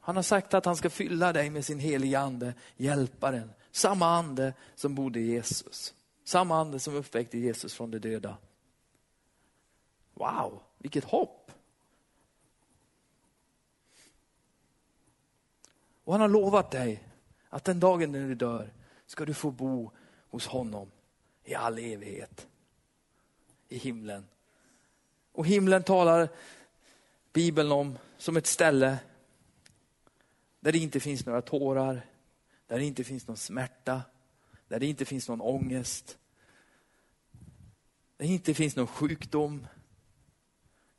Han 0.00 0.16
har 0.16 0.22
sagt 0.22 0.54
att 0.54 0.64
han 0.64 0.76
ska 0.76 0.90
fylla 0.90 1.32
dig 1.32 1.50
med 1.50 1.64
sin 1.64 1.78
heliga 1.78 2.18
ande, 2.20 2.54
hjälparen. 2.76 3.50
Samma 3.78 4.06
ande 4.06 4.54
som 4.74 4.94
bodde 4.94 5.20
i 5.20 5.26
Jesus. 5.26 5.94
Samma 6.24 6.60
ande 6.60 6.80
som 6.80 6.94
uppväckte 6.94 7.38
Jesus 7.38 7.74
från 7.74 7.90
de 7.90 7.98
döda. 7.98 8.36
Wow, 10.14 10.62
vilket 10.78 11.04
hopp! 11.04 11.52
Och 16.04 16.14
han 16.14 16.20
har 16.20 16.28
lovat 16.28 16.70
dig 16.70 17.02
att 17.48 17.64
den 17.64 17.80
dagen 17.80 18.12
när 18.12 18.28
du 18.28 18.34
dör 18.34 18.72
ska 19.06 19.24
du 19.24 19.34
få 19.34 19.50
bo 19.50 19.90
hos 20.30 20.46
honom 20.46 20.90
i 21.44 21.54
all 21.54 21.78
evighet. 21.78 22.46
I 23.68 23.78
himlen. 23.78 24.26
Och 25.32 25.46
himlen 25.46 25.82
talar 25.82 26.28
Bibeln 27.32 27.72
om 27.72 27.98
som 28.16 28.36
ett 28.36 28.46
ställe 28.46 28.98
där 30.60 30.72
det 30.72 30.78
inte 30.78 31.00
finns 31.00 31.26
några 31.26 31.42
tårar, 31.42 32.07
där 32.68 32.78
det 32.78 32.84
inte 32.84 33.04
finns 33.04 33.26
någon 33.26 33.36
smärta, 33.36 34.02
där 34.68 34.80
det 34.80 34.86
inte 34.86 35.04
finns 35.04 35.28
någon 35.28 35.40
ångest. 35.40 36.18
Där 38.16 38.26
det 38.26 38.32
inte 38.32 38.54
finns 38.54 38.76
någon 38.76 38.86
sjukdom, 38.86 39.66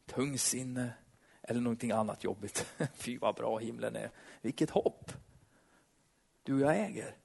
tungsinne 0.05 0.93
eller 1.41 1.61
någonting 1.61 1.91
annat 1.91 2.24
jobbigt. 2.24 2.65
Fy 2.93 3.17
vad 3.17 3.36
bra 3.36 3.57
himlen 3.57 3.95
är. 3.95 4.11
Vilket 4.41 4.70
hopp 4.70 5.11
du 6.43 6.53
och 6.53 6.61
jag 6.61 6.80
äger. 6.80 7.15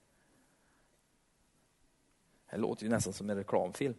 Det 2.51 2.57
låter 2.57 2.85
ju 2.85 2.91
nästan 2.91 3.13
som 3.13 3.31
en 3.31 3.37
reklamfilm. 3.37 3.95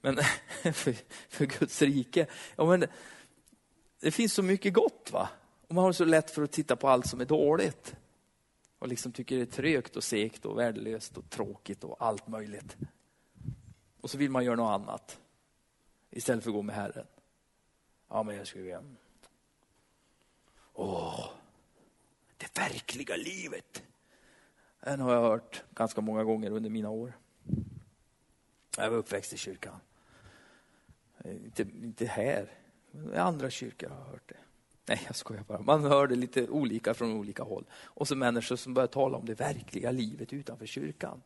Men 0.00 0.16
för, 0.72 0.96
för 1.28 1.46
Guds 1.46 1.82
rike. 1.82 2.26
Ja, 2.56 2.64
men 2.64 2.86
det 4.00 4.10
finns 4.10 4.32
så 4.32 4.42
mycket 4.42 4.74
gott 4.74 5.10
va? 5.12 5.28
Och 5.68 5.74
man 5.74 5.84
har 5.84 5.92
så 5.92 6.04
lätt 6.04 6.30
för 6.30 6.42
att 6.42 6.52
titta 6.52 6.76
på 6.76 6.88
allt 6.88 7.06
som 7.06 7.20
är 7.20 7.24
dåligt. 7.24 7.96
Och 8.80 8.88
liksom 8.88 9.12
tycker 9.12 9.36
det 9.36 9.42
är 9.42 9.46
trögt 9.46 9.96
och 9.96 10.04
segt 10.04 10.44
och 10.44 10.58
värdelöst 10.58 11.16
och 11.16 11.30
tråkigt 11.30 11.84
och 11.84 11.96
allt 11.98 12.28
möjligt. 12.28 12.76
Och 14.00 14.10
så 14.10 14.18
vill 14.18 14.30
man 14.30 14.44
göra 14.44 14.56
något 14.56 14.80
annat. 14.80 15.20
Istället 16.10 16.44
för 16.44 16.50
att 16.50 16.54
gå 16.54 16.62
med 16.62 16.74
Herren. 16.74 17.06
Ja, 18.08 18.22
men 18.22 18.36
jag 18.36 18.46
skulle 18.46 18.64
vilja... 18.64 18.82
Åh, 20.72 21.30
det 22.36 22.58
verkliga 22.58 23.16
livet. 23.16 23.82
Den 24.80 25.00
har 25.00 25.14
jag 25.14 25.22
hört 25.22 25.64
ganska 25.74 26.00
många 26.00 26.24
gånger 26.24 26.50
under 26.50 26.70
mina 26.70 26.90
år. 26.90 27.12
Jag 28.76 28.90
var 28.90 28.98
uppväxt 28.98 29.32
i 29.32 29.36
kyrkan. 29.36 29.80
Eh, 31.18 31.34
inte, 31.34 31.62
inte 31.62 32.06
här, 32.06 32.52
men 32.90 33.14
i 33.14 33.16
andra 33.16 33.50
kyrkor 33.50 33.88
har 33.88 33.96
jag 33.96 34.04
hört 34.04 34.28
det. 34.28 34.49
Nej, 34.86 35.02
jag 35.06 35.16
skojar 35.16 35.42
bara. 35.42 35.60
Man 35.60 35.84
hör 35.84 36.06
det 36.06 36.16
lite 36.16 36.48
olika 36.48 36.94
från 36.94 37.12
olika 37.12 37.42
håll. 37.42 37.64
Och 37.72 38.08
så 38.08 38.16
människor 38.16 38.56
som 38.56 38.74
börjar 38.74 38.86
tala 38.86 39.18
om 39.18 39.26
det 39.26 39.34
verkliga 39.34 39.90
livet 39.90 40.32
utanför 40.32 40.66
kyrkan. 40.66 41.22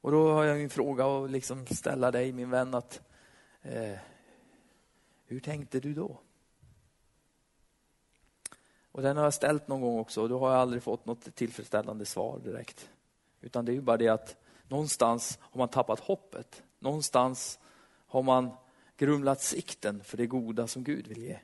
Och 0.00 0.12
då 0.12 0.32
har 0.32 0.44
jag 0.44 0.62
en 0.62 0.70
fråga 0.70 1.06
att 1.06 1.30
liksom 1.30 1.66
ställa 1.66 2.10
dig, 2.10 2.32
min 2.32 2.50
vän, 2.50 2.74
att 2.74 3.00
eh, 3.62 3.98
hur 5.26 5.40
tänkte 5.40 5.80
du 5.80 5.94
då? 5.94 6.20
Och 8.92 9.02
den 9.02 9.16
har 9.16 9.24
jag 9.24 9.34
ställt 9.34 9.68
någon 9.68 9.80
gång 9.80 9.98
också 9.98 10.22
och 10.22 10.28
då 10.28 10.38
har 10.38 10.50
jag 10.50 10.60
aldrig 10.60 10.82
fått 10.82 11.06
något 11.06 11.34
tillfredsställande 11.34 12.04
svar 12.04 12.38
direkt. 12.44 12.90
Utan 13.40 13.64
det 13.64 13.72
är 13.72 13.74
ju 13.74 13.80
bara 13.80 13.96
det 13.96 14.08
att 14.08 14.36
någonstans 14.68 15.38
har 15.40 15.58
man 15.58 15.68
tappat 15.68 16.00
hoppet. 16.00 16.62
Någonstans 16.78 17.58
har 18.06 18.22
man 18.22 18.50
grumlat 18.96 19.42
sikten 19.42 20.04
för 20.04 20.16
det 20.16 20.26
goda 20.26 20.66
som 20.66 20.84
Gud 20.84 21.06
vill 21.06 21.22
ge. 21.22 21.38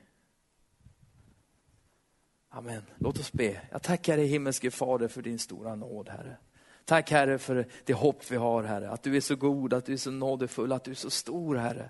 Amen. 2.55 2.81
Låt 2.97 3.19
oss 3.19 3.31
be. 3.31 3.61
Jag 3.71 3.81
tackar 3.81 4.17
dig 4.17 4.25
himmelske 4.25 4.71
Fader 4.71 5.07
för 5.07 5.21
din 5.21 5.39
stora 5.39 5.75
nåd, 5.75 6.09
Herre. 6.09 6.37
Tack 6.85 7.11
Herre 7.11 7.37
för 7.37 7.67
det 7.85 7.93
hopp 7.93 8.31
vi 8.31 8.35
har, 8.35 8.63
Herre. 8.63 8.89
Att 8.89 9.03
du 9.03 9.15
är 9.17 9.21
så 9.21 9.35
god, 9.35 9.73
att 9.73 9.85
du 9.85 9.93
är 9.93 9.97
så 9.97 10.11
nådefull, 10.11 10.71
att 10.71 10.83
du 10.83 10.91
är 10.91 10.95
så 10.95 11.09
stor, 11.09 11.55
Herre. 11.55 11.89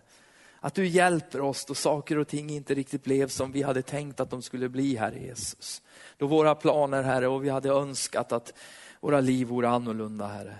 Att 0.60 0.74
du 0.74 0.88
hjälper 0.88 1.42
oss 1.42 1.66
då 1.66 1.76
saker 1.76 2.18
och 2.18 2.28
ting 2.28 2.50
inte 2.50 2.74
riktigt 2.74 3.04
blev 3.04 3.28
som 3.28 3.52
vi 3.52 3.62
hade 3.62 3.82
tänkt 3.82 4.20
att 4.20 4.30
de 4.30 4.42
skulle 4.42 4.70
bli, 4.70 4.96
Herre 4.96 5.20
Jesus. 5.20 5.82
Då 6.18 6.28
våra 6.28 6.56
planer, 6.56 7.04
Herre, 7.04 7.28
och 7.28 7.46
vi 7.46 7.50
hade 7.50 7.70
önskat 7.70 8.32
att 8.32 8.54
våra 9.00 9.20
liv 9.20 9.48
vore 9.48 9.70
annorlunda, 9.70 10.28
Herre. 10.28 10.56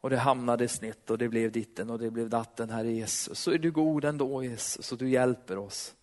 Och 0.00 0.10
det 0.10 0.18
hamnade 0.18 0.68
snett 0.68 1.10
och 1.10 1.18
det 1.18 1.28
blev 1.28 1.52
ditten 1.52 1.90
och 1.90 1.98
det 1.98 2.10
blev 2.10 2.28
datten, 2.28 2.70
Herre 2.70 2.92
Jesus. 2.92 3.38
Så 3.38 3.50
är 3.50 3.58
du 3.58 3.70
god 3.70 4.04
ändå, 4.04 4.42
Jesus, 4.42 4.92
och 4.92 4.98
du 4.98 5.10
hjälper 5.10 5.58
oss. 5.58 5.94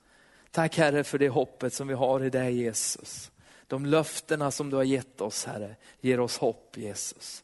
Tack 0.55 0.77
Herre 0.77 1.03
för 1.03 1.17
det 1.17 1.29
hoppet 1.29 1.73
som 1.73 1.87
vi 1.87 1.93
har 1.93 2.23
i 2.23 2.29
dig 2.29 2.61
Jesus. 2.61 3.31
De 3.67 3.85
löftena 3.85 4.51
som 4.51 4.69
du 4.69 4.75
har 4.75 4.83
gett 4.83 5.21
oss 5.21 5.45
Herre, 5.45 5.75
ger 6.01 6.19
oss 6.19 6.37
hopp 6.37 6.77
Jesus. 6.77 7.43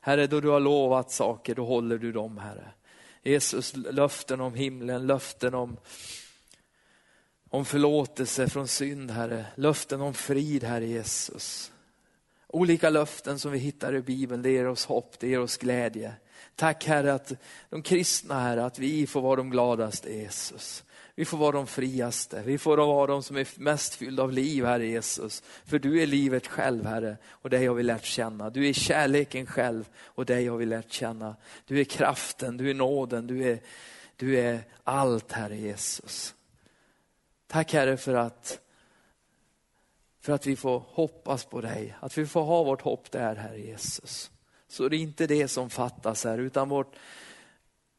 Herre, 0.00 0.26
då 0.26 0.40
du 0.40 0.48
har 0.48 0.60
lovat 0.60 1.10
saker, 1.10 1.54
då 1.54 1.64
håller 1.64 1.98
du 1.98 2.12
dem 2.12 2.38
Herre. 2.38 2.68
Jesus, 3.22 3.76
löften 3.76 4.40
om 4.40 4.54
himlen, 4.54 5.06
löften 5.06 5.54
om, 5.54 5.76
om 7.50 7.64
förlåtelse 7.64 8.48
från 8.48 8.68
synd 8.68 9.10
Herre. 9.10 9.46
Löften 9.54 10.00
om 10.00 10.14
frid 10.14 10.64
Herre 10.64 10.86
Jesus. 10.86 11.72
Olika 12.46 12.90
löften 12.90 13.38
som 13.38 13.52
vi 13.52 13.58
hittar 13.58 13.94
i 13.94 14.02
Bibeln, 14.02 14.42
det 14.42 14.50
ger 14.50 14.68
oss 14.68 14.86
hopp, 14.86 15.18
det 15.18 15.28
ger 15.28 15.40
oss 15.40 15.56
glädje. 15.56 16.14
Tack 16.56 16.84
Herre 16.84 17.14
att 17.14 17.32
de 17.70 17.82
kristna 17.82 18.40
Herre, 18.40 18.64
att 18.64 18.78
vi 18.78 19.06
får 19.06 19.20
vara 19.20 19.36
de 19.36 19.50
gladaste 19.50 20.12
Jesus. 20.12 20.84
Vi 21.14 21.24
får 21.24 21.38
vara 21.38 21.52
de 21.52 21.66
friaste. 21.66 22.42
Vi 22.46 22.58
får 22.58 22.76
vara 22.76 23.06
de 23.06 23.22
som 23.22 23.36
är 23.36 23.48
mest 23.60 23.94
fyllda 23.94 24.22
av 24.22 24.32
liv, 24.32 24.64
Herre 24.64 24.86
Jesus. 24.86 25.42
För 25.64 25.78
du 25.78 26.02
är 26.02 26.06
livet 26.06 26.46
själv, 26.46 26.86
Herre. 26.86 27.16
Och 27.28 27.50
dig 27.50 27.66
har 27.66 27.74
vi 27.74 27.82
lärt 27.82 28.04
känna. 28.04 28.50
Du 28.50 28.68
är 28.68 28.72
kärleken 28.72 29.46
själv 29.46 29.88
och 29.98 30.26
dig 30.26 30.46
har 30.46 30.56
vi 30.56 30.66
lärt 30.66 30.92
känna. 30.92 31.36
Du 31.66 31.80
är 31.80 31.84
kraften, 31.84 32.56
du 32.56 32.70
är 32.70 32.74
nåden, 32.74 33.26
du 33.26 33.44
är, 33.44 33.60
du 34.16 34.38
är 34.38 34.60
allt, 34.84 35.32
Herre 35.32 35.56
Jesus. 35.56 36.34
Tack 37.46 37.72
Herre 37.72 37.96
för 37.96 38.14
att, 38.14 38.60
för 40.20 40.32
att 40.32 40.46
vi 40.46 40.56
får 40.56 40.78
hoppas 40.88 41.44
på 41.44 41.60
dig. 41.60 41.96
Att 42.00 42.18
vi 42.18 42.26
får 42.26 42.42
ha 42.42 42.62
vårt 42.62 42.82
hopp 42.82 43.10
där, 43.10 43.34
Herre 43.34 43.60
Jesus. 43.60 44.30
Så 44.68 44.88
det 44.88 44.96
är 44.96 44.98
inte 44.98 45.26
det 45.26 45.48
som 45.48 45.70
fattas 45.70 46.24
här, 46.24 46.38
utan 46.38 46.68
vårt, 46.68 46.96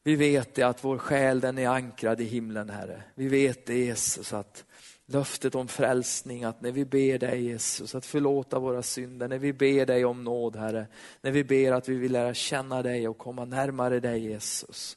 vi 0.04 0.16
vet 0.16 0.54
det 0.54 0.62
att 0.62 0.84
vår 0.84 0.98
själ 0.98 1.40
den 1.40 1.58
är 1.58 1.68
ankrad 1.68 2.20
i 2.20 2.24
himlen, 2.24 2.70
Herre. 2.70 3.02
Vi 3.14 3.28
vet 3.28 3.66
det 3.66 3.78
Jesus, 3.78 4.32
att 4.32 4.64
löftet 5.06 5.54
om 5.54 5.68
frälsning, 5.68 6.44
att 6.44 6.60
när 6.60 6.72
vi 6.72 6.84
ber 6.84 7.18
dig 7.18 7.44
Jesus 7.44 7.94
att 7.94 8.06
förlåta 8.06 8.58
våra 8.58 8.82
synder, 8.82 9.28
när 9.28 9.38
vi 9.38 9.52
ber 9.52 9.86
dig 9.86 10.04
om 10.04 10.24
nåd 10.24 10.56
Herre, 10.56 10.86
när 11.20 11.30
vi 11.30 11.44
ber 11.44 11.72
att 11.72 11.88
vi 11.88 11.94
vill 11.94 12.12
lära 12.12 12.34
känna 12.34 12.82
dig 12.82 13.08
och 13.08 13.18
komma 13.18 13.44
närmare 13.44 14.00
dig 14.00 14.20
Jesus, 14.20 14.96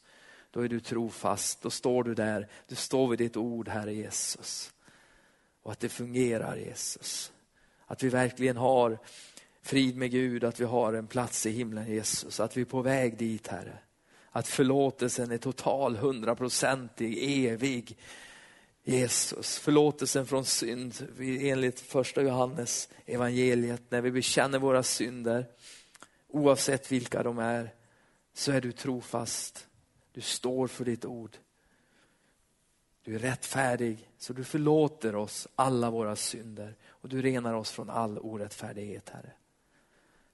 då 0.51 0.61
är 0.61 0.67
du 0.67 0.79
trofast, 0.79 1.61
då 1.61 1.69
står 1.69 2.03
du 2.03 2.13
där, 2.13 2.47
du 2.67 2.75
står 2.75 3.07
vid 3.07 3.19
ditt 3.19 3.37
ord 3.37 3.67
Herre 3.67 3.93
Jesus. 3.93 4.71
Och 5.63 5.71
att 5.71 5.79
det 5.79 5.89
fungerar 5.89 6.55
Jesus. 6.55 7.31
Att 7.85 8.03
vi 8.03 8.09
verkligen 8.09 8.57
har 8.57 8.99
frid 9.61 9.97
med 9.97 10.11
Gud, 10.11 10.43
att 10.43 10.59
vi 10.59 10.65
har 10.65 10.93
en 10.93 11.07
plats 11.07 11.45
i 11.45 11.51
himlen 11.51 11.87
Jesus, 11.87 12.39
att 12.39 12.57
vi 12.57 12.61
är 12.61 12.65
på 12.65 12.81
väg 12.81 13.17
dit 13.17 13.47
Herre. 13.47 13.77
Att 14.37 14.47
förlåtelsen 14.47 15.31
är 15.31 15.37
total, 15.37 15.95
hundraprocentig, 15.95 17.45
evig. 17.45 17.97
Jesus, 18.83 19.57
förlåtelsen 19.57 20.25
från 20.25 20.45
synd 20.45 21.07
enligt 21.19 21.79
första 21.79 22.21
Johannes 22.21 22.89
evangeliet 23.05 23.81
när 23.89 24.01
vi 24.01 24.11
bekänner 24.11 24.59
våra 24.59 24.83
synder, 24.83 25.45
oavsett 26.27 26.91
vilka 26.91 27.23
de 27.23 27.39
är, 27.39 27.73
så 28.33 28.51
är 28.51 28.61
du 28.61 28.71
trofast. 28.71 29.67
Du 30.11 30.21
står 30.21 30.67
för 30.67 30.85
ditt 30.85 31.05
ord. 31.05 31.37
Du 33.03 33.15
är 33.15 33.19
rättfärdig, 33.19 34.09
så 34.17 34.33
du 34.33 34.43
förlåter 34.43 35.15
oss 35.15 35.47
alla 35.55 35.89
våra 35.89 36.15
synder 36.15 36.75
och 36.87 37.09
du 37.09 37.21
renar 37.21 37.53
oss 37.53 37.71
från 37.71 37.89
all 37.89 38.19
orättfärdighet, 38.19 39.09
Herre. 39.09 39.31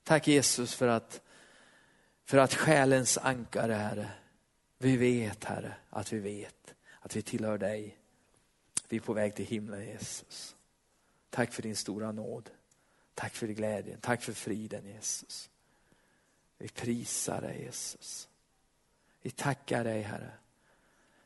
Tack 0.03 0.27
Jesus 0.27 0.75
för 0.75 0.87
att 0.87 1.21
för 2.25 2.37
att 2.37 2.53
själens 2.53 3.17
ankare, 3.17 3.73
Herre, 3.73 4.09
vi 4.77 4.97
vet, 4.97 5.43
Herre, 5.43 5.75
att 5.89 6.13
vi 6.13 6.19
vet 6.19 6.73
att 6.99 7.15
vi 7.15 7.21
tillhör 7.21 7.57
dig. 7.57 7.97
Vi 8.89 8.97
är 8.97 9.01
på 9.01 9.13
väg 9.13 9.35
till 9.35 9.45
himlen, 9.45 9.85
Jesus. 9.85 10.55
Tack 11.29 11.53
för 11.53 11.61
din 11.61 11.75
stora 11.75 12.11
nåd. 12.11 12.49
Tack 13.13 13.33
för 13.33 13.47
glädjen. 13.47 13.99
Tack 14.01 14.21
för 14.21 14.33
friden, 14.33 14.85
Jesus. 14.85 15.49
Vi 16.57 16.67
prisar 16.67 17.41
dig, 17.41 17.63
Jesus. 17.63 18.27
Vi 19.21 19.31
tackar 19.31 19.83
dig, 19.83 20.01
Herre. 20.01 20.31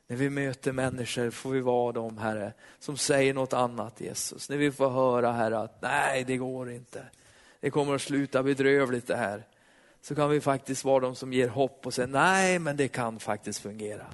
När 0.07 0.17
vi 0.17 0.29
möter 0.29 0.71
människor 0.71 1.29
får 1.29 1.49
vi 1.49 1.61
vara 1.61 1.91
de, 1.91 2.17
Herre, 2.17 2.53
som 2.79 2.97
säger 2.97 3.33
något 3.33 3.53
annat, 3.53 4.01
Jesus. 4.01 4.49
När 4.49 4.57
vi 4.57 4.71
får 4.71 4.89
höra, 4.89 5.31
Herre, 5.31 5.59
att 5.59 5.81
nej, 5.81 6.23
det 6.23 6.37
går 6.37 6.71
inte. 6.71 7.05
Det 7.59 7.69
kommer 7.69 7.95
att 7.95 8.01
sluta 8.01 8.43
bedrövligt 8.43 9.07
det 9.07 9.15
här 9.15 9.43
så 10.07 10.15
kan 10.15 10.29
vi 10.29 10.41
faktiskt 10.41 10.83
vara 10.83 10.99
de 10.99 11.15
som 11.15 11.33
ger 11.33 11.47
hopp 11.47 11.85
och 11.85 11.93
säger 11.93 12.07
nej, 12.07 12.59
men 12.59 12.77
det 12.77 12.87
kan 12.87 13.19
faktiskt 13.19 13.59
fungera. 13.59 14.07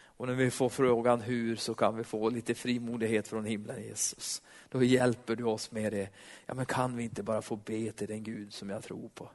Och 0.00 0.26
när 0.26 0.34
vi 0.34 0.50
får 0.50 0.68
frågan 0.68 1.20
hur 1.20 1.56
så 1.56 1.74
kan 1.74 1.96
vi 1.96 2.04
få 2.04 2.30
lite 2.30 2.54
frimodighet 2.54 3.28
från 3.28 3.44
himlen 3.44 3.82
Jesus. 3.82 4.42
Då 4.68 4.82
hjälper 4.82 5.36
du 5.36 5.44
oss 5.44 5.70
med 5.70 5.92
det. 5.92 6.08
Ja, 6.46 6.54
men 6.54 6.66
kan 6.66 6.96
vi 6.96 7.04
inte 7.04 7.22
bara 7.22 7.42
få 7.42 7.56
be 7.56 7.92
till 7.92 8.08
den 8.08 8.22
Gud 8.22 8.52
som 8.52 8.70
jag 8.70 8.82
tror 8.82 9.08
på? 9.08 9.30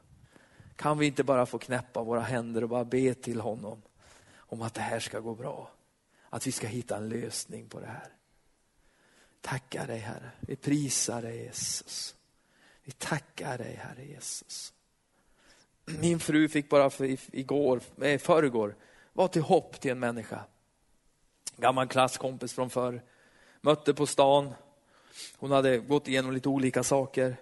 Kan 0.76 0.98
vi 0.98 1.06
inte 1.06 1.24
bara 1.24 1.46
få 1.46 1.58
knäppa 1.58 2.02
våra 2.02 2.20
händer 2.20 2.62
och 2.62 2.68
bara 2.68 2.84
be 2.84 3.14
till 3.14 3.40
honom 3.40 3.82
om 4.36 4.62
att 4.62 4.74
det 4.74 4.80
här 4.80 5.00
ska 5.00 5.20
gå 5.20 5.34
bra? 5.34 5.70
Att 6.30 6.46
vi 6.46 6.52
ska 6.52 6.66
hitta 6.66 6.96
en 6.96 7.08
lösning 7.08 7.68
på 7.68 7.80
det 7.80 7.86
här. 7.86 8.08
Tackar 9.40 9.86
dig 9.86 9.98
Herre. 9.98 10.30
Vi 10.40 10.56
prisar 10.56 11.22
dig 11.22 11.44
Jesus. 11.44 12.14
Vi 12.84 12.92
tackar 12.92 13.58
dig 13.58 13.74
Herre 13.74 14.04
Jesus. 14.04 14.73
Min 15.84 16.20
fru 16.20 16.48
fick 16.48 16.68
bara 16.68 16.90
för, 16.90 17.16
igår, 17.36 17.80
eh, 18.02 18.18
förrgår 18.18 18.76
vara 19.12 19.28
till 19.28 19.42
hopp 19.42 19.80
till 19.80 19.90
en 19.90 19.98
människa. 19.98 20.44
Gammal 21.56 21.88
klasskompis 21.88 22.52
från 22.52 22.70
förr. 22.70 23.02
Mötte 23.60 23.94
på 23.94 24.06
stan. 24.06 24.54
Hon 25.36 25.50
hade 25.50 25.78
gått 25.78 26.08
igenom 26.08 26.32
lite 26.32 26.48
olika 26.48 26.82
saker. 26.82 27.36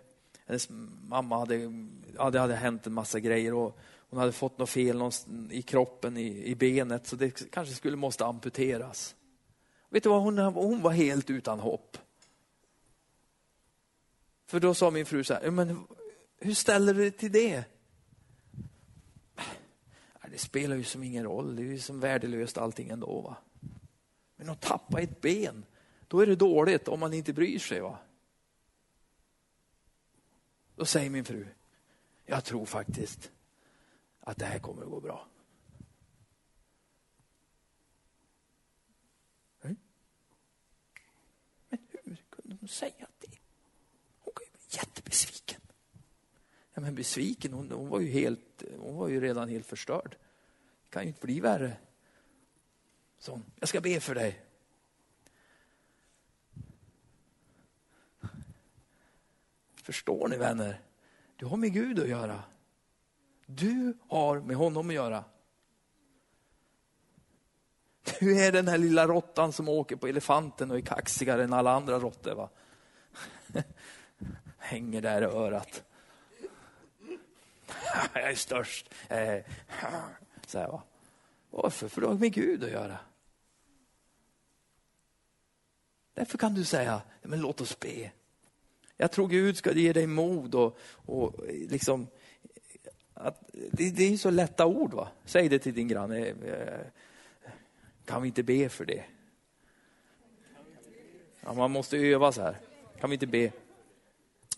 Hennes 0.47 0.69
mamma 1.09 1.39
hade, 1.39 1.73
ja, 2.17 2.31
det 2.31 2.39
hade 2.39 2.55
hänt 2.55 2.87
en 2.87 2.93
massa 2.93 3.21
grejer 3.21 3.55
och 3.55 3.79
hon 4.11 4.19
hade 4.19 4.33
fått 4.33 4.59
något 4.59 4.71
fel 4.71 5.11
i 5.51 5.63
kroppen, 5.63 6.17
i, 6.17 6.45
i 6.45 6.55
benet, 6.55 7.07
så 7.07 7.17
det 7.17 7.51
kanske 7.51 7.75
skulle 7.75 7.97
måste 7.97 8.25
amputeras. 8.25 9.15
Vet 9.91 10.03
du 10.03 10.09
vad, 10.09 10.23
hon, 10.23 10.39
hon 10.39 10.83
var 10.83 10.91
helt 10.91 11.31
utan 11.31 11.61
hopp. 11.61 11.99
För 14.47 14.61
då 14.61 14.75
sa 14.75 14.91
min 14.91 15.07
fru 15.07 15.25
så 15.25 15.35
här, 15.35 15.51
men 15.51 15.87
hur 16.41 16.55
ställer 16.55 16.95
du 16.95 17.01
dig 17.01 17.11
till 17.11 17.33
det? 17.33 17.65
Det 20.33 20.39
spelar 20.39 20.77
ju 20.77 20.85
som 20.85 21.03
ingen 21.03 21.25
roll, 21.25 21.57
det 21.57 21.63
är 21.63 21.67
ju 21.67 21.79
som 21.79 22.01
värdelöst 22.01 22.59
allting 22.59 22.89
ändå. 22.89 23.21
Va? 23.21 23.37
Men 24.37 24.49
att 24.49 24.61
tappa 24.61 25.01
ett 25.01 25.21
ben, 25.21 25.65
då 26.09 26.21
är 26.21 26.27
det 26.27 26.37
dåligt 26.37 26.89
om 26.89 27.01
man 27.01 27.13
inte 27.13 27.33
bryr 27.33 27.59
sig. 27.59 27.81
va? 27.81 27.99
Då 30.77 30.85
säger 30.85 31.11
min 31.11 31.25
fru, 31.25 31.47
jag 32.25 32.45
tror 32.45 32.67
faktiskt 32.67 33.31
att 34.21 34.37
det 34.37 34.45
här 34.45 34.59
kommer 34.59 34.83
att 34.83 34.91
gå 34.91 35.01
bra. 35.01 35.29
Mm. 39.63 39.77
Men 41.69 41.79
hur 41.91 42.17
kunde 42.31 42.57
hon 42.61 42.69
säga 42.69 43.07
det? 43.19 43.39
Hon 44.19 44.35
kan 44.35 44.47
ju 44.47 44.51
bli 44.53 44.79
jättebesviken. 44.79 45.61
Ja, 46.75 46.81
men 46.81 46.95
besviken, 46.95 47.53
hon, 47.53 47.71
hon, 47.71 47.89
var 47.89 48.01
ju 48.01 48.09
helt, 48.09 48.63
hon 48.79 48.97
var 48.97 49.09
ju 49.09 49.21
redan 49.21 49.49
helt 49.49 49.67
förstörd 49.67 50.17
kan 50.93 51.03
ju 51.03 51.09
inte 51.09 51.27
bli 51.27 51.41
värre. 51.41 51.77
Så, 53.19 53.41
jag 53.61 53.69
ska 53.69 53.81
be 53.81 54.01
för 54.01 54.15
dig. 54.15 54.45
Förstår 59.83 60.29
ni 60.29 60.37
vänner? 60.37 60.81
Du 61.37 61.47
har 61.47 61.57
med 61.57 61.73
Gud 61.73 62.01
att 62.01 62.09
göra. 62.09 62.43
Du 63.47 63.99
har 64.09 64.41
med 64.41 64.57
honom 64.57 64.89
att 64.89 64.95
göra. 64.95 65.25
Du 68.03 68.41
är 68.41 68.53
den 68.53 68.69
här 68.69 68.79
lilla 68.79 69.07
råttan 69.07 69.53
som 69.53 69.69
åker 69.69 69.97
på 69.97 70.07
elefanten 70.07 70.71
och 70.71 70.77
är 70.77 70.81
kaxigare 70.81 71.45
än 71.45 71.53
alla 71.53 71.73
andra 71.73 71.99
råttor. 71.99 72.35
Va? 72.35 72.49
Hänger 74.59 75.01
där 75.01 75.23
i 75.23 75.25
örat. 75.25 75.85
Jag 78.15 78.31
är 78.31 78.35
störst. 78.35 78.95
Eh, 79.09 79.39
Så 80.53 80.59
här, 80.59 80.69
va? 80.69 80.83
Varför? 81.51 81.89
För 81.89 82.01
det 82.01 82.07
har 82.07 82.15
med 82.15 82.33
Gud 82.33 82.65
att 82.65 82.71
göra. 82.71 82.99
Därför 86.15 86.39
kan 86.39 86.55
du 86.55 86.65
säga, 86.65 87.03
men 87.23 87.41
låt 87.41 87.61
oss 87.61 87.81
be. 87.81 88.11
Jag 88.97 89.13
tror 89.13 89.29
Gud 89.29 89.57
ska 89.57 89.73
ge 89.73 89.93
dig 89.93 90.07
mod 90.07 90.55
och, 90.55 90.79
och 90.93 91.35
liksom, 91.49 92.07
att, 93.15 93.51
det, 93.53 93.91
det 93.91 94.13
är 94.13 94.17
så 94.17 94.31
lätta 94.31 94.67
ord. 94.67 94.95
va? 94.95 95.09
Säg 95.25 95.49
det 95.49 95.59
till 95.59 95.75
din 95.75 95.89
granne. 95.89 96.27
Eh, 96.27 96.87
kan 98.05 98.23
vi 98.23 98.29
inte 98.29 98.43
be 98.43 98.69
för 98.69 98.85
det? 98.85 99.05
Ja, 101.41 101.55
man 101.55 101.71
måste 101.71 101.97
öva 101.97 102.33
så 102.33 102.43
här. 102.43 102.61
Kan 103.01 103.11
vi 103.11 103.15
inte 103.15 103.27
be? 103.27 103.53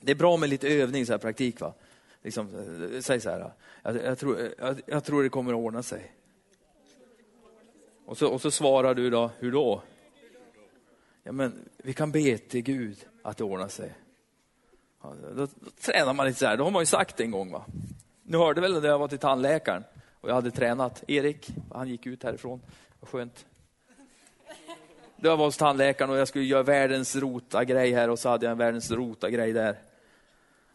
Det 0.01 0.11
är 0.11 0.17
bra 0.17 0.37
med 0.37 0.49
lite 0.49 0.69
övning, 0.69 1.07
så 1.07 1.13
här, 1.13 1.19
praktik. 1.19 1.61
va? 1.61 1.75
Liksom, 2.25 2.49
eh, 2.95 3.01
säg 3.01 3.21
så 3.21 3.31
här, 3.31 3.53
jag, 3.83 3.97
jag, 3.97 4.19
tror, 4.19 4.41
eh, 4.41 4.51
jag, 4.59 4.81
jag 4.87 5.05
tror 5.05 5.23
det 5.23 5.29
kommer 5.29 5.53
att 5.53 5.59
ordna 5.59 5.83
sig. 5.83 6.13
Och 8.07 8.19
så, 8.19 8.29
och 8.29 8.41
så 8.41 8.51
svarar 8.51 8.95
du 8.95 9.11
då, 9.11 9.31
hur 9.39 9.53
då? 9.53 9.83
Ja, 11.23 11.33
men 11.33 11.69
vi 11.77 11.93
kan 11.93 12.13
be 12.13 12.39
till 12.39 12.63
Gud 12.63 13.07
att 13.23 13.37
det 13.37 13.45
ordnar 13.45 13.69
sig. 13.69 13.95
Ja, 15.03 15.15
då, 15.23 15.35
då, 15.35 15.71
tränar 15.81 16.15
man 16.15 16.27
lite 16.27 16.39
så 16.39 16.47
här, 16.47 16.57
det 16.57 16.63
har 16.63 16.71
man 16.71 16.83
ju 16.83 16.87
sagt 16.87 17.21
en 17.21 17.31
gång. 17.31 17.53
va. 17.53 17.65
Nu 18.23 18.39
hörde 18.39 18.61
väl 18.61 18.83
när 18.83 18.89
jag 18.89 18.99
var 18.99 19.09
till 19.09 19.19
tandläkaren 19.19 19.85
och 20.21 20.29
jag 20.29 20.35
hade 20.35 20.51
tränat. 20.51 21.05
Erik, 21.09 21.51
han 21.73 21.89
gick 21.89 22.07
ut 22.07 22.23
härifrån. 22.23 22.61
Vad 23.01 23.11
skönt. 23.11 23.47
Jag 25.17 25.37
var 25.37 25.45
hos 25.45 25.57
tandläkaren 25.57 26.11
och 26.11 26.17
jag 26.17 26.29
skulle 26.29 26.45
göra 26.45 26.63
världens 26.63 27.17
rota 27.17 27.65
grej 27.65 27.93
här 27.93 28.11
och 28.11 28.19
så 28.19 28.29
hade 28.29 28.47
jag 28.47 28.53
en 28.53 28.59
världens 28.59 28.91
rota 28.91 29.31
grej 29.31 29.53
där. 29.53 29.79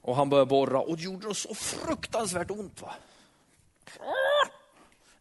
Och 0.01 0.15
han 0.15 0.29
började 0.29 0.49
borra 0.49 0.81
och 0.81 0.97
det 0.97 1.03
gjorde 1.03 1.35
så 1.35 1.53
fruktansvärt 1.53 2.51
ont. 2.51 2.81
va. 2.81 2.93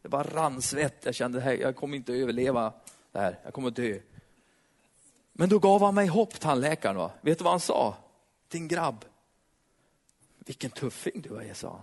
Det 0.02 0.08
bara 0.08 0.22
rann 0.22 0.62
svett. 0.62 1.04
Jag 1.04 1.14
kände 1.14 1.38
att 1.52 1.58
jag 1.58 1.76
kommer 1.76 1.96
inte 1.96 2.12
överleva 2.12 2.72
det 3.12 3.18
här. 3.18 3.38
Jag 3.44 3.54
kommer 3.54 3.70
dö. 3.70 3.98
Men 5.32 5.48
då 5.48 5.58
gav 5.58 5.82
han 5.82 5.94
mig 5.94 6.06
hopp, 6.06 6.40
tandläkaren. 6.40 6.96
Va? 6.96 7.10
Vet 7.20 7.38
du 7.38 7.44
vad 7.44 7.52
han 7.52 7.60
sa? 7.60 7.96
Din 8.48 8.68
grabb. 8.68 9.04
Vilken 10.38 10.70
tuffing 10.70 11.22
du 11.22 11.36
är, 11.36 11.54
sa 11.54 11.68
han. 11.68 11.82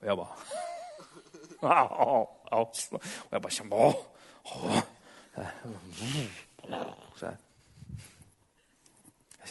Och 0.00 0.06
jag 0.06 0.16
bara. 0.18 0.28
Och 2.50 3.30
jag 3.30 3.42
bara 3.42 3.50
kände, 3.50 3.76
ja. 3.76 3.94
Så 7.16 7.26
här. 7.26 7.36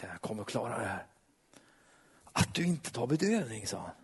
Jag 0.01 0.09
jag 0.09 0.21
kommer 0.21 0.41
att 0.41 0.47
klara 0.47 0.79
det 0.79 0.85
här. 0.85 1.05
Att 2.33 2.53
du 2.53 2.63
inte 2.63 2.91
tar 2.91 3.07
bedövning, 3.07 3.67
sa 3.67 3.77
han. 3.77 3.95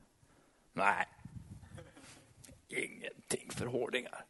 Nej, 0.73 1.05
ingenting 2.67 3.51
för 3.51 3.65
hårdingar. 3.65 4.25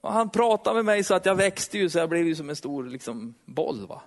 Och 0.00 0.12
han 0.12 0.30
pratade 0.30 0.76
med 0.76 0.84
mig 0.84 1.04
så 1.04 1.14
att 1.14 1.26
jag 1.26 1.34
växte 1.34 1.78
ju 1.78 1.90
så 1.90 1.98
jag 1.98 2.08
blev 2.08 2.26
ju 2.26 2.34
som 2.34 2.50
en 2.50 2.56
stor 2.56 2.84
liksom, 2.84 3.34
boll. 3.44 3.86
Va? 3.86 4.02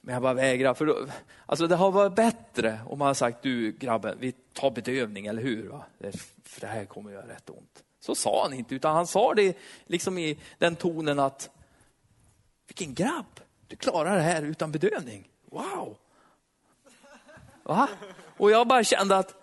Men 0.00 0.12
jag 0.12 0.22
bara 0.22 0.34
vägrade. 0.34 0.74
För 0.74 0.86
då, 0.86 1.06
alltså 1.46 1.66
det 1.66 1.76
har 1.76 1.90
varit 1.90 2.14
bättre 2.14 2.80
om 2.86 2.98
man 2.98 3.06
har 3.06 3.14
sagt, 3.14 3.42
du 3.42 3.72
grabben, 3.72 4.16
vi 4.20 4.32
tar 4.32 4.70
bedövning, 4.70 5.26
eller 5.26 5.42
hur? 5.42 5.68
Va? 5.68 5.84
för 6.42 6.60
det 6.60 6.66
här 6.66 6.84
kommer 6.84 7.10
göra 7.10 7.28
rätt 7.28 7.50
ont. 7.50 7.84
Så 8.00 8.14
sa 8.14 8.42
han 8.42 8.52
inte, 8.52 8.74
utan 8.74 8.94
han 8.94 9.06
sa 9.06 9.34
det 9.34 9.56
liksom 9.86 10.18
i 10.18 10.38
den 10.58 10.76
tonen 10.76 11.18
att, 11.18 11.50
vilken 12.66 12.94
grabb, 12.94 13.40
du 13.66 13.76
klarar 13.76 14.16
det 14.16 14.22
här 14.22 14.42
utan 14.42 14.72
bedövning. 14.72 15.28
Wow! 15.44 15.96
Va? 17.68 17.88
Och 18.36 18.50
jag 18.50 18.68
bara 18.68 18.84
kände 18.84 19.16
att, 19.16 19.34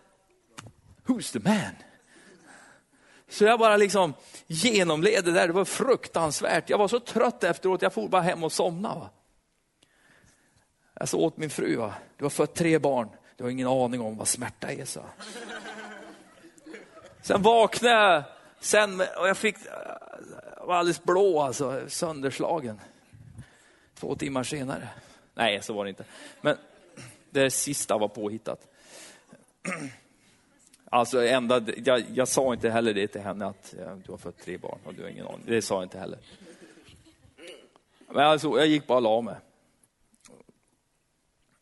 who's 1.05 1.34
the 1.34 1.39
man? 1.39 1.76
Så 3.30 3.43
jag 3.43 3.59
bara 3.59 3.78
liksom 3.78 4.13
genomled 4.47 5.26
det 5.26 5.32
där, 5.32 5.47
det 5.47 5.53
var 5.53 5.65
fruktansvärt. 5.65 6.69
Jag 6.69 6.78
var 6.78 6.88
så 6.88 6.99
trött 6.99 7.43
efteråt, 7.43 7.82
jag 7.82 7.93
for 7.93 8.07
bara 8.07 8.21
hem 8.21 8.43
och 8.43 8.51
somnade. 8.51 8.99
Va? 8.99 9.09
Jag 10.93 11.09
sa 11.09 11.17
åt 11.17 11.38
min 11.38 11.49
fru, 11.49 11.76
va? 11.76 11.93
du 12.17 12.26
har 12.26 12.30
fött 12.30 12.55
tre 12.55 12.80
barn, 12.80 13.09
du 13.38 13.43
har 13.43 13.51
ingen 13.51 13.67
aning 13.67 14.01
om 14.01 14.17
vad 14.17 14.28
smärta 14.28 14.71
är. 14.71 14.86
Så. 14.86 15.01
Sen 17.21 17.41
vaknade 17.41 17.95
jag 17.95 18.23
sen, 18.59 19.01
och 19.01 19.28
jag 19.28 19.38
fick, 19.38 19.55
jag 20.57 20.65
var 20.65 20.76
alldeles 20.76 21.03
blå, 21.03 21.41
alltså, 21.41 21.82
sönderslagen. 21.88 22.82
Två 23.99 24.15
timmar 24.15 24.43
senare. 24.43 24.89
Nej, 25.34 25.61
så 25.61 25.73
var 25.73 25.84
det 25.84 25.89
inte. 25.89 26.05
Men 26.41 26.57
det 27.36 27.51
sista 27.51 27.97
var 27.97 28.07
påhittat. 28.07 28.67
Alltså 30.89 31.25
enda, 31.25 31.61
jag, 31.86 32.03
jag, 32.13 32.27
sa 32.27 32.53
inte 32.53 32.69
heller 32.69 32.93
det 32.93 33.07
till 33.07 33.21
henne 33.21 33.45
att 33.45 33.73
du 34.05 34.11
har 34.11 34.17
fött 34.17 34.38
tre 34.38 34.57
barn 34.57 34.79
och 34.83 34.93
du 34.93 35.01
har 35.01 35.09
ingen 35.09 35.27
aning. 35.27 35.43
Det 35.45 35.61
sa 35.61 35.75
jag 35.75 35.83
inte 35.83 35.99
heller. 35.99 36.19
Men 38.07 38.25
alltså, 38.25 38.57
jag 38.57 38.67
gick 38.67 38.88
bara 38.88 38.97
och 38.97 39.01
la 39.01 39.21
mig. 39.21 39.36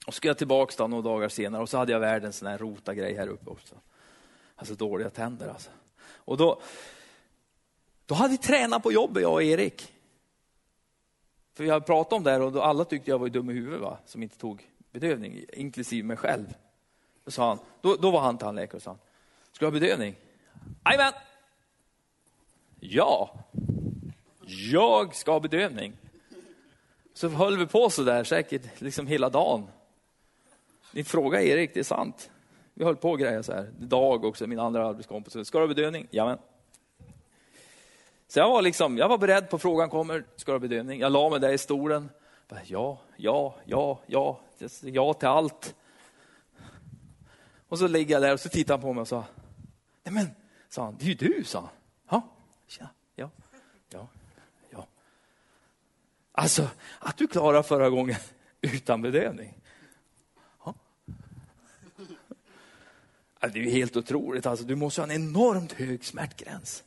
Och 0.05 0.13
så 0.13 0.17
ska 0.17 0.27
jag 0.27 0.37
tillbaka 0.37 0.87
några 0.87 1.01
dagar 1.01 1.29
senare 1.29 1.61
och 1.61 1.69
så 1.69 1.77
hade 1.77 1.91
jag 1.91 1.99
världens 1.99 2.37
sån 2.37 2.47
här 2.47 2.57
rota 2.57 2.93
grej 2.93 3.15
här 3.15 3.27
uppe 3.27 3.49
också. 3.49 3.75
Alltså 4.55 4.75
dåliga 4.75 5.09
tänder 5.09 5.47
alltså. 5.47 5.69
Och 6.05 6.37
då, 6.37 6.61
då 8.05 8.15
hade 8.15 8.31
vi 8.31 8.37
tränat 8.37 8.83
på 8.83 8.91
jobbet 8.91 9.23
jag 9.23 9.33
och 9.33 9.43
Erik. 9.43 9.93
För 11.53 11.63
vi 11.63 11.69
hade 11.69 11.85
pratat 11.85 12.13
om 12.13 12.23
det 12.23 12.31
här 12.31 12.41
och 12.41 12.51
då 12.51 12.61
alla 12.61 12.85
tyckte 12.85 13.11
jag 13.11 13.19
var 13.19 13.29
dum 13.29 13.49
i 13.49 13.53
huvudet 13.53 13.81
va? 13.81 13.97
som 14.05 14.23
inte 14.23 14.37
tog 14.37 14.72
bedövning, 14.93 15.45
inklusive 15.53 16.07
mig 16.07 16.17
själv. 16.17 16.53
Då, 17.25 17.31
sa 17.31 17.47
han, 17.47 17.59
då, 17.81 17.95
då 17.95 18.11
var 18.11 18.19
han 18.19 18.37
tandläkare 18.37 18.77
och 18.77 18.83
sa, 18.83 18.97
ska 19.51 19.65
du 19.65 19.71
ha 19.71 19.79
bedövning? 19.79 20.15
Jajamän! 20.85 21.13
Ja, 22.79 23.35
jag 24.71 25.15
ska 25.15 25.31
ha 25.31 25.39
bedövning. 25.39 25.93
Så 27.13 27.27
höll 27.27 27.57
vi 27.57 27.65
på 27.65 27.89
så 27.89 28.03
där 28.03 28.23
säkert 28.23 28.81
liksom 28.81 29.07
hela 29.07 29.29
dagen. 29.29 29.67
Din 30.91 31.05
fråga 31.05 31.41
Erik, 31.41 31.73
det 31.73 31.79
är 31.79 31.83
sant. 31.83 32.31
Vi 32.73 32.85
höll 32.85 32.95
på 32.95 33.11
och 33.11 33.19
grejer 33.19 33.41
så 33.41 33.53
här. 33.53 33.71
Dag 33.79 34.25
också, 34.25 34.47
min 34.47 34.59
andra 34.59 34.87
arbetskompis. 34.87 35.47
Ska 35.47 35.57
du 35.57 35.63
ha 35.63 35.73
bedövning? 35.73 36.07
Jajamän. 36.11 36.37
Så 38.27 38.39
jag 38.39 38.49
var, 38.49 38.61
liksom, 38.61 38.97
jag 38.97 39.09
var 39.09 39.17
beredd 39.17 39.49
på 39.49 39.59
frågan 39.59 39.89
kommer, 39.89 40.23
ska 40.35 40.51
du 40.51 40.55
ha 40.55 40.59
bedövning? 40.59 40.99
Jag 40.99 41.11
la 41.11 41.29
mig 41.29 41.39
där 41.39 41.51
i 41.51 41.57
stolen. 41.57 42.09
Ja, 42.65 42.99
ja, 43.15 43.55
ja, 43.65 43.99
ja, 44.05 44.39
ja 44.81 45.13
till 45.13 45.27
allt. 45.27 45.75
Och 47.67 47.79
så 47.79 47.87
ligger 47.87 48.15
jag 48.15 48.21
där 48.21 48.33
och 48.33 48.39
så 48.39 48.49
tittar 48.49 48.73
han 48.73 48.81
på 48.81 48.93
mig 48.93 49.01
och 49.01 49.07
sa, 49.07 49.25
nej 50.03 50.13
men, 50.13 50.27
sa 50.69 50.83
han, 50.83 50.95
det 50.99 51.05
är 51.05 51.07
ju 51.07 51.13
du, 51.13 51.43
sa 51.43 51.59
han. 51.59 51.69
Ja, 52.09 52.29
tja, 52.67 52.89
ja, 53.15 53.29
ja, 53.89 54.07
ja. 54.69 54.87
Alltså, 56.31 56.69
att 56.99 57.17
du 57.17 57.27
klarade 57.27 57.63
förra 57.63 57.89
gången 57.89 58.15
utan 58.61 59.01
bedövning. 59.01 59.53
Ja. 60.65 60.75
Det 63.39 63.47
är 63.47 63.63
ju 63.63 63.69
helt 63.69 63.95
otroligt, 63.95 64.45
alltså, 64.45 64.65
du 64.65 64.75
måste 64.75 65.01
ha 65.01 65.05
en 65.05 65.11
enormt 65.11 65.71
hög 65.71 66.05
smärtgräns. 66.05 66.83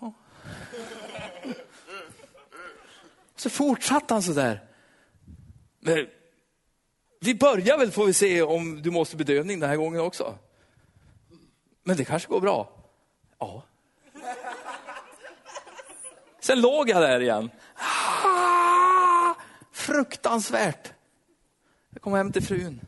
Ja. 0.00 0.12
Så 3.36 3.50
fortsatte 3.50 4.14
han 4.14 4.22
så 4.22 4.32
där. 4.32 4.64
Vi 7.20 7.34
börjar 7.34 7.78
väl 7.78 7.90
får 7.90 8.06
vi 8.06 8.12
se 8.12 8.42
om 8.42 8.82
du 8.82 8.90
måste 8.90 9.16
bedövning 9.16 9.60
den 9.60 9.68
här 9.68 9.76
gången 9.76 10.00
också. 10.00 10.34
Men 11.82 11.96
det 11.96 12.04
kanske 12.04 12.28
går 12.28 12.40
bra. 12.40 12.70
Ja. 13.38 13.62
Sen 16.40 16.60
låg 16.60 16.88
jag 16.88 17.02
där 17.02 17.20
igen. 17.20 17.50
Ah, 17.74 19.34
fruktansvärt. 19.72 20.92
Jag 21.90 22.02
kom 22.02 22.12
hem 22.12 22.32
till 22.32 22.42
frun. 22.42 22.80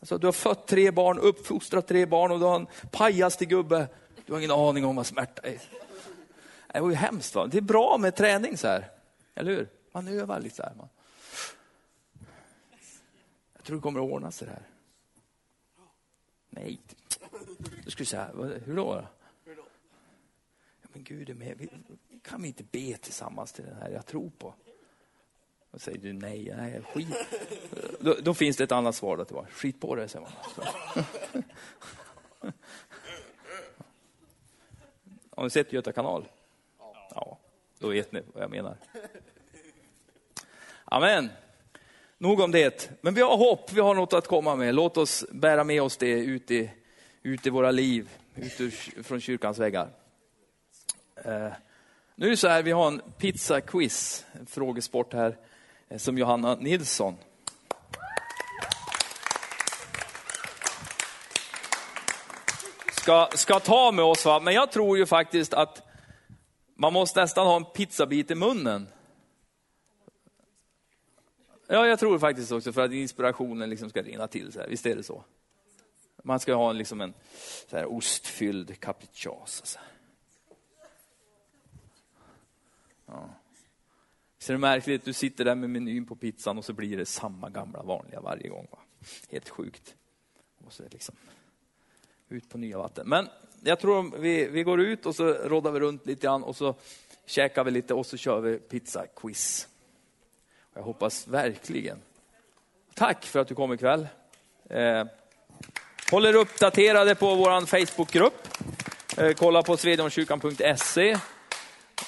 Alltså, 0.00 0.18
du 0.18 0.26
har 0.26 0.32
fött 0.32 0.66
tre 0.66 0.90
barn, 0.90 1.18
uppfostrat 1.18 1.88
tre 1.88 2.06
barn 2.06 2.32
och 2.32 2.38
du 2.38 2.44
har 2.44 2.56
en 2.56 2.66
pajastig 2.90 3.48
gubbe. 3.48 3.88
Du 4.26 4.32
har 4.32 4.38
ingen 4.38 4.50
aning 4.50 4.84
om 4.84 4.96
vad 4.96 5.06
smärta 5.06 5.42
är. 5.42 5.60
Det 6.72 6.80
var 6.80 6.90
ju 6.90 6.94
hemskt. 6.94 7.34
Va? 7.34 7.46
Det 7.46 7.58
är 7.58 7.62
bra 7.62 7.98
med 7.98 8.16
träning 8.16 8.56
så 8.56 8.68
här. 8.68 8.90
Eller 9.34 9.50
hur? 9.50 9.68
Man 9.92 10.08
övar 10.08 10.40
lite 10.40 10.56
så 10.56 10.62
här. 10.62 10.72
Man 10.76 10.88
tror 13.68 13.78
det 13.78 13.82
kommer 13.82 14.00
att 14.00 14.12
ordna 14.12 14.30
sig 14.30 14.48
det 14.48 14.52
här. 14.54 14.62
Nej. 16.50 16.78
Du 17.84 17.90
skulle 17.90 18.06
säga, 18.06 18.30
hur 18.64 18.76
då? 18.76 19.06
Ja, 20.82 20.88
men 20.92 21.04
Gud 21.04 21.30
är 21.30 21.34
med. 21.34 21.68
kan 22.22 22.42
vi 22.42 22.48
inte 22.48 22.64
be 22.64 22.96
tillsammans 22.96 23.52
till 23.52 23.64
den 23.64 23.76
här 23.76 23.90
jag 23.90 24.06
tror 24.06 24.30
på? 24.38 24.54
Och 25.70 25.80
säger 25.80 25.98
du 25.98 26.12
nej, 26.12 26.54
nej, 26.56 26.82
skit. 26.82 27.16
Då, 28.00 28.16
då 28.22 28.34
finns 28.34 28.56
det 28.56 28.64
ett 28.64 28.72
annat 28.72 28.94
svar. 28.94 29.16
Då, 29.16 29.24
till 29.24 29.36
skit 29.50 29.80
på 29.80 29.94
det, 29.94 30.08
säger 30.08 30.26
man. 30.26 30.32
Har 35.30 35.44
ni 35.44 35.50
sett 35.50 35.72
Göta 35.72 35.92
kanal? 35.92 36.28
Ja, 37.10 37.38
då 37.78 37.88
vet 37.88 38.12
ni 38.12 38.22
vad 38.34 38.42
jag 38.42 38.50
menar. 38.50 38.76
Amen. 40.84 41.30
Nog 42.20 42.40
om 42.40 42.50
det. 42.50 42.90
Men 43.00 43.14
vi 43.14 43.20
har 43.20 43.36
hopp, 43.36 43.72
vi 43.72 43.80
har 43.80 43.94
något 43.94 44.12
att 44.12 44.26
komma 44.26 44.56
med. 44.56 44.74
Låt 44.74 44.96
oss 44.96 45.24
bära 45.30 45.64
med 45.64 45.82
oss 45.82 45.96
det 45.96 46.10
ut 46.10 46.50
i, 46.50 46.70
ut 47.22 47.46
i 47.46 47.50
våra 47.50 47.70
liv, 47.70 48.08
ut 48.34 48.60
ur, 48.60 49.02
från 49.02 49.20
kyrkans 49.20 49.58
väggar. 49.58 49.88
Eh, 51.24 51.48
nu 52.14 52.26
är 52.26 52.30
det 52.30 52.36
så 52.36 52.48
här, 52.48 52.62
vi 52.62 52.72
har 52.72 52.86
en 52.88 53.02
pizza-quiz, 53.18 54.26
en 54.32 54.46
frågesport 54.46 55.12
här, 55.12 55.36
eh, 55.88 55.98
som 55.98 56.18
Johanna 56.18 56.54
Nilsson 56.54 57.16
ska, 62.90 63.28
ska 63.34 63.60
ta 63.60 63.92
med 63.92 64.04
oss. 64.04 64.24
Va? 64.24 64.40
Men 64.40 64.54
jag 64.54 64.72
tror 64.72 64.98
ju 64.98 65.06
faktiskt 65.06 65.54
att 65.54 65.82
man 66.74 66.92
måste 66.92 67.20
nästan 67.20 67.46
ha 67.46 67.56
en 67.56 67.64
pizzabit 67.64 68.30
i 68.30 68.34
munnen 68.34 68.88
Ja, 71.70 71.86
jag 71.86 71.98
tror 71.98 72.18
faktiskt 72.18 72.52
också 72.52 72.72
för 72.72 72.84
att 72.84 72.92
inspirationen 72.92 73.70
liksom 73.70 73.90
ska 73.90 74.02
rinna 74.02 74.28
till. 74.28 74.52
Så 74.52 74.60
här. 74.60 74.68
Visst 74.68 74.86
är 74.86 74.96
det 74.96 75.02
så? 75.02 75.24
Man 76.22 76.40
ska 76.40 76.54
ha 76.54 76.72
liksom 76.72 77.00
en 77.00 77.14
så 77.66 77.76
här, 77.76 77.92
ostfylld 77.92 78.80
capricciosa. 78.80 79.80
Ja. 83.06 83.30
Ser 84.38 84.52
är 84.52 84.54
det 84.54 84.60
märkligt, 84.60 85.04
du 85.04 85.12
sitter 85.12 85.44
där 85.44 85.54
med 85.54 85.70
menyn 85.70 86.06
på 86.06 86.16
pizzan 86.16 86.58
och 86.58 86.64
så 86.64 86.72
blir 86.72 86.96
det 86.96 87.06
samma 87.06 87.50
gamla 87.50 87.82
vanliga 87.82 88.20
varje 88.20 88.48
gång. 88.48 88.68
Va? 88.70 88.78
Helt 89.30 89.48
sjukt. 89.48 89.94
Och 90.64 90.72
så 90.72 90.82
liksom 90.90 91.14
ut 92.28 92.48
på 92.48 92.58
nya 92.58 92.78
vatten. 92.78 93.08
Men 93.08 93.28
jag 93.60 93.80
tror 93.80 94.18
vi, 94.18 94.48
vi 94.48 94.62
går 94.62 94.80
ut 94.80 95.06
och 95.06 95.14
så 95.14 95.32
roddar 95.32 95.72
vi 95.72 95.80
runt 95.80 96.06
lite 96.06 96.26
grann 96.26 96.42
och 96.42 96.56
så 96.56 96.74
käkar 97.26 97.64
vi 97.64 97.70
lite 97.70 97.94
och 97.94 98.06
så 98.06 98.16
kör 98.16 98.40
vi 98.40 98.58
pizza-quiz. 98.58 99.68
Jag 100.78 100.84
hoppas 100.84 101.28
verkligen. 101.28 101.98
Tack 102.94 103.24
för 103.24 103.40
att 103.40 103.48
du 103.48 103.54
kom 103.54 103.72
ikväll. 103.72 104.08
Eh, 104.70 105.04
håll 106.10 106.26
er 106.26 106.34
uppdaterade 106.34 107.14
på 107.14 107.34
vår 107.34 107.66
Facebookgrupp. 107.66 108.48
Eh, 109.16 109.32
kolla 109.32 109.62
på 109.62 109.76
svedjenkyrkan.se. 109.76 111.18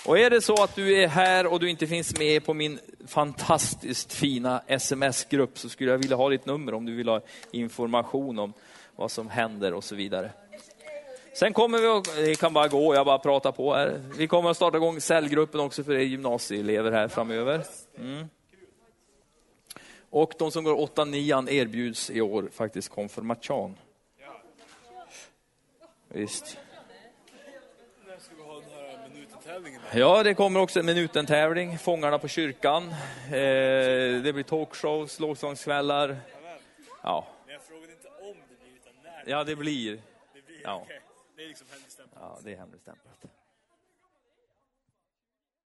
Och 0.06 0.18
är 0.18 0.30
det 0.30 0.40
så 0.40 0.62
att 0.62 0.74
du 0.74 1.02
är 1.02 1.08
här 1.08 1.46
och 1.46 1.60
du 1.60 1.70
inte 1.70 1.86
finns 1.86 2.18
med 2.18 2.44
på 2.44 2.54
min 2.54 2.78
fantastiskt 3.06 4.12
fina 4.12 4.62
sms-grupp 4.66 5.58
så 5.58 5.68
skulle 5.68 5.90
jag 5.90 5.98
vilja 5.98 6.16
ha 6.16 6.28
ditt 6.28 6.46
nummer 6.46 6.74
om 6.74 6.86
du 6.86 6.96
vill 6.96 7.08
ha 7.08 7.20
information 7.50 8.38
om 8.38 8.52
vad 8.96 9.10
som 9.10 9.30
händer 9.30 9.74
och 9.74 9.84
så 9.84 9.94
vidare. 9.94 10.30
Sen 11.34 11.52
kommer 11.52 11.78
vi, 11.78 11.86
att, 11.86 12.16
det 12.16 12.40
kan 12.40 12.52
bara 12.52 12.68
gå, 12.68 12.94
jag 12.94 13.06
bara 13.06 13.18
pratar 13.18 13.52
på 13.52 13.74
här. 13.74 14.00
Vi 14.16 14.26
kommer 14.26 14.50
att 14.50 14.56
starta 14.56 14.76
igång 14.76 15.00
cellgruppen 15.00 15.60
också 15.60 15.84
för 15.84 15.92
er 15.92 16.00
gymnasieelever 16.00 16.92
här 16.92 17.08
framöver. 17.08 17.64
Mm. 17.98 18.28
Och 20.10 20.34
de 20.38 20.50
som 20.50 20.64
går 20.64 20.74
8-9 20.74 21.50
erbjuds 21.50 22.10
i 22.10 22.20
år 22.20 22.48
faktiskt 22.52 22.88
konfirmation. 22.88 23.76
Visst. 26.08 26.58
Ja, 29.92 30.22
det 30.22 30.34
kommer 30.34 30.60
också 30.60 30.80
en 30.80 30.86
minuten-tävling, 30.86 31.78
Fångarna 31.78 32.18
på 32.18 32.28
kyrkan. 32.28 32.88
Eh, 33.26 33.32
det 34.22 34.32
blir 34.34 34.42
talkshows, 34.42 35.20
lovsångskvällar. 35.20 36.16
Ja. 37.02 37.26
Jag 37.46 37.62
frågade 37.62 37.92
inte 37.92 38.08
om 38.08 38.36
det 38.48 38.64
blir, 38.64 38.76
utan 38.76 38.92
när 39.02 39.24
ja, 39.26 39.44
det 39.44 39.56
blir. 39.56 39.90
det 40.34 40.46
blir. 40.46 40.60
Ja. 40.62 40.80
Okej. 40.84 41.00
Det 41.36 41.44
är 41.44 41.48
liksom 41.48 41.66
hemligstämplat. 41.70 42.22
Ja, 42.22 42.38
det 42.44 42.52
är 42.52 42.56
hemligstämplat. 42.56 43.39